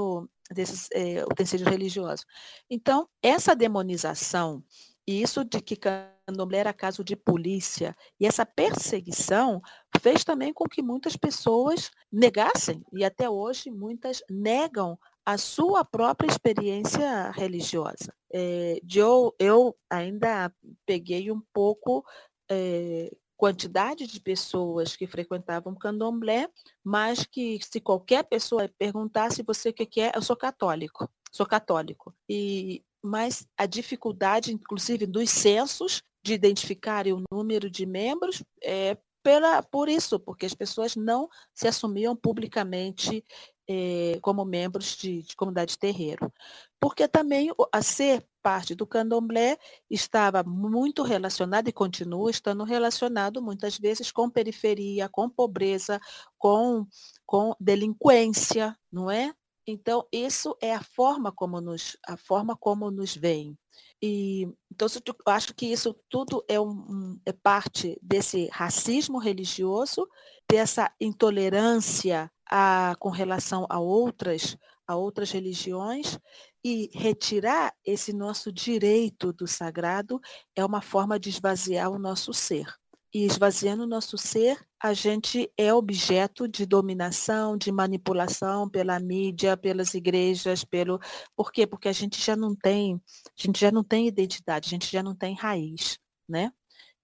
[0.51, 2.27] desses é, utensílios religiosos.
[2.69, 4.63] Então, essa demonização,
[5.07, 9.63] e isso de que candomblé era caso de polícia, e essa perseguição
[10.01, 16.29] fez também com que muitas pessoas negassem, e até hoje muitas negam a sua própria
[16.29, 18.15] experiência religiosa.
[18.33, 20.53] É, eu, eu ainda
[20.87, 22.05] peguei um pouco
[22.49, 26.49] é, quantidade de pessoas que frequentavam candomblé,
[26.83, 32.15] mas que se qualquer pessoa perguntasse você o que é, eu sou católico, sou católico.
[32.29, 39.63] E mas a dificuldade, inclusive, dos censos de identificar o número de membros é pela,
[39.63, 43.25] por isso, porque as pessoas não se assumiam publicamente
[43.69, 46.33] eh, como membros de, de comunidade de terreiro.
[46.81, 49.59] Porque também a ser parte do candomblé
[49.91, 56.01] estava muito relacionado e continua estando relacionado muitas vezes com periferia, com pobreza,
[56.39, 56.87] com,
[57.27, 59.35] com delinquência, não é?
[59.67, 63.59] Então, isso é a forma como nos, a forma como nos veem.
[64.01, 64.87] E, então,
[65.27, 70.09] eu acho que isso tudo é, um, é parte desse racismo religioso,
[70.49, 76.19] dessa intolerância a, com relação a outras, a outras religiões
[76.65, 80.21] E retirar esse nosso direito do sagrado
[80.55, 82.67] é uma forma de esvaziar o nosso ser.
[83.15, 89.57] E esvaziando o nosso ser, a gente é objeto de dominação, de manipulação pela mídia,
[89.57, 90.99] pelas igrejas, pelo.
[91.35, 91.67] Por quê?
[91.67, 95.03] Porque a gente já não tem, a gente já não tem identidade, a gente já
[95.03, 96.53] não tem raiz, né?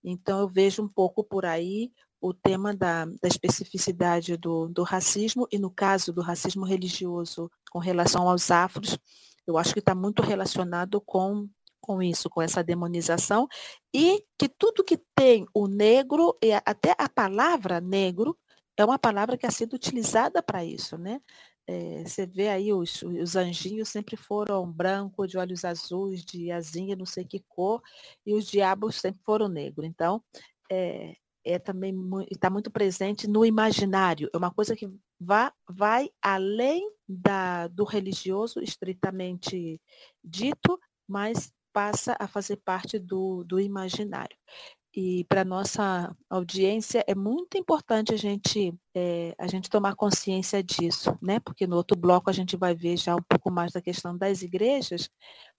[0.05, 1.91] Então eu vejo um pouco por aí
[2.23, 7.79] o tema da, da especificidade do, do racismo e no caso do racismo religioso com
[7.79, 8.97] relação aos afros,
[9.47, 11.49] eu acho que está muito relacionado com
[11.83, 13.49] com isso, com essa demonização,
[13.93, 18.39] e que tudo que tem o negro, e até a palavra negro,
[18.77, 21.21] é uma palavra que ha sido utilizada para isso, né?
[21.67, 26.95] É, você vê aí os, os anjinhos sempre foram branco, de olhos azuis, de asinha,
[26.95, 27.83] não sei que cor,
[28.25, 29.87] e os diabos sempre foram negros.
[29.87, 30.23] Então,
[30.71, 31.95] é, é também
[32.31, 34.31] está muito presente no imaginário.
[34.33, 34.91] É uma coisa que
[35.21, 39.81] vai, vai além da, do religioso estritamente
[40.23, 40.79] dito,
[41.09, 44.37] mas passa a fazer parte do, do imaginário.
[44.95, 51.17] E para nossa audiência é muito importante a gente, é, a gente tomar consciência disso,
[51.23, 51.41] né?
[51.41, 54.43] Porque no outro bloco a gente vai ver já um pouco mais da questão das
[54.43, 55.09] igrejas,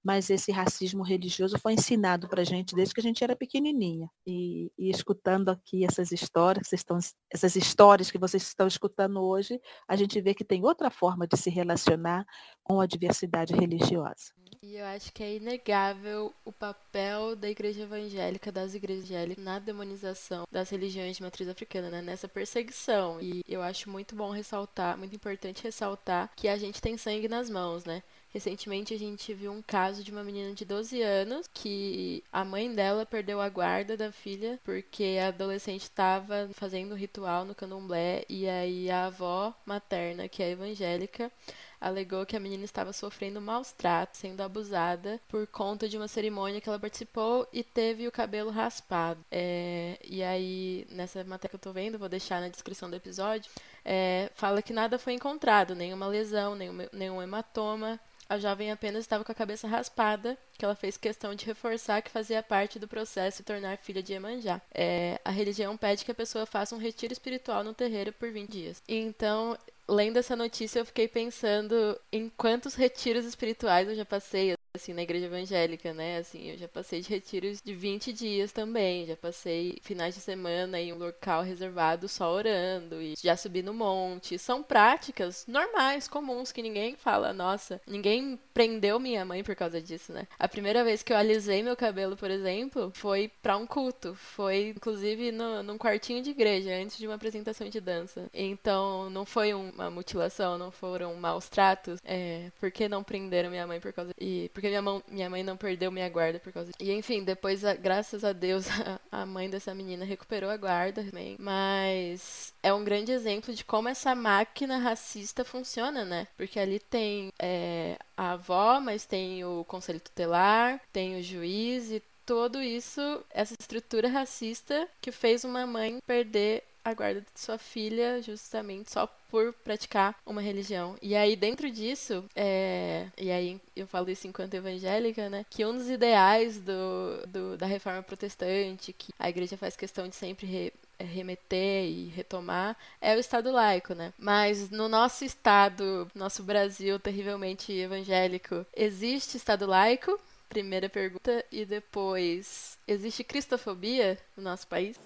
[0.03, 4.09] mas esse racismo religioso foi ensinado para a gente desde que a gente era pequenininha.
[4.25, 6.97] E, e escutando aqui essas histórias, estão,
[7.31, 11.37] essas histórias que vocês estão escutando hoje, a gente vê que tem outra forma de
[11.37, 12.25] se relacionar
[12.63, 14.33] com a diversidade religiosa.
[14.61, 19.59] E eu acho que é inegável o papel da igreja evangélica, das igrejas evangélicas, na
[19.59, 22.01] demonização das religiões de matriz africana, né?
[22.01, 23.19] nessa perseguição.
[23.21, 27.49] E eu acho muito bom ressaltar, muito importante ressaltar que a gente tem sangue nas
[27.49, 28.03] mãos, né?
[28.33, 32.73] Recentemente a gente viu um caso de uma menina de 12 anos que a mãe
[32.73, 38.25] dela perdeu a guarda da filha porque a adolescente estava fazendo um ritual no candomblé
[38.27, 41.31] e aí a avó materna, que é evangélica,
[41.79, 46.61] alegou que a menina estava sofrendo maus tratos, sendo abusada por conta de uma cerimônia
[46.61, 49.23] que ela participou e teve o cabelo raspado.
[49.29, 53.51] É, e aí, nessa matéria que eu tô vendo, vou deixar na descrição do episódio,
[53.83, 57.99] é, fala que nada foi encontrado, nenhuma lesão, nenhum, nenhum hematoma.
[58.29, 62.09] A jovem apenas estava com a cabeça raspada, que ela fez questão de reforçar que
[62.09, 64.61] fazia parte do processo de tornar filha de Iemanjá.
[64.73, 68.49] É, a religião pede que a pessoa faça um retiro espiritual no terreiro por 20
[68.49, 68.83] dias.
[68.87, 69.57] Então,
[69.87, 75.03] lendo essa notícia, eu fiquei pensando em quantos retiros espirituais eu já passei assim, na
[75.03, 76.17] igreja evangélica, né?
[76.17, 80.81] Assim, eu já passei de retiros de 20 dias também, já passei finais de semana
[80.81, 84.39] em um local reservado só orando e já subi no monte.
[84.39, 90.11] São práticas normais, comuns, que ninguém fala, nossa, ninguém prendeu minha mãe por causa disso,
[90.11, 90.27] né?
[90.39, 94.15] A primeira vez que eu alisei meu cabelo, por exemplo, foi para um culto.
[94.15, 98.27] Foi, inclusive, no, num quartinho de igreja, antes de uma apresentação de dança.
[98.33, 101.99] Então, não foi uma mutilação, não foram maus tratos.
[102.03, 104.11] É, por que não prenderam minha mãe por causa...
[104.19, 106.89] E, porque minha, mão, minha mãe não perdeu minha guarda por causa disso.
[106.89, 108.65] E enfim, depois, graças a Deus,
[109.11, 111.35] a, a mãe dessa menina recuperou a guarda também.
[111.37, 116.27] Mas é um grande exemplo de como essa máquina racista funciona, né?
[116.37, 122.01] Porque ali tem é, a avó, mas tem o conselho tutelar, tem o juiz e
[122.25, 123.01] tudo isso,
[123.31, 129.07] essa estrutura racista que fez uma mãe perder a guarda de sua filha justamente só
[129.29, 130.95] por praticar uma religião.
[131.01, 133.07] E aí, dentro disso, é...
[133.17, 135.45] e aí eu falo isso enquanto evangélica, né?
[135.49, 140.15] Que um dos ideais do, do da reforma protestante, que a igreja faz questão de
[140.15, 144.13] sempre re remeter e retomar é o Estado laico, né?
[144.17, 150.17] Mas no nosso Estado, nosso Brasil terrivelmente evangélico, existe Estado laico?
[150.47, 151.43] Primeira pergunta.
[151.51, 154.97] E depois, existe cristofobia no nosso país?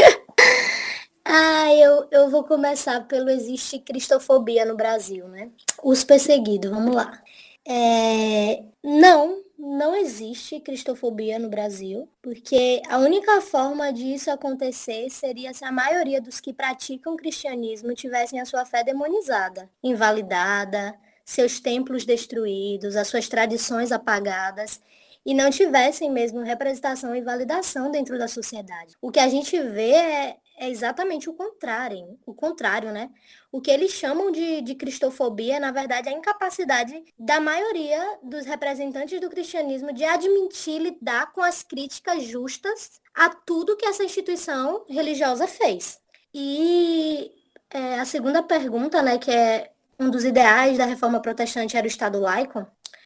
[1.36, 5.50] Ah, eu, eu vou começar pelo existe cristofobia no Brasil, né?
[5.84, 7.24] Os perseguidos, vamos lá.
[7.68, 15.66] É, não, não existe cristofobia no Brasil, porque a única forma disso acontecer seria se
[15.66, 20.94] a maioria dos que praticam cristianismo tivessem a sua fé demonizada, invalidada,
[21.26, 24.80] seus templos destruídos, as suas tradições apagadas
[25.26, 28.94] e não tivessem mesmo representação e validação dentro da sociedade.
[29.02, 33.10] O que a gente vê é, é exatamente o contrário, o contrário, né?
[33.52, 38.46] O que eles chamam de, de cristofobia, na verdade, é a incapacidade da maioria dos
[38.46, 44.86] representantes do cristianismo de admitir lidar com as críticas justas a tudo que essa instituição
[44.88, 46.00] religiosa fez.
[46.34, 47.32] E
[47.70, 51.88] é, a segunda pergunta, né, que é um dos ideais da reforma protestante era o
[51.88, 52.66] Estado laico,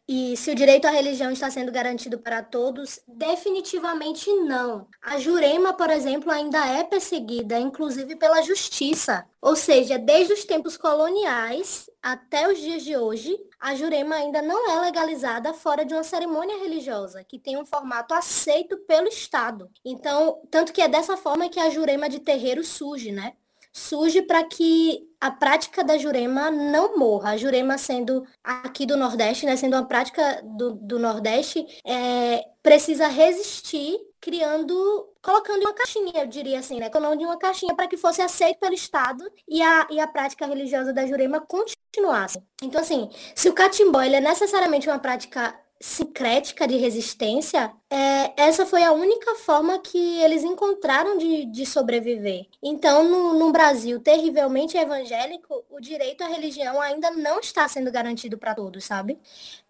[0.09, 4.87] e se o direito à religião está sendo garantido para todos, definitivamente não.
[5.01, 9.25] A Jurema, por exemplo, ainda é perseguida, inclusive pela justiça.
[9.41, 14.69] Ou seja, desde os tempos coloniais até os dias de hoje, a Jurema ainda não
[14.69, 19.69] é legalizada fora de uma cerimônia religiosa, que tem um formato aceito pelo Estado.
[19.83, 23.33] Então, tanto que é dessa forma que a Jurema de terreiro surge, né?
[23.77, 27.31] Surge para que a prática da jurema não morra.
[27.31, 33.07] A jurema sendo aqui do Nordeste, né, sendo uma prática do, do Nordeste, é, precisa
[33.07, 36.89] resistir criando, colocando uma caixinha, eu diria assim, né?
[36.89, 40.91] Colocando uma caixinha para que fosse aceito pelo Estado e a, e a prática religiosa
[40.91, 42.41] da jurema continuasse.
[42.61, 48.65] Então, assim, se o catimbó ele é necessariamente uma prática sincrética de resistência, é, essa
[48.65, 52.47] foi a única forma que eles encontraram de, de sobreviver.
[52.61, 58.37] Então, no, no, Brasil terrivelmente evangélico, o direito à religião ainda não está sendo garantido
[58.37, 59.19] para todos, sabe?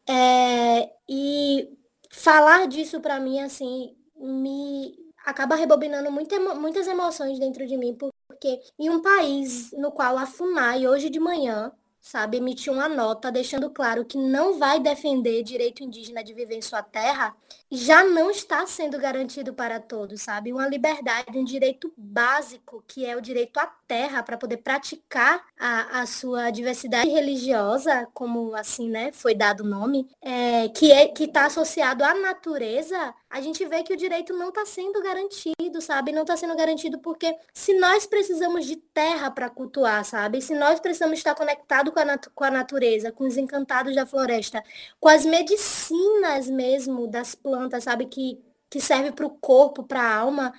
[0.08, 1.70] É, e
[2.10, 4.96] falar disso para mim, assim, me
[5.26, 10.26] acaba rebobinando muita, muitas emoções dentro de mim, porque em um país no qual a
[10.26, 11.72] FUNAI, hoje de manhã,
[12.08, 16.62] sabe, emitiu uma nota deixando claro que não vai defender direito indígena de viver em
[16.62, 17.36] sua terra,
[17.72, 20.54] já não está sendo garantido para todos, sabe?
[20.54, 26.02] Uma liberdade, um direito básico, que é o direito à terra, para poder praticar a,
[26.02, 31.46] a sua diversidade religiosa, como assim, né, foi dado o nome, é, que é, está
[31.46, 36.14] associado à natureza, a gente vê que o direito não está sendo garantido, sabe?
[36.14, 40.42] Não está sendo garantido porque se nós precisamos de terra para cultuar, sabe?
[40.42, 42.00] Se nós precisamos estar conectados com
[42.34, 44.64] com a natureza, com os encantados da floresta,
[45.00, 48.06] com as medicinas mesmo das plantas, sabe?
[48.06, 48.40] Que,
[48.70, 50.54] que serve para o corpo, para a alma,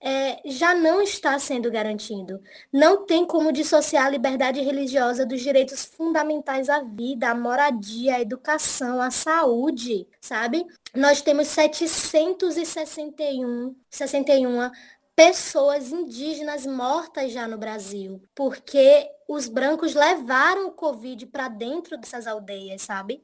[0.00, 2.42] é, já não está sendo garantido.
[2.72, 8.20] Não tem como dissociar a liberdade religiosa dos direitos fundamentais à vida, à moradia, à
[8.20, 10.66] educação, à saúde, sabe?
[10.94, 14.70] Nós temos 761 61
[15.14, 22.26] pessoas indígenas mortas já no Brasil, porque os brancos levaram o Covid para dentro dessas
[22.26, 23.22] aldeias, sabe?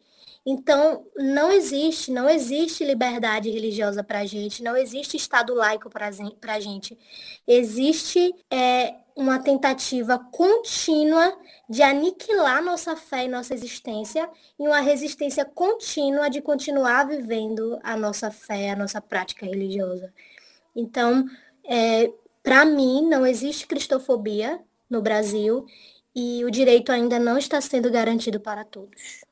[0.50, 6.06] Então, não existe, não existe liberdade religiosa para a gente, não existe Estado laico para
[6.06, 6.98] a gente.
[7.46, 11.38] Existe é, uma tentativa contínua
[11.68, 14.26] de aniquilar nossa fé e nossa existência
[14.58, 20.10] e uma resistência contínua de continuar vivendo a nossa fé, a nossa prática religiosa.
[20.74, 21.26] Então,
[21.62, 22.10] é,
[22.42, 25.66] para mim, não existe cristofobia no Brasil
[26.16, 29.27] e o direito ainda não está sendo garantido para todos.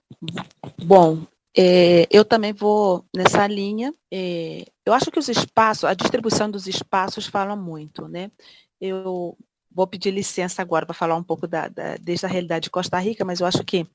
[0.82, 1.26] Bom,
[1.56, 3.94] é, eu também vou nessa linha.
[4.12, 8.30] É, eu acho que os espaços, a distribuição dos espaços fala muito, né?
[8.80, 9.36] Eu
[9.76, 12.98] vou pedir licença agora para falar um pouco da, da, desde a realidade de Costa
[12.98, 13.86] Rica, mas eu acho que,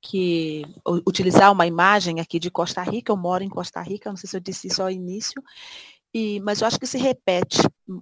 [0.00, 0.62] que
[1.06, 4.36] utilizar uma imagem aqui de Costa Rica, eu moro em Costa Rica, não sei se
[4.36, 5.42] eu disse isso ao início,
[6.12, 7.60] e, mas eu acho que se repete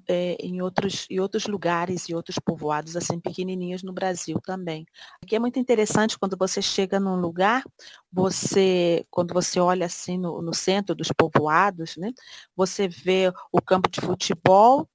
[0.08, 4.86] é, em, outros, em outros lugares e outros povoados assim pequenininhos no Brasil também.
[5.22, 7.64] Aqui é muito interessante quando você chega num lugar,
[8.12, 12.12] você quando você olha assim no, no centro dos povoados, né,
[12.56, 14.88] você vê o campo de futebol,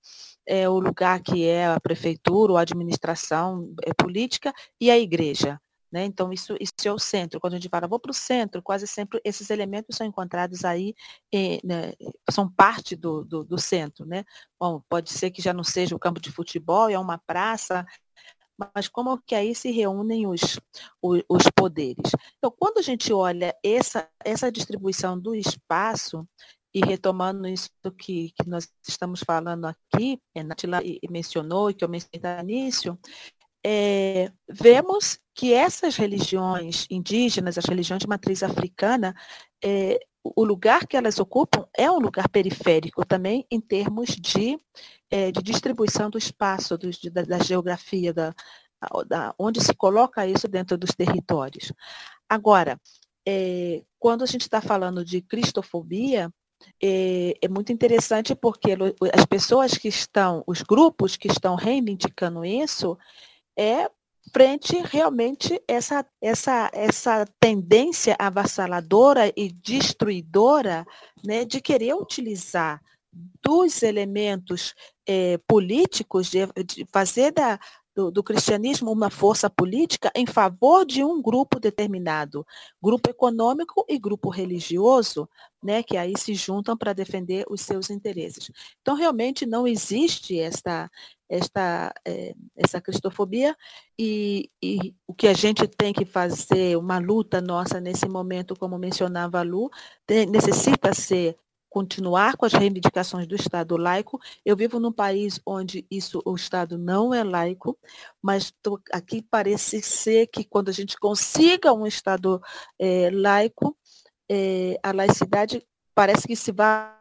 [0.46, 5.60] é, o lugar que é a prefeitura, ou a administração é, política e a igreja.
[5.92, 6.06] Né?
[6.06, 7.40] Então, isso, isso é o centro.
[7.40, 10.94] Quando a gente fala, vou para o centro, quase sempre esses elementos são encontrados aí,
[11.34, 11.94] eh, né,
[12.30, 14.06] são parte do, do, do, centro.
[14.06, 14.24] Né?
[14.60, 17.86] Bom, pode ser que já não seja o campo de futebol, é uma praça,
[18.76, 20.60] mas como que aí se reúnem os,
[21.02, 22.12] os, os poderes?
[22.38, 26.28] Então, quando a gente olha essa, essa distribuição do espaço,
[26.74, 31.90] e retomando isso que, que nós estamos falando aqui, a Natila mencionou, e que eu
[31.90, 33.00] mencionei no início,
[33.66, 39.16] é, vemos que essas religiões indígenas, as religiões de matriz africana,
[39.64, 44.60] é, o lugar que elas ocupam é um lugar periférico também em termos de,
[45.10, 48.34] é, de distribuição do espaço, do, de, da, da, geografia, da,
[49.08, 51.72] da, onde se coloca isso dentro dos territórios.
[52.28, 52.80] Agora,
[53.28, 56.32] é, quando a gente está falando de cristofobia,
[56.82, 58.76] é, é, muito interessante porque
[59.14, 62.98] as pessoas que estão, os grupos que estão reivindicando isso,
[63.60, 63.90] é
[64.32, 70.86] frente realmente essa, essa, essa tendência avassaladora e destruidora
[71.26, 72.82] né, de querer utilizar
[73.44, 74.74] dos elementos
[75.06, 77.60] é, políticos, de, de fazer da,
[77.94, 82.46] do, do, cristianismo uma força política em favor de um grupo determinado,
[82.82, 85.28] grupo econômico e grupo religioso,
[85.62, 88.52] né, que aí se juntam para defender os seus interesses.
[88.82, 90.90] Então, realmente não existe esta,
[91.30, 93.56] esta, é, essa cristofobia
[93.98, 98.78] e, e, o que a gente tem que fazer, uma luta nossa nesse momento, como
[98.78, 99.70] mencionava a Lu,
[100.06, 101.38] tem, necessita ser
[101.70, 104.20] continuar com as reivindicações do Estado laico.
[104.44, 107.78] Eu vivo num país onde isso o Estado não é laico,
[108.22, 108.52] mas
[108.92, 112.42] aqui parece ser que quando a gente consiga um Estado
[112.80, 113.78] é, laico,
[114.30, 116.92] é, a laicidade parece que se vai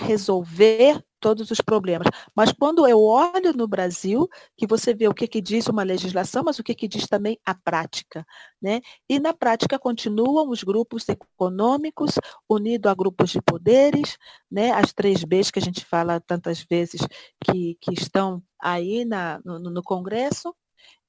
[0.00, 2.08] resolver todos os problemas.
[2.34, 6.42] Mas quando eu olho no Brasil, que você vê o que, que diz uma legislação,
[6.44, 8.26] mas o que, que diz também a prática.
[8.60, 8.80] Né?
[9.08, 12.14] E na prática continuam os grupos econômicos
[12.48, 14.16] unidos a grupos de poderes,
[14.50, 14.70] né?
[14.72, 17.00] as três Bs que a gente fala tantas vezes
[17.44, 20.54] que, que estão aí na, no, no Congresso.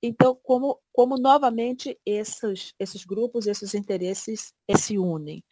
[0.01, 5.43] Então, como, como novamente esses, esses grupos, esses interesses se unem.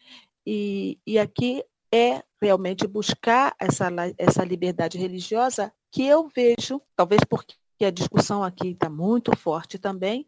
[0.46, 1.62] E, e aqui
[1.92, 7.54] é realmente buscar essa, essa liberdade religiosa que eu vejo, talvez porque
[7.84, 10.26] a discussão aqui está muito forte também,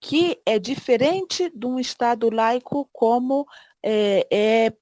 [0.00, 3.46] que é diferente de um Estado laico como
[3.82, 4.72] é, é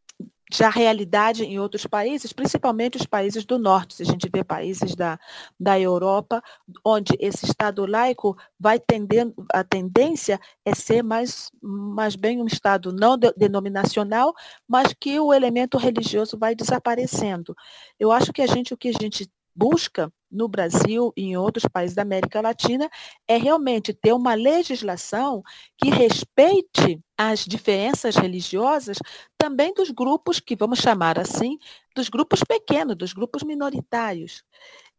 [0.52, 3.94] já realidade em outros países, principalmente os países do norte.
[3.94, 5.18] Se a gente vê países da,
[5.59, 6.43] da Europa,
[6.85, 12.93] onde esse Estado laico vai tendendo, a tendência é ser mais, mais bem um Estado
[12.93, 14.35] não de, denominacional,
[14.66, 17.55] mas que o elemento religioso vai desaparecendo.
[17.98, 21.65] Eu acho que a gente, o que a gente busca no Brasil e em outros
[21.66, 22.89] países da América Latina
[23.27, 25.43] é realmente ter uma legislação
[25.77, 28.98] que respeite as diferenças religiosas
[29.36, 31.59] também dos grupos que vamos chamar assim,
[31.94, 34.44] dos grupos pequenos, dos grupos minoritários.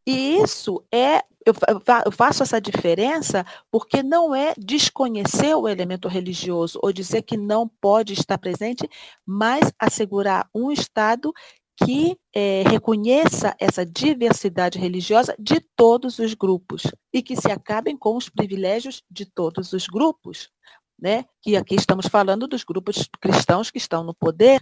[0.06, 6.92] E isso é, eu faço essa diferença porque não é desconhecer o elemento religioso ou
[6.92, 8.90] dizer que não pode estar presente,
[9.26, 11.32] mas assegurar um Estado
[11.76, 16.84] que é, reconheça essa diversidade religiosa de todos os grupos
[17.14, 20.50] e que se acabem com os privilégios de todos os grupos.
[21.00, 21.26] Né?
[21.42, 24.62] Que aqui estamos falando dos grupos cristãos que estão no poder,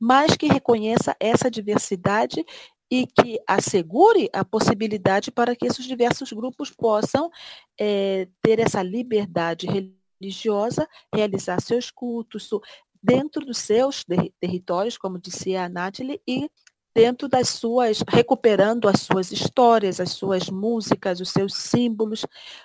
[0.00, 2.44] mas que reconheça essa diversidade
[2.90, 7.30] e que assegure a possibilidade para que esses diversos grupos possam
[7.80, 12.50] é, ter essa liberdade religiosa, realizar seus cultos,
[13.02, 14.04] dentro dos seus
[14.40, 16.48] territórios, como disse a Nathalie, e
[16.94, 22.24] dentro das suas, recuperando as suas histórias, as suas músicas, os seus símbolos,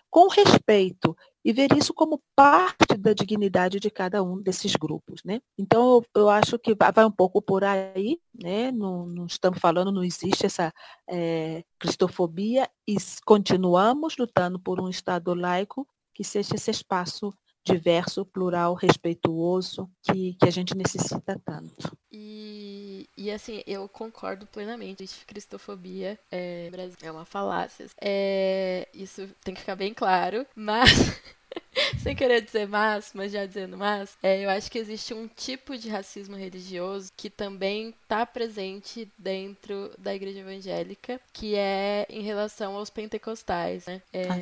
[0.10, 5.22] com respeito, e ver isso como parte da dignidade de cada um desses grupos.
[5.24, 5.40] Né?
[5.58, 8.70] Então, eu, eu acho que vai um pouco por aí, né?
[8.72, 10.74] não, não estamos falando, não existe essa
[11.10, 17.34] é, cristofobia, e continuamos lutando por um Estado laico que seja esse espaço
[17.68, 21.96] diverso, plural, respeituoso, que, que a gente necessita tanto.
[22.12, 25.06] E, e assim, eu concordo plenamente.
[25.26, 26.70] Cristofobia é,
[27.02, 27.88] é uma falácia.
[28.02, 30.90] É, isso tem que ficar bem claro, mas
[32.02, 35.78] sem querer dizer mas, mas já dizendo mas, é, eu acho que existe um tipo
[35.78, 42.76] de racismo religioso que também está presente dentro da igreja evangélica, que é em relação
[42.76, 44.02] aos pentecostais, né?
[44.12, 44.38] É, ah,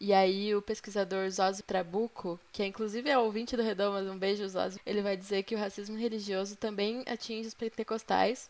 [0.00, 4.48] e aí o pesquisador Zózio Trabuco, que é, inclusive é ouvinte do Redomas, um beijo
[4.48, 8.48] Zózio, ele vai dizer que o racismo religioso também atinge os pentecostais,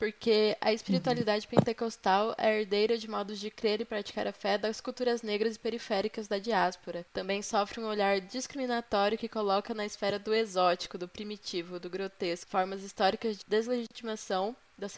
[0.00, 1.58] porque a espiritualidade uhum.
[1.58, 5.58] pentecostal é herdeira de modos de crer e praticar a fé das culturas negras e
[5.58, 7.04] periféricas da diáspora.
[7.12, 12.50] Também sofre um olhar discriminatório que coloca na esfera do exótico, do primitivo, do grotesco,
[12.50, 14.96] formas históricas de deslegitimação das,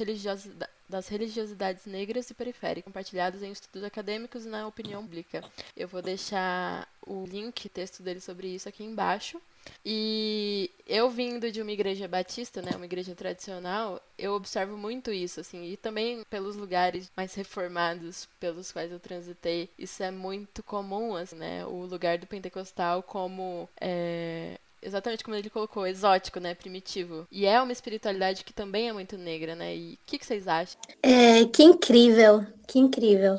[0.92, 5.42] das religiosidades negras e periféricas, compartilhadas em estudos acadêmicos e na opinião pública.
[5.74, 9.40] Eu vou deixar o link, texto dele sobre isso aqui embaixo.
[9.84, 15.38] E eu vindo de uma igreja batista, né, uma igreja tradicional, eu observo muito isso,
[15.40, 21.14] assim, e também pelos lugares mais reformados pelos quais eu transitei, isso é muito comum,
[21.14, 26.54] assim, né, o lugar do pentecostal como é, exatamente como ele colocou, exótico, né?
[26.54, 27.26] Primitivo.
[27.30, 29.74] E é uma espiritualidade que também é muito negra, né?
[29.76, 30.80] E o que, que, vocês acham?
[31.02, 33.38] É, que incrível, que incrível.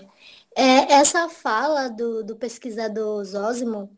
[0.55, 3.89] É, essa fala do, do pesquisador Zósimo,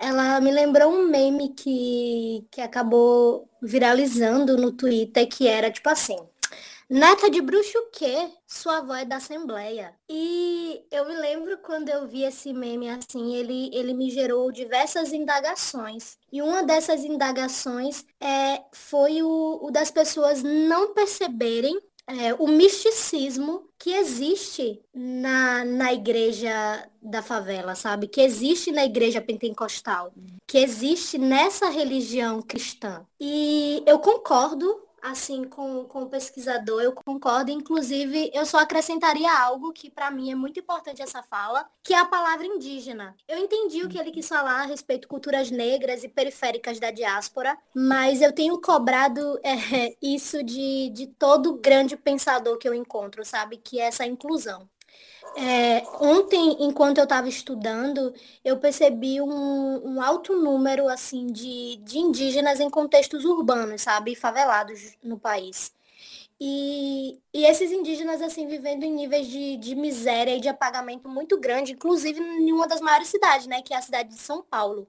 [0.00, 6.18] ela me lembrou um meme que, que acabou viralizando no Twitter, que era tipo assim.
[6.88, 8.30] Neta de bruxo o quê?
[8.46, 9.94] Sua avó é da Assembleia.
[10.08, 15.12] E eu me lembro quando eu vi esse meme assim, ele, ele me gerou diversas
[15.12, 16.18] indagações.
[16.30, 23.66] E uma dessas indagações é, foi o, o das pessoas não perceberem é, o misticismo
[23.78, 26.50] que existe na, na igreja
[27.00, 28.08] da favela, sabe?
[28.08, 30.12] Que existe na igreja pentecostal,
[30.46, 33.06] que existe nessa religião cristã.
[33.18, 37.50] E eu concordo assim com, com o pesquisador, eu concordo.
[37.50, 41.98] Inclusive, eu só acrescentaria algo que para mim é muito importante essa fala, que é
[41.98, 43.14] a palavra indígena.
[43.28, 47.56] Eu entendi o que ele quis falar a respeito culturas negras e periféricas da diáspora,
[47.74, 53.58] mas eu tenho cobrado é, isso de, de todo grande pensador que eu encontro, sabe?
[53.58, 54.68] Que é essa inclusão.
[55.36, 61.98] É, ontem, enquanto eu estava estudando, eu percebi um, um, alto número assim de, de
[61.98, 65.72] indígenas em contextos urbanos, sabe, favelados no país.
[66.40, 71.38] E, e esses indígenas assim vivendo em níveis de, de miséria e de apagamento muito
[71.38, 74.88] grande, inclusive em uma das maiores cidades, né, que é a cidade de São Paulo.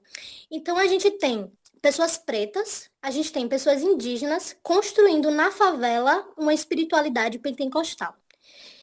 [0.52, 1.52] Então a gente tem
[1.82, 8.16] pessoas pretas, a gente tem pessoas indígenas construindo na favela uma espiritualidade pentecostal.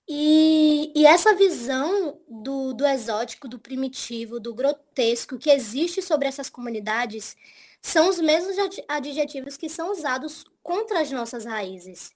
[0.08, 6.50] E, e, essa visão do, do exótico, do primitivo, do grotesco que existe sobre essas
[6.50, 7.36] comunidades
[7.80, 8.56] são os mesmos
[8.88, 12.12] adjetivos que são usados contra as nossas raízes.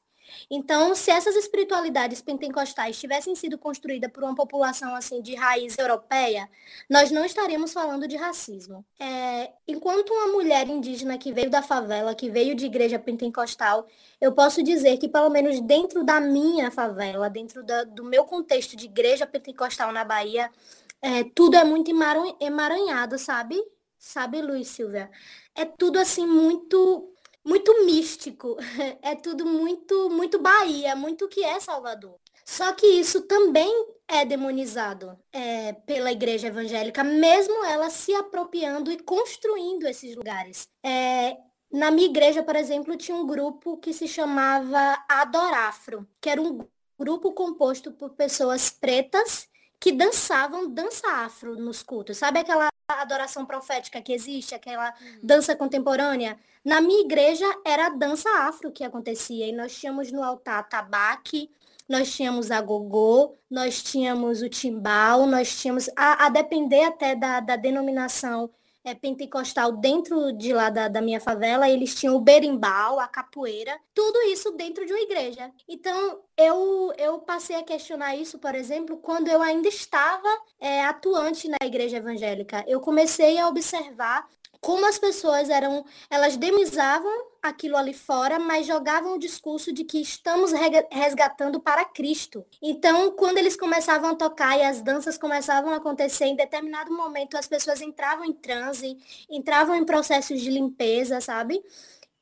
[0.51, 6.49] Então, se essas espiritualidades pentecostais tivessem sido construídas por uma população assim de raiz europeia,
[6.89, 8.85] nós não estaríamos falando de racismo.
[8.99, 13.87] É, enquanto uma mulher indígena que veio da favela, que veio de igreja pentecostal,
[14.21, 18.77] eu posso dizer que pelo menos dentro da minha favela, dentro da, do meu contexto
[18.77, 20.51] de igreja pentecostal na Bahia,
[21.03, 21.91] é, tudo é muito
[22.41, 23.57] emaranhado, sabe?
[23.99, 25.11] Sabe, Luiz Silvia?
[25.55, 27.13] É tudo assim muito
[27.47, 28.57] muito místico.
[29.03, 32.19] É tudo muito, muito Bahia, muito que é Salvador.
[32.45, 33.71] Só que isso também
[34.09, 40.69] é demonizado é, pela igreja evangélica, mesmo ela se apropriando e construindo esses lugares.
[40.85, 41.37] É,
[41.73, 46.59] na minha igreja, por exemplo, tinha um grupo que se chamava Adorafro, que era um
[46.99, 49.49] grupo composto por pessoas pretas
[49.81, 52.17] que dançavam dança afro nos cultos.
[52.17, 55.19] Sabe aquela adoração profética que existe, aquela uhum.
[55.23, 56.39] dança contemporânea?
[56.65, 61.51] Na minha igreja era a dança afro que acontecia e nós tínhamos no altar tabaque,
[61.89, 67.41] nós tínhamos a gogô, nós tínhamos o timbal, nós tínhamos, a, a depender até da,
[67.41, 68.51] da denominação
[68.87, 73.77] é, pentecostal dentro de lá da, da, minha favela, eles tinham o berimbau, a capoeira,
[73.93, 75.51] tudo isso dentro de uma igreja.
[75.69, 80.29] Então, eu, eu passei a questionar isso, por exemplo, quando eu ainda estava
[80.61, 82.65] é, atuante na igreja evangélica.
[82.69, 84.29] Eu comecei a observar
[84.61, 90.01] como as pessoas eram, elas demizavam aquilo ali fora, mas jogavam o discurso de que
[90.01, 90.53] estamos
[90.91, 92.45] resgatando para Cristo.
[92.61, 97.37] Então, quando eles começavam a tocar e as danças começavam a acontecer, em determinado momento
[97.37, 98.97] as pessoas entravam em transe,
[99.31, 101.63] entravam em processos de limpeza, sabe?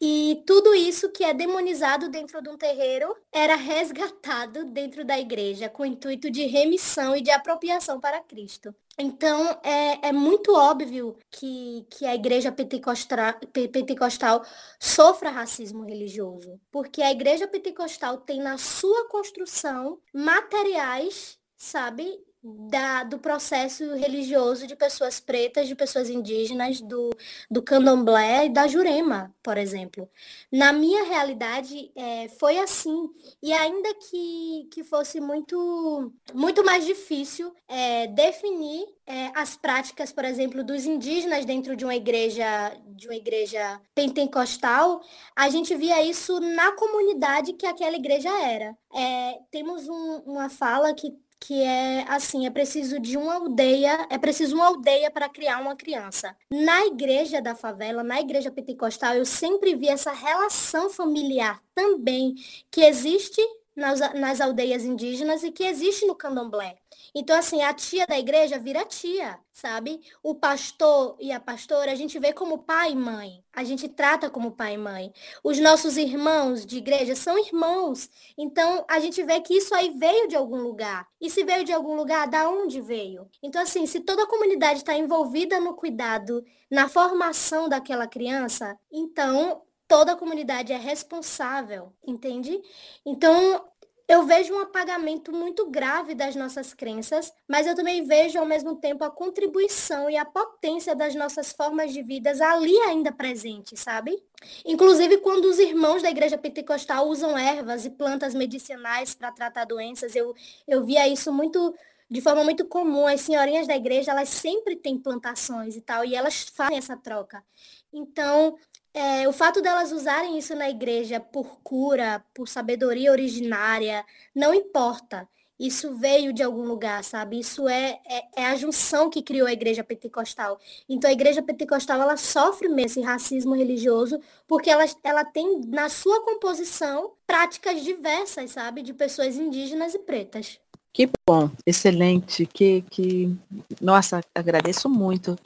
[0.00, 5.68] E tudo isso que é demonizado dentro de um terreiro era resgatado dentro da igreja
[5.68, 8.74] com o intuito de remissão e de apropriação para Cristo.
[8.98, 14.44] Então, é, é muito óbvio que, que a igreja pentecostal, pentecostal
[14.78, 23.18] sofra racismo religioso, porque a igreja pentecostal tem na sua construção materiais, sabe, da, do
[23.18, 27.10] processo religioso de pessoas pretas, de pessoas indígenas, do,
[27.50, 30.08] do candomblé e da jurema, por exemplo.
[30.52, 33.08] Na minha realidade, é, foi assim.
[33.42, 40.24] E ainda que, que fosse muito, muito mais difícil é, definir é, as práticas, por
[40.24, 45.00] exemplo, dos indígenas dentro de uma igreja, de uma igreja pentecostal,
[45.34, 48.76] a gente via isso na comunidade que aquela igreja era.
[48.94, 51.12] É, temos um, uma fala que
[51.46, 55.76] que é assim, é preciso de uma aldeia, é preciso uma aldeia para criar uma
[55.76, 56.34] criança.
[56.50, 62.34] Na igreja da favela, na igreja pentecostal, eu sempre vi essa relação familiar também
[62.70, 63.42] que existe
[63.74, 66.78] nas, nas aldeias indígenas e que existe no candomblé.
[67.14, 70.00] Então, assim, a tia da igreja vira tia, sabe?
[70.22, 73.44] O pastor e a pastora, a gente vê como pai e mãe.
[73.52, 75.12] A gente trata como pai e mãe.
[75.42, 78.10] Os nossos irmãos de igreja são irmãos.
[78.36, 81.06] Então, a gente vê que isso aí veio de algum lugar.
[81.20, 83.28] E se veio de algum lugar, da onde veio?
[83.42, 89.62] Então, assim, se toda a comunidade está envolvida no cuidado, na formação daquela criança, então
[89.94, 92.60] toda a comunidade é responsável, entende?
[93.06, 93.64] Então,
[94.08, 98.74] eu vejo um apagamento muito grave das nossas crenças, mas eu também vejo ao mesmo
[98.74, 104.20] tempo a contribuição e a potência das nossas formas de vidas ali ainda presente, sabe?
[104.66, 110.16] Inclusive quando os irmãos da igreja pentecostal usam ervas e plantas medicinais para tratar doenças,
[110.16, 110.34] eu,
[110.66, 111.72] eu via isso muito
[112.10, 113.06] de forma muito comum.
[113.06, 117.44] As senhorinhas da igreja, elas sempre têm plantações e tal, e elas fazem essa troca.
[117.92, 118.56] Então,
[118.94, 124.04] é, o fato delas usarem isso na igreja por cura, por sabedoria originária,
[124.34, 125.28] não importa.
[125.58, 127.38] isso veio de algum lugar, sabe?
[127.38, 130.58] Isso é, é, é, a junção que criou a igreja pentecostal.
[130.88, 135.88] Então a igreja pentecostal ela sofre mesmo esse racismo religioso porque ela, ela tem na
[135.88, 138.82] sua composição práticas diversas, sabe?
[138.82, 140.60] De pessoas indígenas e pretas.
[140.92, 142.46] Que bom, excelente.
[142.46, 143.36] Que, que...
[143.80, 145.36] Nossa, agradeço muito,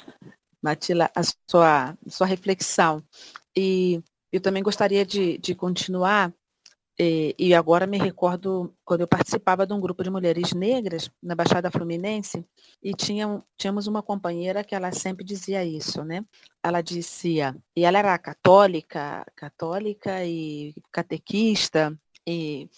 [0.63, 3.03] Matila, a sua, sua reflexão.
[3.57, 4.03] E
[4.33, 6.33] eu também gostaria de, de continuar
[7.01, 11.37] e, e, agora me recordo quando eu participava de um grupo de mulheres negras na
[11.37, 12.45] Baixada Fluminense
[12.83, 16.25] e tinha, tínhamos uma companheira que ela sempre dizia isso, né?
[16.61, 22.69] Ela dizia, e ela era católica, católica e catequista, e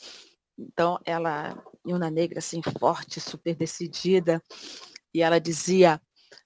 [0.58, 4.42] então ela, uma negra assim forte, super decidida,
[5.14, 5.98] e ela dizia,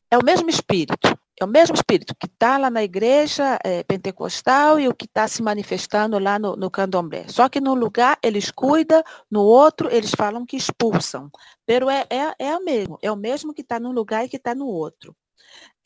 [0.08, 4.78] é o mesmo espírito, é o mesmo espírito que está lá na igreja é, pentecostal
[4.78, 7.26] e o que está se manifestando lá no, no candomblé.
[7.28, 11.30] Só que no lugar eles cuidam, no outro eles falam que expulsam.
[11.66, 14.36] Pero é, é, é o mesmo, é o mesmo que está num lugar e que
[14.36, 15.16] está no outro.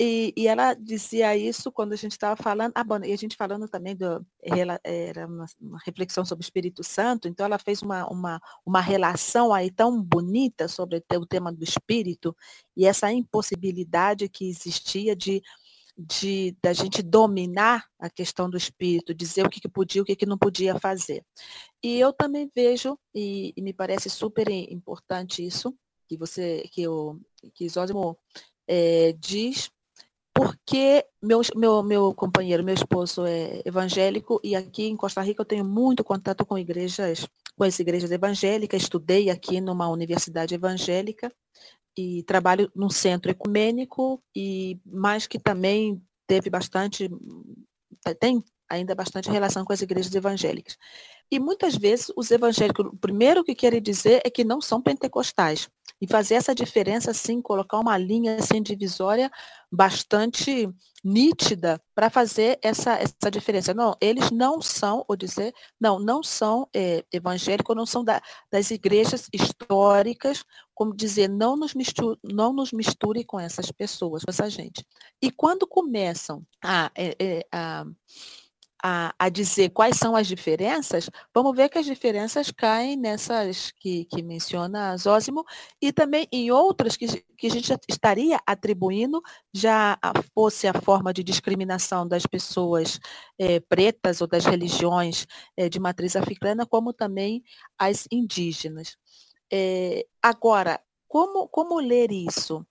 [0.01, 3.35] E, e, ela dizia isso quando a gente estava falando, ah, bom, e a gente
[3.35, 4.25] falando também do,
[4.85, 9.53] era uma, uma, reflexão sobre o Espírito Santo, então ela fez uma, uma, uma relação
[9.53, 12.37] aí tão bonita sobre o tema do Espírito
[12.77, 15.43] e essa impossibilidade que existia de,
[15.97, 20.05] de da gente dominar a questão do Espírito, dizer o que, que podia e o
[20.05, 21.25] que, que não podia fazer.
[21.83, 25.77] E eu também vejo, e, e me parece super importante isso,
[26.07, 27.21] que você, que o
[27.53, 28.17] que Zósimo
[28.69, 29.73] é, diz
[30.39, 35.47] porque meu, meu, meu companheiro, meu esposo é evangélico e aqui em Costa Rica eu
[35.47, 41.33] tenho muito contato com igrejas, com as igrejas evangélicas, estudei aqui numa universidade evangélica
[41.97, 47.11] e trabalho num centro ecumênico e mais que também teve bastante,
[48.21, 50.77] tem ainda bastante relação com as igrejas evangélicas.
[51.31, 55.69] E muitas vezes os evangélicos, o primeiro que querem dizer é que não são pentecostais.
[56.01, 59.31] E fazer essa diferença, assim, colocar uma linha assim, divisória
[59.71, 60.69] bastante
[61.05, 63.75] nítida para fazer essa, essa diferença.
[63.75, 68.71] Não, eles não são, ou dizer, não, não são é, evangélicos, não são da, das
[68.71, 74.49] igrejas históricas, como dizer, não nos, misture, não nos misture com essas pessoas, com essa
[74.49, 74.87] gente.
[75.21, 77.85] E quando começam a, é, é, a
[78.83, 84.05] a, a, dizer quais são as diferenças, vamos ver que as diferenças caem nessas que,
[84.05, 85.45] que menciona Zósimo
[85.81, 87.07] e também em outras que,
[87.37, 89.21] que a gente estaria atribuindo,
[89.53, 89.99] já
[90.35, 93.01] fosse a forma de discriminação das pessoas
[93.39, 95.27] é, pretas ou das religiões
[95.57, 97.43] é, de matriz africana, como também
[97.79, 98.97] as indígenas.
[99.53, 102.65] É, agora, como, como ler isso?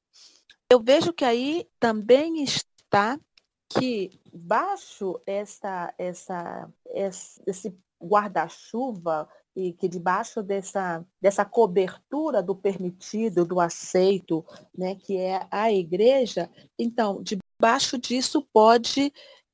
[0.69, 3.19] Eu vejo que aí também está
[3.69, 13.59] que baixo essa, essa, esse guarda-chuva e que debaixo dessa, dessa cobertura do permitido, do
[13.59, 14.45] aceito,
[14.77, 19.11] né, que é a igreja, então, debaixo disso pode,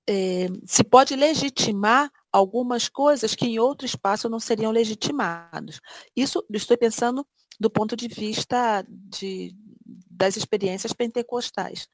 [0.08, 5.80] é, se pode legitimar algumas coisas que em outro espaço não seriam legitimados.
[6.16, 7.26] Isso estou pensando
[7.60, 11.88] do ponto de vista de, das experiências pentecostais.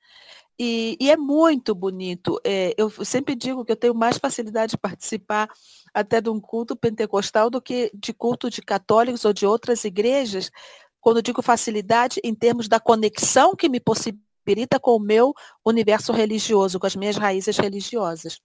[0.60, 2.40] E, e é muito bonito.
[2.44, 5.50] É, eu sempre digo que eu tenho mais facilidade de participar
[5.94, 10.52] até de um culto pentecostal do que de culto de católicos ou de outras igrejas,
[11.00, 15.34] quando digo facilidade em termos da conexão que me possibilita com o meu
[15.66, 18.42] universo religioso, com as minhas raízes religiosas.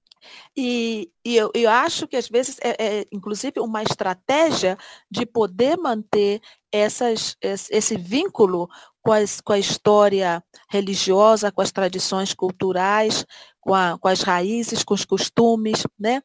[0.56, 4.78] E, e eu, eu, acho que às vezes é, é, inclusive uma estratégia
[5.10, 6.40] de poder manter
[6.72, 8.68] essas, esse vínculo
[9.04, 13.24] com, as, com a história religiosa, com as tradições culturais,
[13.60, 16.22] com, a, com as raízes, com os costumes, né?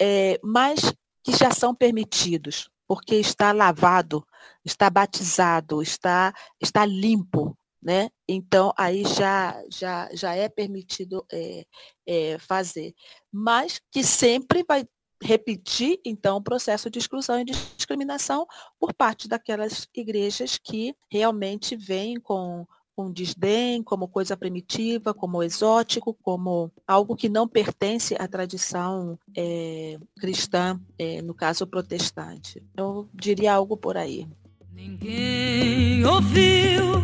[0.00, 0.92] É, mas
[1.24, 4.24] que já são permitidos, porque está lavado,
[4.64, 8.08] está batizado, está, está limpo, né?
[8.28, 11.66] Então aí já, já, já é permitido é,
[12.06, 12.94] é, fazer.
[13.32, 14.86] Mas que sempre vai
[15.22, 18.46] repetir, então, o processo de exclusão e discriminação
[18.78, 26.14] por parte daquelas igrejas que realmente vêm com com desdém, como coisa primitiva, como exótico,
[26.22, 32.62] como algo que não pertence à tradição é, cristã, é, no caso protestante.
[32.76, 34.28] Eu diria algo por aí.
[34.70, 37.02] Ninguém ouviu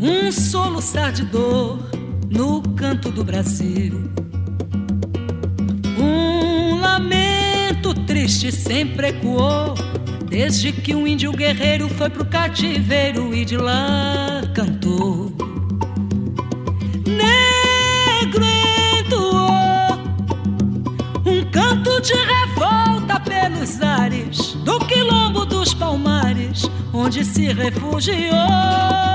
[0.00, 1.78] um soluçar de dor
[2.28, 3.94] no canto do Brasil.
[5.98, 6.25] Um
[6.96, 9.74] lamento triste sempre ecoou,
[10.26, 15.30] desde que um índio guerreiro foi pro cativeiro e de lá cantou.
[17.06, 18.42] Negro
[18.98, 19.98] entoou
[21.26, 26.62] um canto de revolta pelos ares do quilombo dos palmares
[26.94, 29.05] onde se refugiou.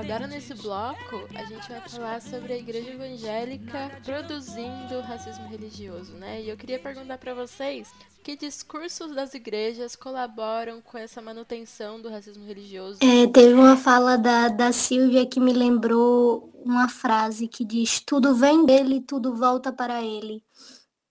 [0.00, 6.40] Agora nesse bloco, a gente vai falar sobre a igreja evangélica produzindo racismo religioso, né?
[6.42, 12.08] E eu queria perguntar para vocês que discursos das igrejas colaboram com essa manutenção do
[12.08, 12.98] racismo religioso?
[13.02, 18.34] É, teve uma fala da, da Silvia que me lembrou uma frase que diz: tudo
[18.34, 20.42] vem dele, tudo volta para ele.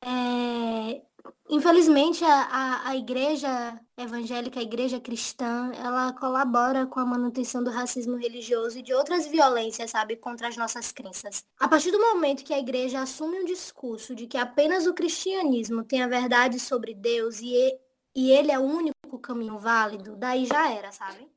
[0.04, 1.02] É,
[1.50, 7.72] infelizmente, a, a, a, igreja evangélica, a igreja cristã, ela colabora com a manutenção do
[7.72, 11.44] racismo religioso e de outras violências, sabe, contra as nossas crenças.
[11.60, 15.84] A partir do momento que a igreja assume um discurso de que apenas o cristianismo
[15.84, 17.56] tem a verdade sobre Deus e,
[18.16, 21.28] e ele é o único caminho válido, daí já era, sabe?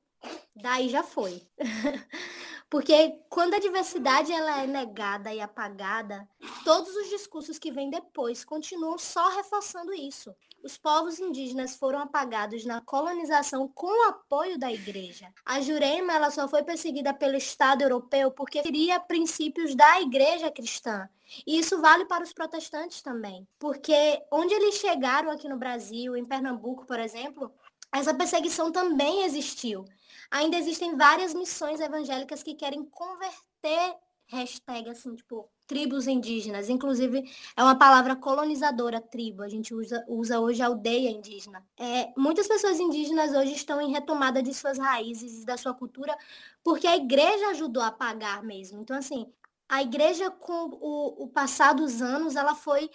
[0.54, 1.42] Daí já foi.
[2.72, 6.26] Porque quando a diversidade ela é negada e apagada,
[6.64, 10.34] todos os discursos que vêm depois continuam só reforçando isso.
[10.64, 15.30] Os povos indígenas foram apagados na colonização com o apoio da igreja.
[15.44, 21.06] A Jurema ela só foi perseguida pelo Estado europeu porque queria princípios da igreja cristã.
[21.46, 23.46] E isso vale para os protestantes também.
[23.58, 27.52] Porque onde eles chegaram aqui no Brasil, em Pernambuco, por exemplo,
[27.92, 29.84] essa perseguição também existiu
[30.32, 33.96] ainda existem várias missões evangélicas que querem converter
[34.26, 36.70] hashtag assim, tipo, tribos indígenas.
[36.70, 39.42] Inclusive, é uma palavra colonizadora, tribo.
[39.42, 41.62] A gente usa, usa hoje aldeia indígena.
[41.78, 46.16] É, muitas pessoas indígenas hoje estão em retomada de suas raízes e da sua cultura,
[46.64, 48.80] porque a igreja ajudou a apagar mesmo.
[48.80, 49.30] Então, assim,
[49.68, 52.90] a igreja, com o, o passar dos anos, ela foi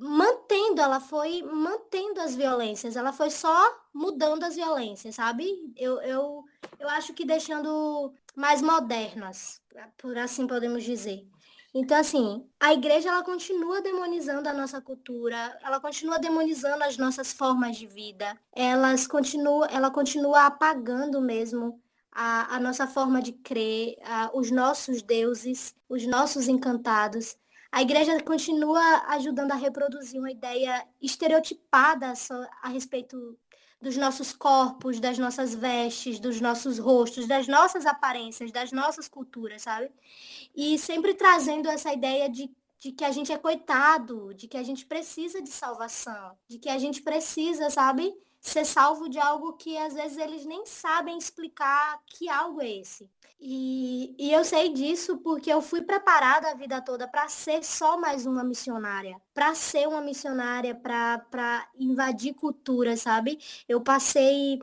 [0.00, 5.72] mantendo, ela foi mantendo as violências, ela foi só mudando as violências, sabe?
[5.76, 6.44] Eu, eu,
[6.78, 9.60] eu acho que deixando mais modernas,
[9.96, 11.26] por assim podemos dizer.
[11.74, 17.32] Então, assim, a igreja ela continua demonizando a nossa cultura, ela continua demonizando as nossas
[17.32, 21.80] formas de vida, elas continua, ela continua apagando mesmo
[22.10, 27.36] a, a nossa forma de crer, a, os nossos deuses, os nossos encantados
[27.70, 32.12] a igreja continua ajudando a reproduzir uma ideia estereotipada
[32.62, 33.38] a respeito
[33.80, 39.62] dos nossos corpos, das nossas vestes, dos nossos rostos, das nossas aparências, das nossas culturas,
[39.62, 39.90] sabe?
[40.54, 42.50] E sempre trazendo essa ideia de,
[42.80, 46.68] de que a gente é coitado, de que a gente precisa de salvação, de que
[46.68, 48.12] a gente precisa, sabe?
[48.48, 53.08] Ser salvo de algo que às vezes eles nem sabem explicar que algo é esse.
[53.40, 57.96] E, e eu sei disso porque eu fui preparada a vida toda para ser só
[57.96, 63.38] mais uma missionária, para ser uma missionária, para invadir cultura, sabe?
[63.68, 64.58] Eu passei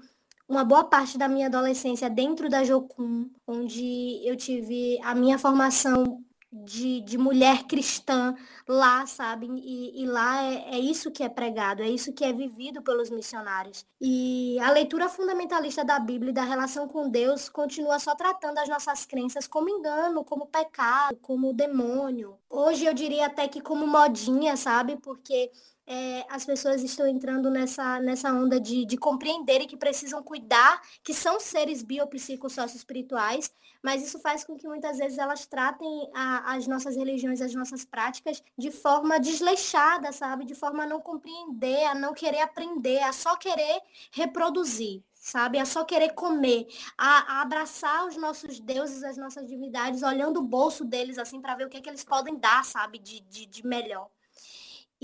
[0.48, 6.25] uma boa parte da minha adolescência dentro da Jocum, onde eu tive a minha formação
[6.64, 8.34] de, de mulher cristã
[8.68, 9.48] lá, sabe?
[9.48, 13.10] E, e lá é, é, isso que é pregado, é isso que é vivido pelos
[13.10, 13.86] missionários.
[14.00, 18.70] E a leitura fundamentalista da Bíblia e da relação com Deus continua só tratando as
[18.70, 22.38] nossas crenças como engano, como pecado, como demônio.
[22.50, 24.98] Hoje eu diria até que como modinha, sabe?
[24.98, 25.52] Porque
[25.88, 31.14] é, as pessoas estão entrando nessa, nessa onda de, de compreenderem que precisam cuidar, que
[31.14, 33.52] são seres biopsicossócio-espirituais,
[33.84, 37.86] mas isso faz com que muitas vezes elas tratem a, as nossas religiões, as nossas
[37.86, 40.44] práticas de forma desleixada, sabe?
[40.44, 43.82] De forma a não compreender, a não querer aprender, a só querer
[44.12, 45.58] reproduzir sabe?
[45.58, 50.44] A só querer comer, a, a, abraçar os nossos deuses, as nossas divindades, olhando o
[50.44, 53.00] bolso deles, assim, para ver o que, é que eles podem dar, sabe?
[53.00, 54.08] De, de, de melhor.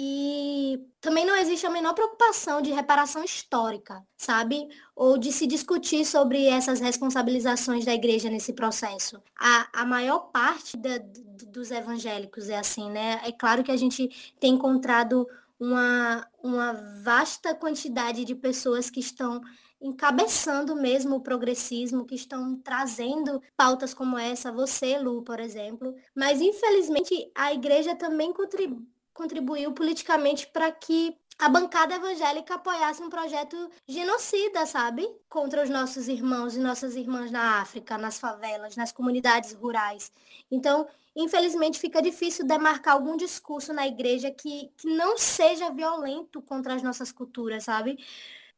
[0.03, 4.67] E também não existe a menor preocupação de reparação histórica, sabe?
[4.95, 9.21] Ou de se discutir sobre essas responsabilizações da igreja nesse processo.
[9.39, 10.97] A, a maior parte da,
[11.45, 13.21] dos evangélicos é assim, né?
[13.23, 14.09] É claro que a gente
[14.39, 15.27] tem encontrado
[15.59, 16.73] uma, uma
[17.03, 19.39] vasta quantidade de pessoas que estão
[19.79, 25.93] encabeçando mesmo o progressismo, que estão trazendo pautas como essa, você, Lu, por exemplo.
[26.15, 33.09] Mas, infelizmente, a igreja também contribui contribuiu politicamente para que a bancada evangélica apoiasse um
[33.09, 35.09] projeto genocida, sabe?
[35.27, 40.11] Contra os nossos irmãos e nossas irmãs na África, nas favelas, nas comunidades rurais.
[40.51, 46.75] Então, infelizmente, fica difícil demarcar algum discurso na igreja que, que não seja violento contra
[46.75, 47.97] as nossas culturas, sabe?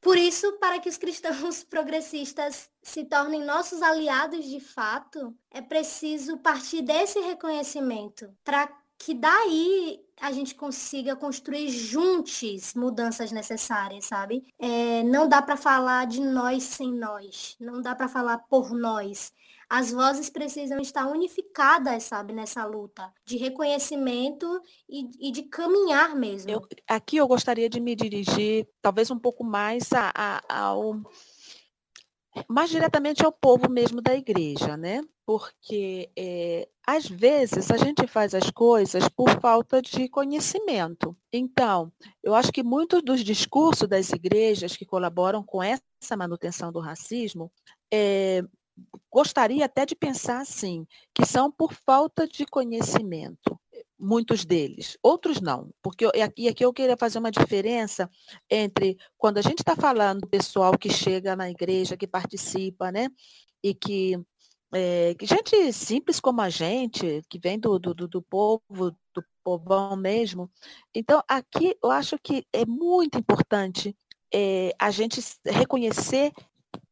[0.01, 6.37] Por isso, para que os cristãos progressistas se tornem nossos aliados de fato, é preciso
[6.39, 8.67] partir desse reconhecimento para
[9.03, 14.45] que daí a gente consiga construir juntos mudanças necessárias, sabe?
[14.57, 19.33] É, não dá para falar de nós sem nós, não dá para falar por nós.
[19.69, 26.51] As vozes precisam estar unificadas, sabe, nessa luta de reconhecimento e, e de caminhar mesmo.
[26.51, 31.01] Eu, aqui eu gostaria de me dirigir talvez um pouco mais a, a, ao
[32.47, 35.01] mais diretamente ao povo mesmo da igreja, né?
[35.25, 41.15] Porque é, às vezes a gente faz as coisas por falta de conhecimento.
[41.31, 41.91] Então,
[42.21, 47.51] eu acho que muitos dos discursos das igrejas que colaboram com essa manutenção do racismo
[47.91, 48.43] é,
[49.11, 53.59] gostaria até de pensar assim, que são por falta de conhecimento
[54.03, 58.09] muitos deles, outros não, porque e aqui, aqui eu queria fazer uma diferença
[58.49, 63.07] entre quando a gente está falando do pessoal que chega na igreja, que participa, né,
[63.63, 64.19] e que,
[64.73, 70.49] é, gente simples como a gente, que vem do, do, do povo, do povão mesmo.
[70.93, 73.95] Então, aqui eu acho que é muito importante
[74.33, 76.31] é, a gente reconhecer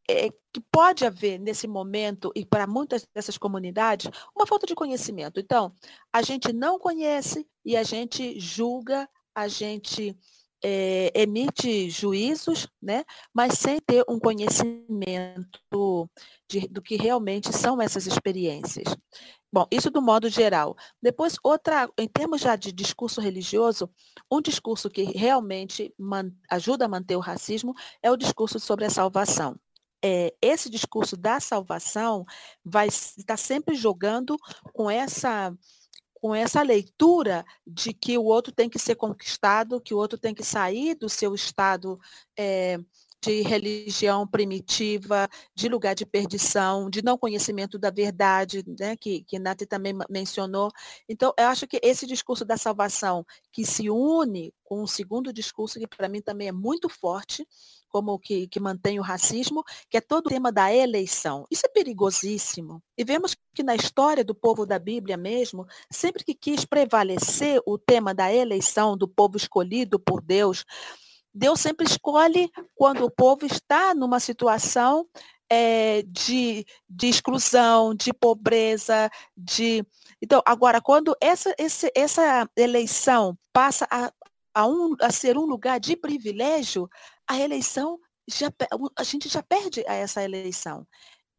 [0.09, 5.39] é, que pode haver nesse momento e para muitas dessas comunidades uma falta de conhecimento.
[5.39, 5.73] Então,
[6.11, 10.15] a gente não conhece e a gente julga, a gente
[10.63, 16.09] é, emite juízos, né, mas sem ter um conhecimento
[16.49, 18.95] de, do que realmente são essas experiências.
[19.53, 20.77] Bom, isso do modo geral.
[21.01, 23.89] Depois, outra, em termos já de discurso religioso,
[24.31, 28.89] um discurso que realmente man, ajuda a manter o racismo é o discurso sobre a
[28.89, 29.59] salvação
[30.03, 32.25] é, esse discurso da salvação
[32.65, 34.35] vai estar sempre jogando
[34.73, 35.55] com essa
[36.21, 40.35] com essa leitura de que o outro tem que ser conquistado, que o outro tem
[40.35, 41.99] que sair do seu estado
[42.37, 42.77] é,
[43.21, 49.37] de religião primitiva, de lugar de perdição, de não conhecimento da verdade, né, que, que
[49.37, 50.71] Nath também mencionou.
[51.07, 55.79] Então, eu acho que esse discurso da salvação, que se une com o segundo discurso,
[55.79, 57.47] que para mim também é muito forte,
[57.91, 61.45] como que, que mantém o racismo, que é todo o tema da eleição.
[61.51, 62.81] Isso é perigosíssimo.
[62.97, 67.77] E vemos que na história do povo da Bíblia mesmo, sempre que quis prevalecer o
[67.77, 70.65] tema da eleição do povo escolhido por Deus,
[71.33, 75.07] Deus sempre escolhe quando o povo está numa situação
[75.49, 79.85] é, de, de exclusão, de pobreza, de.
[80.21, 84.11] Então, agora, quando essa, esse, essa eleição passa a,
[84.53, 86.89] a, um, a ser um lugar de privilégio,
[87.27, 87.99] a eleição,
[88.29, 88.49] já,
[88.97, 90.87] a gente já perde a essa eleição.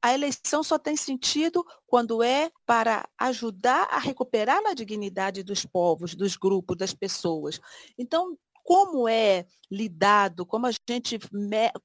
[0.02, 6.14] A eleição só tem sentido quando é para ajudar a recuperar a dignidade dos povos,
[6.14, 7.60] dos grupos, das pessoas.
[7.96, 11.18] Então, como é lidado, como a gente,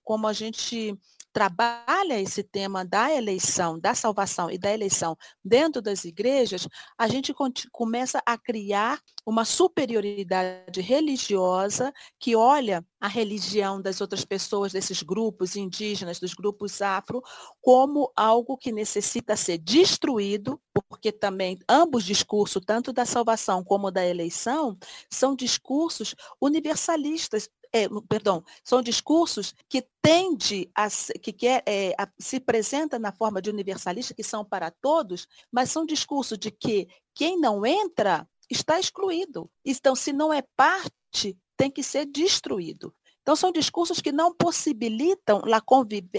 [0.03, 0.95] como a gente
[1.38, 5.15] trabalha esse tema da eleição, da salvação e da eleição
[5.45, 7.31] dentro das igrejas, a gente
[7.72, 15.55] começa a criar uma superioridade religiosa que olha a religião das outras pessoas, desses grupos
[15.55, 17.22] indígenas, dos grupos afro,
[17.61, 20.59] como algo que necessita ser destruído,
[20.89, 24.76] porque também ambos discursos, tanto da salvação como da eleição,
[25.07, 30.88] são discursos universalistas, é, perdão, são discursos que tende a
[31.22, 35.72] que quer, é, a, se apresenta na forma de universalista, que são para todos, mas
[35.72, 39.49] são discursos de que quem não entra está excluído.
[39.65, 42.94] Então, se não é parte, tem que ser destruído.
[43.22, 45.41] Então, são discursos que não possibilitam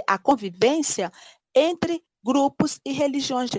[0.07, 1.11] a convivência
[1.55, 3.51] entre grupos e religiões.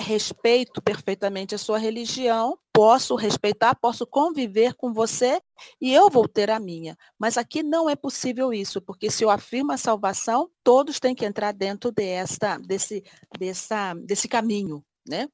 [0.00, 5.38] Respeito perfeitamente a sua religião, posso respeitar, posso conviver com você
[5.78, 6.96] e eu vou ter a minha.
[7.18, 11.26] Mas aqui não é possível isso, porque se eu afirmo a salvação, todos têm que
[11.26, 13.04] entrar dentro dessa, desse,
[13.38, 14.82] dessa, desse caminho.
[15.06, 15.28] Né?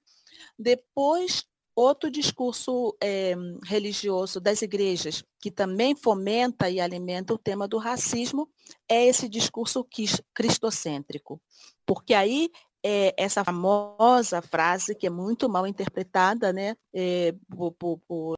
[0.59, 1.45] Depois,
[1.77, 3.35] outro discurso é,
[3.65, 8.49] religioso das igrejas, que também fomenta e alimenta o tema do racismo,
[8.89, 9.87] é esse discurso
[10.35, 11.41] cristocêntrico.
[11.87, 12.51] Porque aí
[12.89, 18.37] é, essa famosa frase que é muito mal interpretada né, é, por, por,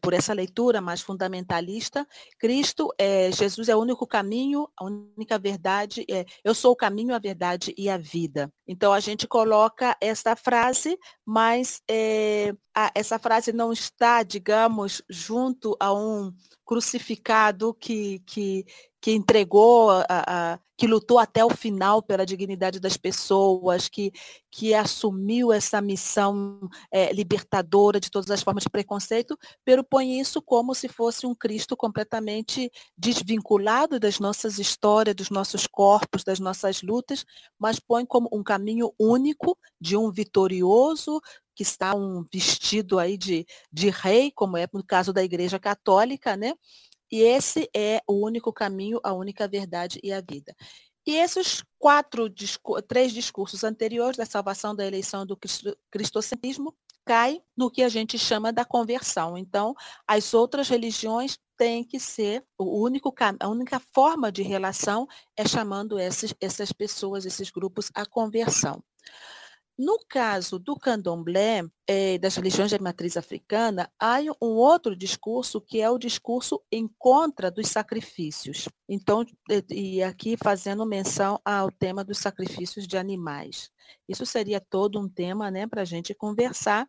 [0.00, 2.06] por, essa leitura mais fundamentalista,
[2.38, 7.12] Cristo, é, Jesus é o único caminho, a única verdade, é, eu sou o caminho,
[7.12, 8.52] a verdade e a vida.
[8.68, 10.96] Então a gente coloca essa frase,
[11.26, 16.32] mas é, a, essa frase não está, digamos, junto a um
[16.64, 18.64] crucificado que, que,
[19.00, 24.12] que entregou, a, a, que lutou até o final pela dignidade das pessoas, que,
[24.50, 26.58] que assumiu essa missão
[26.90, 31.34] é, libertadora de todas as formas de preconceito, pero põe isso como se fosse um
[31.34, 37.24] Cristo completamente desvinculado das nossas histórias, dos nossos corpos, das nossas lutas,
[37.58, 41.20] mas põe como um caminho único de um vitorioso
[41.58, 46.36] que está um vestido aí de, de rei, como é no caso da Igreja Católica,
[46.36, 46.54] né?
[47.10, 50.54] E esse é o único caminho, a única verdade e a vida.
[51.06, 52.28] E esses quatro,
[52.86, 55.38] três discursos anteriores da salvação da eleição do
[55.90, 56.74] cristocentrismo
[57.06, 59.38] cai no que a gente chama da conversão.
[59.38, 59.74] Então,
[60.06, 65.98] as outras religiões têm que ser o único a única forma de relação é chamando
[65.98, 68.84] essas, essas pessoas, esses grupos à conversão.
[69.78, 75.80] No caso do candomblé, eh, das religiões de matriz africana, há um outro discurso que
[75.80, 78.68] é o discurso em contra dos sacrifícios.
[78.88, 79.24] Então,
[79.70, 83.70] e aqui fazendo menção ao tema dos sacrifícios de animais.
[84.08, 86.84] Isso seria todo um tema né, para a gente conversar,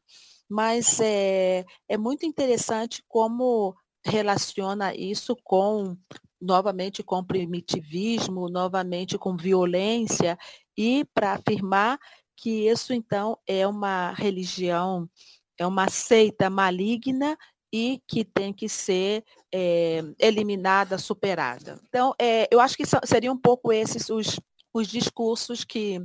[0.49, 5.95] mas é, é muito interessante como relaciona isso com
[6.41, 10.38] novamente com primitivismo, novamente com violência,
[10.76, 11.99] e para afirmar
[12.40, 15.10] que isso então é uma religião,
[15.57, 17.38] é uma seita maligna
[17.72, 21.80] e que tem que ser é, eliminada, superada.
[21.88, 24.40] Então, é, eu acho que seriam um pouco esses os,
[24.74, 26.02] os discursos que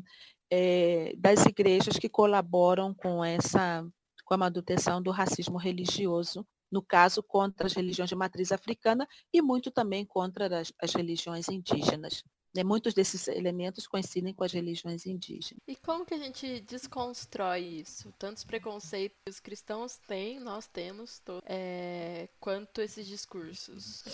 [0.50, 3.86] é, das igrejas que colaboram com essa
[4.24, 9.40] com a manutenção do racismo religioso, no caso contra as religiões de matriz africana e
[9.42, 12.24] muito também contra as, as religiões indígenas.
[12.54, 12.62] Né?
[12.62, 15.60] Muitos desses elementos coincidem com as religiões indígenas.
[15.66, 18.12] E como que a gente desconstrói isso?
[18.18, 24.04] Tantos preconceitos que os cristãos têm, nós temos, é, quanto esses discursos?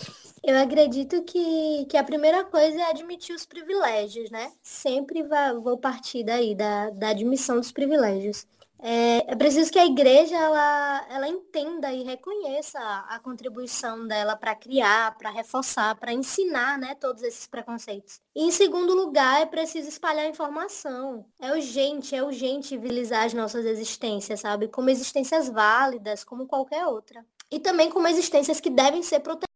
[0.43, 4.51] Eu acredito que, que a primeira coisa é admitir os privilégios, né?
[4.63, 5.23] Sempre
[5.61, 8.47] vou partir daí, da, da admissão dos privilégios.
[8.83, 14.55] É, é, preciso que a igreja ela, ela entenda e reconheça a, contribuição dela para
[14.55, 18.19] criar, para reforçar, para ensinar né, todos esses preconceitos.
[18.35, 21.25] E, em segundo lugar, é preciso espalhar informação.
[21.39, 24.67] É urgente, é urgente civilizar as nossas existências, sabe?
[24.67, 27.23] Como existências válidas, como qualquer outra.
[27.51, 29.51] E também como existências que devem ser protegidas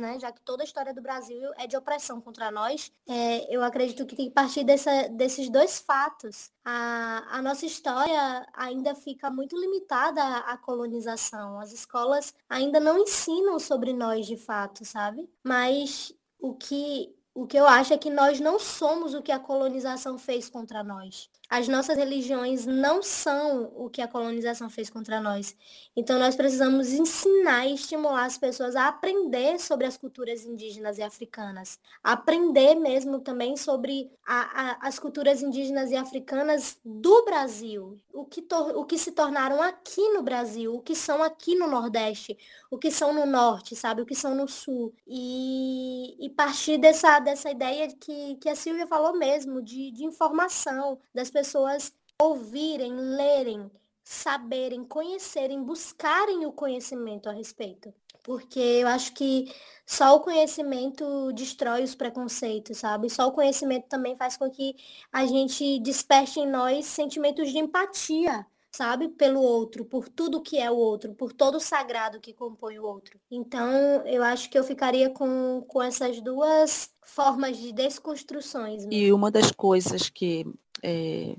[0.00, 0.18] né?
[0.18, 4.06] Já que toda a história do Brasil é de opressão contra nós, é, eu acredito
[4.06, 6.50] que tem que partir dessa, desses dois fatos.
[6.64, 11.60] A, a nossa história ainda fica muito limitada à colonização.
[11.60, 15.28] As escolas ainda não ensinam sobre nós de fato, sabe?
[15.42, 19.40] Mas o que o que eu acho é que nós não somos o que a
[19.40, 21.28] colonização fez contra nós.
[21.48, 25.54] As nossas religiões não são o que a colonização fez contra nós.
[25.94, 31.02] Então nós precisamos ensinar e estimular as pessoas a aprender sobre as culturas indígenas e
[31.02, 31.78] africanas.
[32.02, 34.40] Aprender mesmo também sobre a,
[34.84, 37.96] a, as culturas indígenas e africanas do Brasil.
[38.12, 38.44] O que,
[38.74, 42.38] o que se tornaram aqui no Brasil, o que são aqui no Nordeste,
[42.70, 44.02] o que são no Norte, sabe?
[44.02, 44.94] O que são no Sul.
[45.06, 50.98] E, e partir dessa, dessa ideia que, que a Silvia falou mesmo, de, de informação,
[51.14, 53.68] das pessoas ouvirem, lerem,
[54.04, 57.92] saberem, conhecerem, buscarem o conhecimento a respeito.
[58.22, 59.52] Porque eu acho que
[59.84, 63.10] só o conhecimento destrói os preconceitos, sabe?
[63.10, 64.76] Só o conhecimento também faz com que
[65.12, 69.08] a gente desperte em nós sentimentos de empatia, sabe?
[69.08, 72.84] Pelo outro, por tudo que é o outro, por todo o sagrado que compõe o
[72.84, 73.20] outro.
[73.30, 73.70] Então,
[74.04, 78.84] eu acho que eu ficaria com, com essas duas formas de desconstruções.
[78.90, 80.44] E uma das coisas que
[80.82, 81.36] é,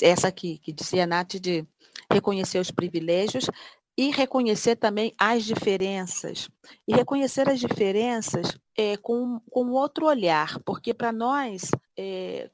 [0.00, 1.66] essa aqui, que dizia a Nath, de
[2.10, 3.44] reconhecer os privilégios
[3.96, 6.48] e reconhecer também as diferenças.
[6.88, 12.50] E reconhecer as diferenças é, com, com outro olhar, porque para nós é,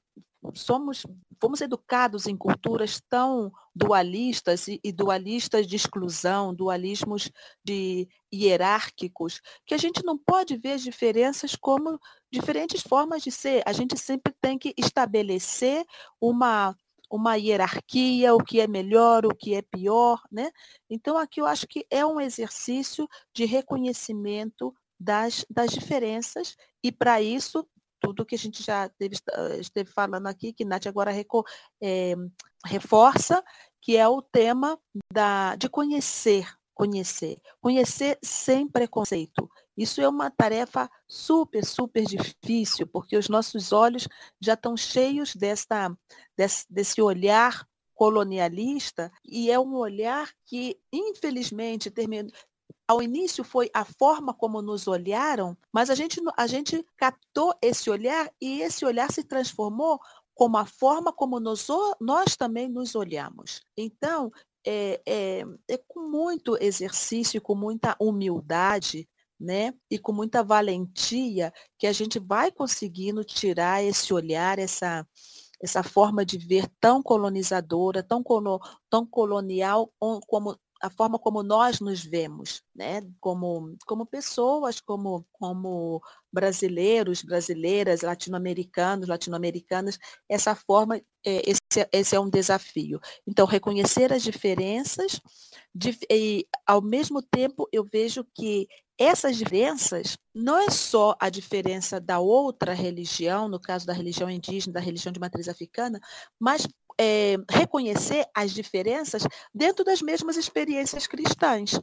[0.55, 1.03] somos
[1.41, 7.31] fomos educados em culturas tão dualistas e, e, dualistas de exclusão, dualismos
[7.63, 12.01] de hierárquicos, que a gente não pode ver as diferenças como
[12.33, 13.63] diferentes formas de ser.
[13.67, 15.85] A gente sempre tem que estabelecer
[16.21, 16.75] uma
[17.09, 20.51] uma hierarquia, o que é melhor, o que é pior, né?
[20.91, 27.21] Então aqui eu acho que é um exercício de reconhecimento das, das diferenças e para
[27.21, 27.67] isso
[28.07, 29.17] tudo que a gente já teve,
[29.59, 31.45] esteve falando aqui, que Nath agora reco,
[31.83, 32.15] é,
[32.65, 33.43] reforça,
[33.83, 34.79] que é o tema
[35.13, 37.41] da, de conhecer, conhecer.
[37.61, 39.51] Conhecer sem preconceito.
[39.77, 44.09] Isso é uma tarefa super, super difícil, porque os nossos olhos
[44.41, 45.95] já estão cheios dessa,
[46.37, 52.29] desse, desse olhar colonialista, e é um olhar que, infelizmente, termina,
[52.89, 57.91] ao início foi a forma como nos olharam, mas a gente, a gente captou esse
[57.91, 59.99] olhar e esse olhar se transformou
[60.35, 61.67] como a forma como nós,
[62.01, 63.63] nós também nos olhamos.
[63.77, 64.31] Então,
[64.67, 69.09] é, é, é com muito exercício, com muita humildade,
[69.39, 69.73] né?
[69.91, 75.07] E com muita valentia que a gente vai conseguindo tirar esse olhar, essa,
[75.63, 78.61] essa forma de ver tão colonizadora, tão, colo,
[78.91, 79.93] tão colonial
[80.27, 83.03] como a forma como nós nos vemos, né?
[83.21, 89.99] Como, como pessoas, como, como brasileiros, brasileiras, latino-americanos, latino-americanas,
[90.29, 93.01] essa forma, é, esse, esse, é um desafio.
[93.27, 95.21] Então, reconhecer as diferenças
[96.11, 98.69] e, ao mesmo tempo, eu vejo que
[98.99, 104.75] essas diferenças não é só a diferença da outra religião, no caso da religião indígena,
[104.75, 106.01] da religião de matriz africana,
[106.39, 106.67] mas
[106.99, 109.23] é, reconhecer as diferenças
[109.55, 111.81] dentro das mesmas experiências cristãs.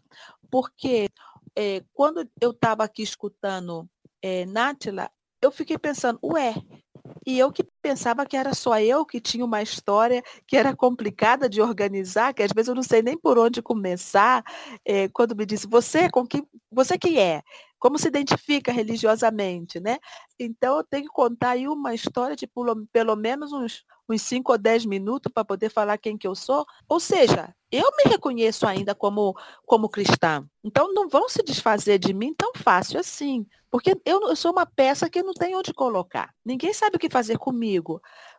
[0.50, 1.08] Porque
[1.56, 3.88] é, quando eu estava aqui escutando
[4.22, 5.10] é, Nátila,
[5.42, 6.56] eu fiquei pensando, ué,
[7.26, 11.50] e eu que pensava que era só eu que tinha uma história que era complicada
[11.50, 14.42] de organizar, que às vezes eu não sei nem por onde começar,
[14.86, 16.42] é, quando me disse, você com que
[16.72, 17.44] você que é?
[17.78, 19.98] Como se identifica religiosamente, né?
[20.40, 24.54] Então eu tenho que contar aí uma história de pelo, pelo menos uns, uns 5
[24.54, 26.66] ou 10 minutos para poder falar quem que eu sou.
[26.88, 29.36] Ou seja, eu me reconheço ainda como,
[29.66, 30.48] como cristã.
[30.64, 33.46] Então não vão se desfazer de mim tão fácil assim.
[33.74, 36.32] Porque eu, eu sou uma peça que não tem onde colocar.
[36.46, 37.73] Ninguém sabe o que fazer comigo.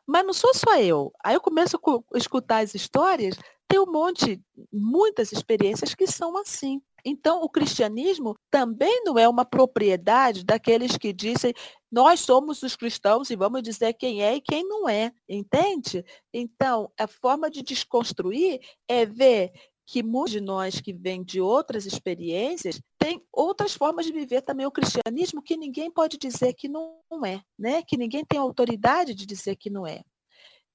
[0.07, 1.13] Mas não sou só eu.
[1.25, 3.37] Aí eu começo a escutar as histórias,
[3.67, 4.41] tem um monte,
[4.73, 6.81] muitas experiências que são assim.
[7.05, 11.53] Então, o cristianismo também não é uma propriedade daqueles que dizem
[11.93, 16.05] nós somos os cristãos e vamos dizer quem é e quem não é, entende?
[16.33, 18.59] Então, a forma de desconstruir
[18.89, 19.53] é ver
[19.87, 24.65] que muitos de nós que vêm de outras experiências têm outras formas de viver também
[24.65, 27.83] o cristianismo que ninguém pode dizer que não é, né?
[27.83, 30.03] Que ninguém tem autoridade de dizer que não é.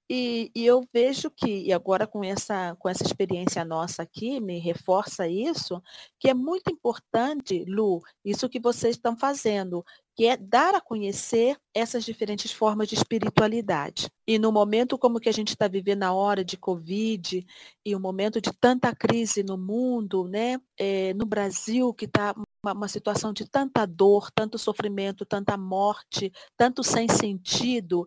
[0.08, 4.60] E, e, eu vejo que, e agora com essa, com essa experiência nossa aqui, me
[4.60, 5.82] reforça isso,
[6.20, 9.84] que é muito importante, Lu, isso que vocês estão fazendo,
[10.20, 14.10] que é dar a conhecer essas diferentes formas de espiritualidade.
[14.28, 17.48] E no momento como que a gente está vivendo na hora de Covid,
[17.86, 20.60] e um momento de tanta crise no mundo, né?
[20.78, 26.34] É, no Brasil, que está uma, uma situação de tanta dor, tanto sofrimento, tanta morte,
[26.58, 28.06] tanto sem sentido,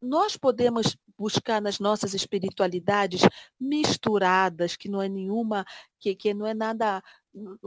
[0.00, 3.22] nós podemos buscar nas nossas espiritualidades
[3.58, 5.66] misturadas, que não é nenhuma,
[5.98, 7.02] que, que não é nada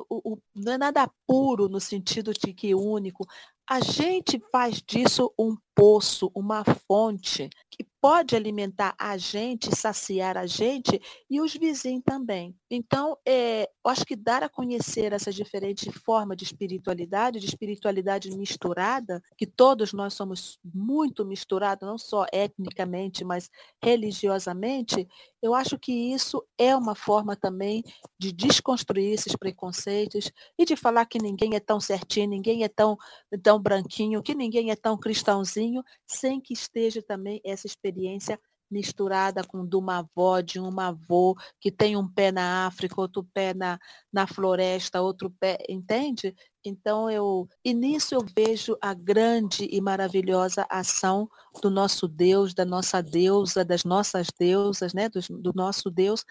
[0.09, 3.26] o, o, não é nada puro no sentido de que único.
[3.72, 10.48] A gente faz disso um poço, uma fonte que pode alimentar a gente, saciar a
[10.48, 10.99] gente
[11.30, 12.56] e os vizinhos também.
[12.69, 19.22] Então, é, acho que dar a conhecer essas diferentes formas de espiritualidade, de espiritualidade misturada,
[19.38, 23.52] que todos nós somos muito misturados, não só etnicamente, mas
[23.84, 25.07] religiosamente,
[25.41, 27.84] eu acho que isso é uma forma também
[28.18, 32.98] de desconstruir esses preconceitos e de falar que ninguém é tão certinho, ninguém é tão,
[33.43, 35.60] tão branquinho, que ninguém é tão cristãozinho,
[36.05, 38.39] sem que esteja também essa experiência
[38.71, 43.23] misturada com de uma avó, de uma avô, que tem um pé na África, outro
[43.33, 43.77] pé na,
[44.11, 46.33] na floresta, outro pé, entende?
[46.63, 51.29] Então eu, e nisso eu vejo a grande e maravilhosa ação
[51.61, 55.09] do nosso Deus, da nossa deusa, das nossas deusas, né?
[55.09, 56.23] do, do nosso Deus,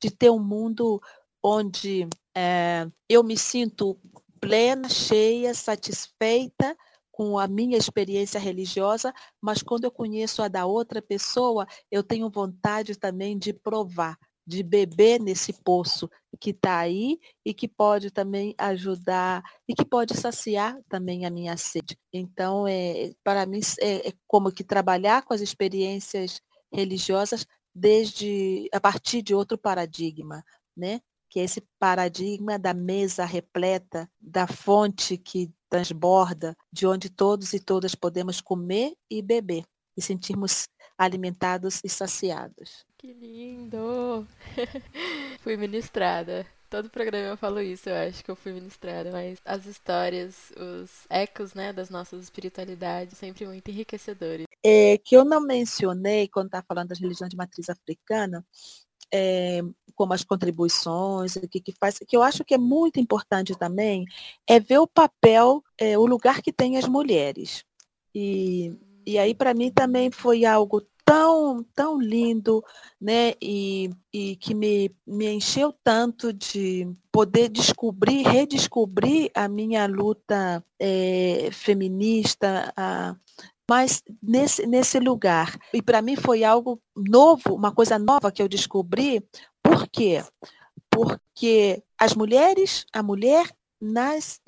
[0.00, 1.00] de ter um mundo
[1.42, 2.06] onde
[2.36, 3.98] é, eu me sinto
[4.40, 6.76] plena, cheia, satisfeita,
[7.18, 9.12] com a minha experiência religiosa,
[9.42, 14.16] mas quando eu conheço a da outra pessoa, eu tenho vontade também de provar,
[14.46, 16.08] de beber nesse poço
[16.38, 21.56] que está aí e que pode também ajudar e que pode saciar também a minha
[21.56, 21.98] sede.
[22.12, 26.40] Então, é, para mim, é, é como que trabalhar com as experiências
[26.72, 30.44] religiosas desde a partir de outro paradigma,
[30.76, 31.00] né?
[31.28, 37.60] que é esse paradigma da mesa repleta, da fonte que transborda, de onde todos e
[37.60, 39.64] todas podemos comer e beber
[39.96, 42.84] e sentirmos alimentados e saciados.
[42.96, 44.26] Que lindo!
[45.40, 46.46] fui ministrada.
[46.68, 51.06] Todo programa eu falo isso, eu acho que eu fui ministrada, mas as histórias, os
[51.08, 54.44] ecos, né, das nossas espiritualidades, sempre muito enriquecedores.
[54.62, 58.44] É, que eu não mencionei quando está falando das religiões de matriz africana,
[59.12, 59.60] é,
[59.94, 64.04] como as contribuições, o que, que faz, que eu acho que é muito importante também,
[64.46, 67.64] é ver o papel, é, o lugar que tem as mulheres.
[68.14, 68.76] E,
[69.06, 72.62] e aí, para mim, também foi algo tão, tão lindo,
[73.00, 73.32] né?
[73.40, 81.48] E, e que me, me encheu tanto de poder descobrir, redescobrir a minha luta é,
[81.50, 83.16] feminista, a,
[83.68, 85.58] mas nesse, nesse lugar.
[85.74, 89.22] E para mim foi algo novo, uma coisa nova que eu descobri.
[89.62, 90.24] Por quê?
[90.90, 93.46] Porque as mulheres, a mulher
[93.80, 94.40] nas,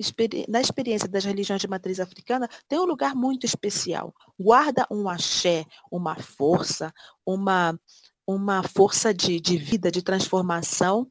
[0.47, 4.13] na experiência das religiões de matriz africana, tem um lugar muito especial.
[4.39, 6.91] Guarda um axé, uma força,
[7.25, 7.79] uma,
[8.25, 11.09] uma força de, de vida, de transformação,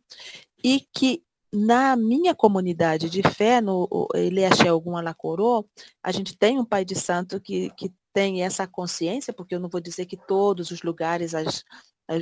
[0.62, 1.22] e que
[1.52, 5.66] na minha comunidade de fé, no Ele Axé Algum Alacorô,
[6.02, 9.68] a gente tem um pai de santo que, que tem essa consciência, porque eu não
[9.68, 11.64] vou dizer que todos os lugares as,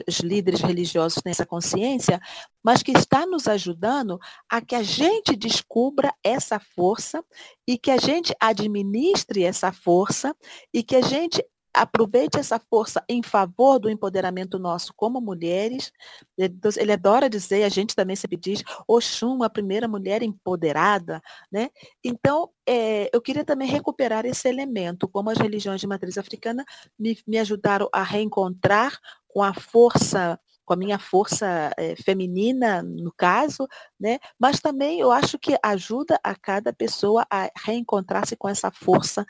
[0.07, 2.21] os líderes religiosos têm essa consciência,
[2.63, 7.25] mas que está nos ajudando a que a gente descubra essa força
[7.67, 10.37] e que a gente administre essa força
[10.73, 11.43] e que a gente
[11.73, 15.93] aproveite essa força em favor do empoderamento nosso como mulheres.
[16.37, 21.21] Ele adora dizer, a gente também sempre diz, Oxum, a primeira mulher empoderada.
[21.51, 21.71] Né?
[22.03, 26.65] Então, é, eu queria também recuperar esse elemento, como as religiões de matriz africana
[26.99, 30.39] me, me ajudaram a reencontrar com a força
[30.69, 33.67] com a minha força é, feminina, no caso,
[33.99, 34.19] né?
[34.39, 39.25] mas também eu acho que ajuda a cada pessoa a reencontrar-se com essa força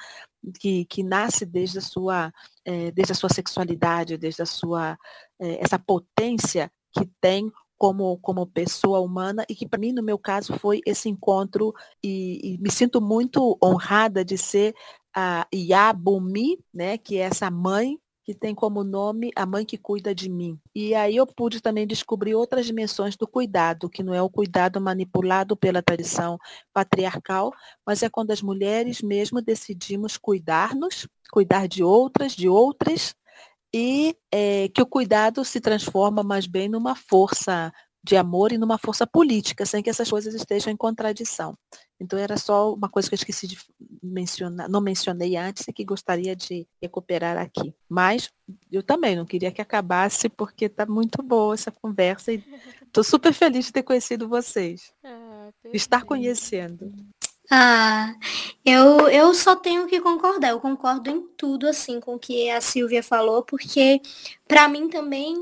[0.59, 2.33] que, que nasce desde a sua,
[2.65, 4.99] é, desde a sua sexualidade, desde a sua,
[5.41, 10.19] é, essa potência que tem como, como pessoa humana e que para mim, no meu
[10.19, 14.75] caso, foi esse encontro e, e me sinto muito honrada de ser
[15.15, 17.99] a Yabumi, né, que é essa mãe
[18.29, 20.61] que tem como nome A Mãe que Cuida de Mim.
[20.75, 24.79] E aí eu pude também descobrir outras dimensões do cuidado, que não é o cuidado
[24.79, 26.39] manipulado pela tradição
[26.71, 27.51] patriarcal,
[27.87, 33.15] mas é quando as mulheres mesmo decidimos cuidar-nos, cuidar de outras, de outras,
[33.75, 37.73] e é, que o cuidado se transforma mais bem numa força
[38.03, 41.57] de amor e numa força política, sem que essas coisas estejam em contradição.
[42.01, 43.59] Então era só uma coisa que eu esqueci de
[44.03, 47.75] mencionar, não mencionei antes e que gostaria de recuperar aqui.
[47.89, 48.31] Mas
[48.71, 52.43] eu também não queria que acabasse porque está muito boa essa conversa e
[52.87, 54.93] estou super feliz de ter conhecido vocês.
[55.05, 56.93] Ah, estar conhecendo.
[57.51, 58.15] Ah,
[58.65, 60.51] eu, eu só tenho que concordar.
[60.51, 64.01] Eu concordo em tudo assim com o que a Silvia falou, porque
[64.47, 65.35] para mim também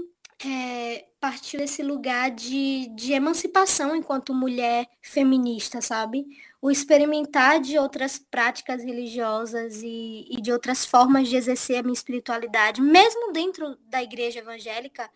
[0.44, 6.24] é, partiu desse lugar de, de emancipação enquanto mulher feminista, sabe?
[6.62, 11.92] O experimentar de outras práticas religiosas e, e de outras formas de exercer a minha
[11.92, 15.10] espiritualidade, mesmo dentro da igreja evangélica,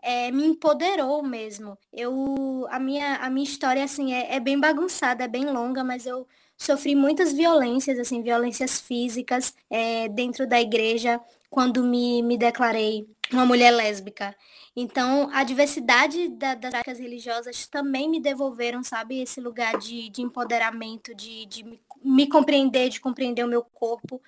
[0.00, 1.76] é, me empoderou mesmo.
[1.92, 6.06] Eu, a, minha, a minha história assim, é, é bem bagunçada, é bem longa, mas
[6.06, 11.20] eu sofri muitas violências, assim, violências físicas é, dentro da igreja
[11.50, 14.36] quando me, me declarei uma mulher lésbica.
[14.78, 20.20] Então, a diversidade da, das práticas religiosas também me devolveram, sabe, esse lugar de, de
[20.20, 24.20] empoderamento, de, de me, me, compreender, de compreender o meu corpo.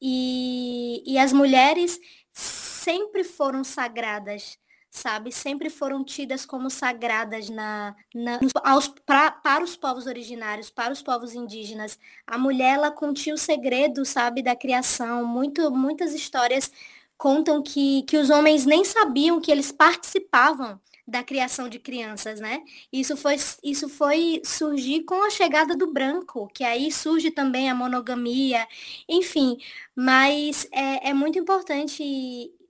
[0.00, 1.98] E, e as mulheres
[2.32, 4.56] sempre foram sagradas,
[4.88, 5.32] sabe?
[5.32, 11.02] Sempre foram tidas como sagradas na, na aos, pra, para os povos originários, para os
[11.02, 11.98] povos indígenas.
[12.24, 15.24] A mulher, ela continha o segredo, sabe, da criação.
[15.24, 16.70] Muito, muitas histórias
[17.18, 22.62] contam que, que os homens nem sabiam que eles participavam da criação de crianças, né?
[22.92, 27.74] Isso foi, isso foi surgir com a chegada do branco, que aí surge também a
[27.74, 28.66] monogamia,
[29.08, 29.58] enfim.
[29.96, 32.02] Mas é, é muito importante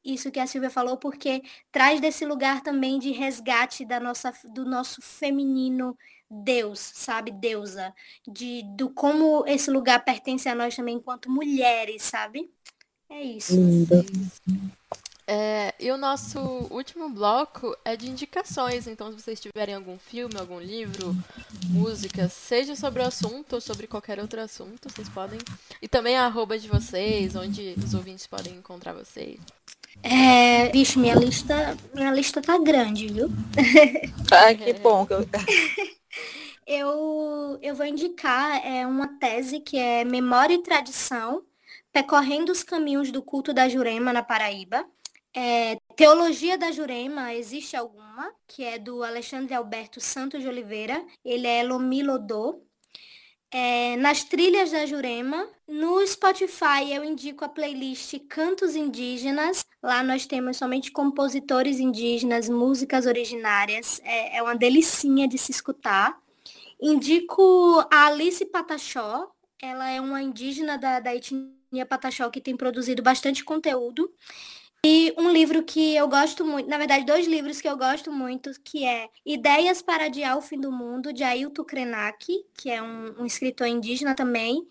[0.05, 1.43] isso que a Silvia falou, porque
[1.73, 5.97] traz desse lugar também de resgate da nossa, do nosso feminino
[6.31, 7.95] Deus, sabe, deusa,
[8.27, 12.51] de do como esse lugar pertence a nós também enquanto mulheres, sabe?
[13.11, 13.55] É isso.
[15.31, 16.39] É, e o nosso
[16.71, 18.87] último bloco é de indicações.
[18.87, 21.15] Então, se vocês tiverem algum filme, algum livro,
[21.69, 25.39] música, seja sobre o assunto ou sobre qualquer outro assunto, vocês podem.
[25.83, 29.39] E também a arroba de vocês, onde os ouvintes podem encontrar vocês.
[30.03, 33.29] É, bicho, minha lista, minha lista tá grande, viu?
[34.31, 35.07] Ah, que bom.
[36.67, 41.43] eu, eu vou indicar é, uma tese que é Memória e Tradição
[41.93, 44.85] percorrendo os caminhos do culto da Jurema na Paraíba.
[45.35, 51.47] É, Teologia da Jurema, existe alguma, que é do Alexandre Alberto Santos de Oliveira, ele
[51.47, 52.63] é Lomilodô.
[53.51, 60.27] É, nas trilhas da Jurema, no Spotify eu indico a playlist Cantos Indígenas, lá nós
[60.27, 66.17] temos somente compositores indígenas, músicas originárias, é, é uma delicinha de se escutar.
[66.81, 73.03] Indico a Alice Pataxó, ela é uma indígena da, da etnia Pataxó que tem produzido
[73.03, 74.13] bastante conteúdo.
[74.85, 78.53] E um livro que eu gosto muito, na verdade, dois livros que eu gosto muito,
[78.63, 83.23] que é Ideias para Adiar o Fim do Mundo, de Ailton Krenak, que é um,
[83.23, 84.67] um escritor indígena também,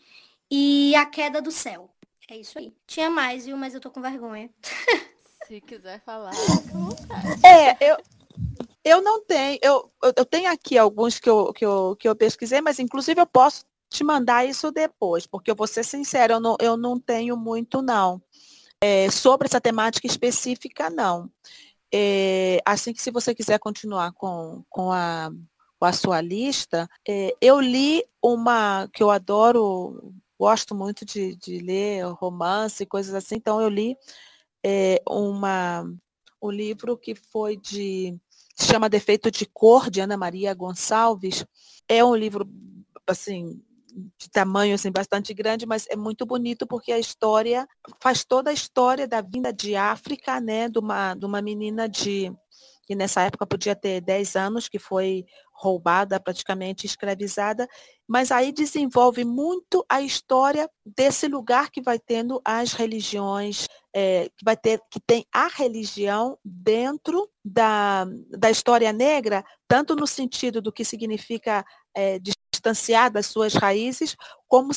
[0.50, 1.92] e A Queda do Céu.
[2.30, 2.74] É isso aí.
[2.86, 3.58] Tinha mais, viu?
[3.58, 4.50] Mas eu tô com vergonha.
[5.48, 6.32] Se quiser falar,
[7.44, 7.98] É, eu,
[8.84, 12.60] eu não tenho, eu, eu tenho aqui alguns que eu, que, eu, que eu pesquisei,
[12.62, 16.58] mas inclusive eu posso te mandar isso depois, porque eu vou ser sincera, eu não,
[16.60, 18.22] eu não tenho muito não.
[18.82, 21.32] É, sobre essa temática específica, não.
[21.94, 25.32] É, assim que se você quiser continuar com, com, a,
[25.80, 31.60] com a sua lista, é, eu li uma que eu adoro, gosto muito de, de
[31.60, 33.98] ler romance, coisas assim, então eu li
[34.64, 35.90] é, uma,
[36.42, 38.20] um livro que foi de,
[38.56, 41.46] se chama Defeito de Cor, de Ana Maria Gonçalves.
[41.88, 42.50] É um livro,
[43.06, 43.62] assim,
[44.18, 47.68] de tamanho assim, bastante grande, mas é muito bonito porque a história
[48.00, 52.32] faz toda a história da vinda de África, né, de uma, de uma menina de
[52.88, 57.68] que nessa época podia ter 10 anos, que foi roubada, praticamente escravizada,
[58.08, 64.46] mas aí desenvolve muito a história desse lugar que vai tendo as religiões, é, que
[64.46, 70.72] vai ter, que tem a religião dentro da, da história negra, tanto no sentido do
[70.72, 72.20] que significa é,
[72.58, 74.16] distanciar das suas raízes,
[74.48, 74.72] como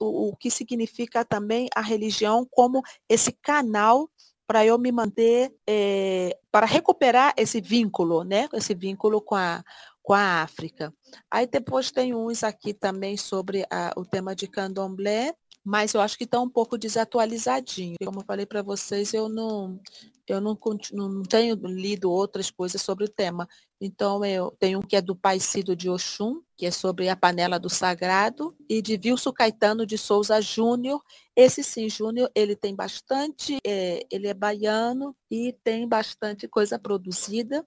[0.00, 4.10] o, que significa também a religião como esse canal
[4.46, 8.48] para eu me manter, é, para recuperar esse vínculo, né?
[8.52, 9.64] Esse vínculo com a,
[10.02, 10.92] com a África.
[11.30, 15.34] Aí depois tem uns aqui também sobre a, o tema de candomblé,
[15.64, 17.96] mas eu acho que está um pouco desatualizadinho.
[18.04, 19.80] Como eu falei para vocês, eu não,
[20.26, 20.58] eu não,
[20.92, 23.48] não, tenho lido outras coisas sobre o tema.
[23.80, 27.16] Então, eu tenho um que é do Pai Cido de Oxum, que é sobre a
[27.16, 31.00] panela do sagrado, e de Vilso Caetano de Souza Júnior.
[31.34, 37.64] Esse sim, Júnior, ele tem bastante, é, ele é baiano e tem bastante coisa produzida.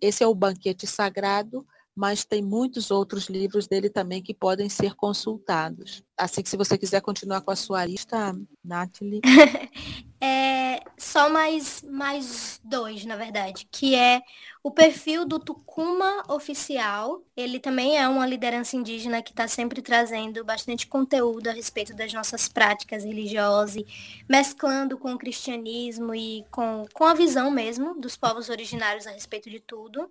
[0.00, 1.66] Esse é o Banquete Sagrado,
[2.00, 6.02] mas tem muitos outros livros dele também que podem ser consultados.
[6.16, 9.20] Assim que se você quiser continuar com a sua lista, Nathalie.
[10.18, 14.22] é, só mais, mais dois, na verdade, que é
[14.62, 17.22] o perfil do Tucuma Oficial.
[17.36, 22.14] Ele também é uma liderança indígena que está sempre trazendo bastante conteúdo a respeito das
[22.14, 23.84] nossas práticas religiosas,
[24.26, 29.50] mesclando com o cristianismo e com, com a visão mesmo dos povos originários a respeito
[29.50, 30.10] de tudo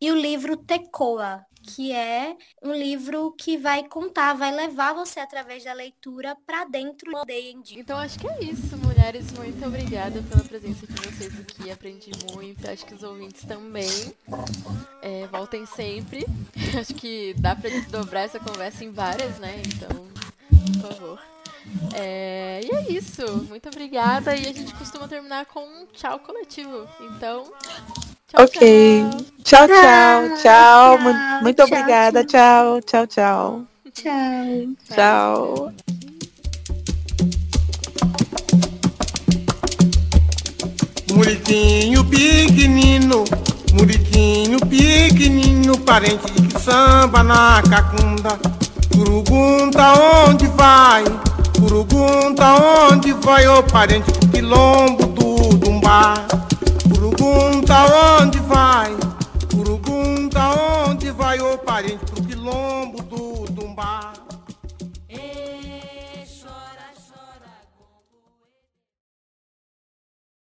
[0.00, 5.64] e o livro Tecoa, que é um livro que vai contar, vai levar você através
[5.64, 7.80] da leitura para dentro aldeia indígena.
[7.80, 9.32] Então acho que é isso, mulheres.
[9.32, 11.70] Muito obrigada pela presença de vocês aqui.
[11.70, 14.14] Aprendi muito, acho que os ouvintes também.
[15.00, 16.26] É, voltem sempre.
[16.78, 19.62] Acho que dá para desdobrar essa conversa em várias, né?
[19.66, 20.08] Então,
[20.80, 21.20] por favor.
[21.94, 23.22] É, e é isso.
[23.48, 24.34] Muito obrigada.
[24.34, 26.88] E a gente costuma terminar com um tchau coletivo.
[27.00, 27.52] Então,
[28.34, 28.58] Tchau, ok.
[29.44, 30.36] Tchau, tchau, tchau.
[30.42, 30.98] tchau.
[30.98, 32.24] Muito, muito tchau, obrigada.
[32.24, 33.64] Tchau, tchau, tchau.
[33.94, 34.74] Tchau.
[34.92, 35.72] Tchau.
[41.12, 43.24] Muriquinho pequenino,
[43.72, 48.36] muriquinho pequenino, parente que samba na cacunda.
[48.92, 49.92] Curugunta
[50.26, 51.04] onde vai,
[51.60, 56.14] curugunta onde vai, ô parente quilombo do Dumbá.
[56.94, 58.96] Pergunta onde vai,
[59.48, 62.93] pergunta onde vai o parente pro quilombo.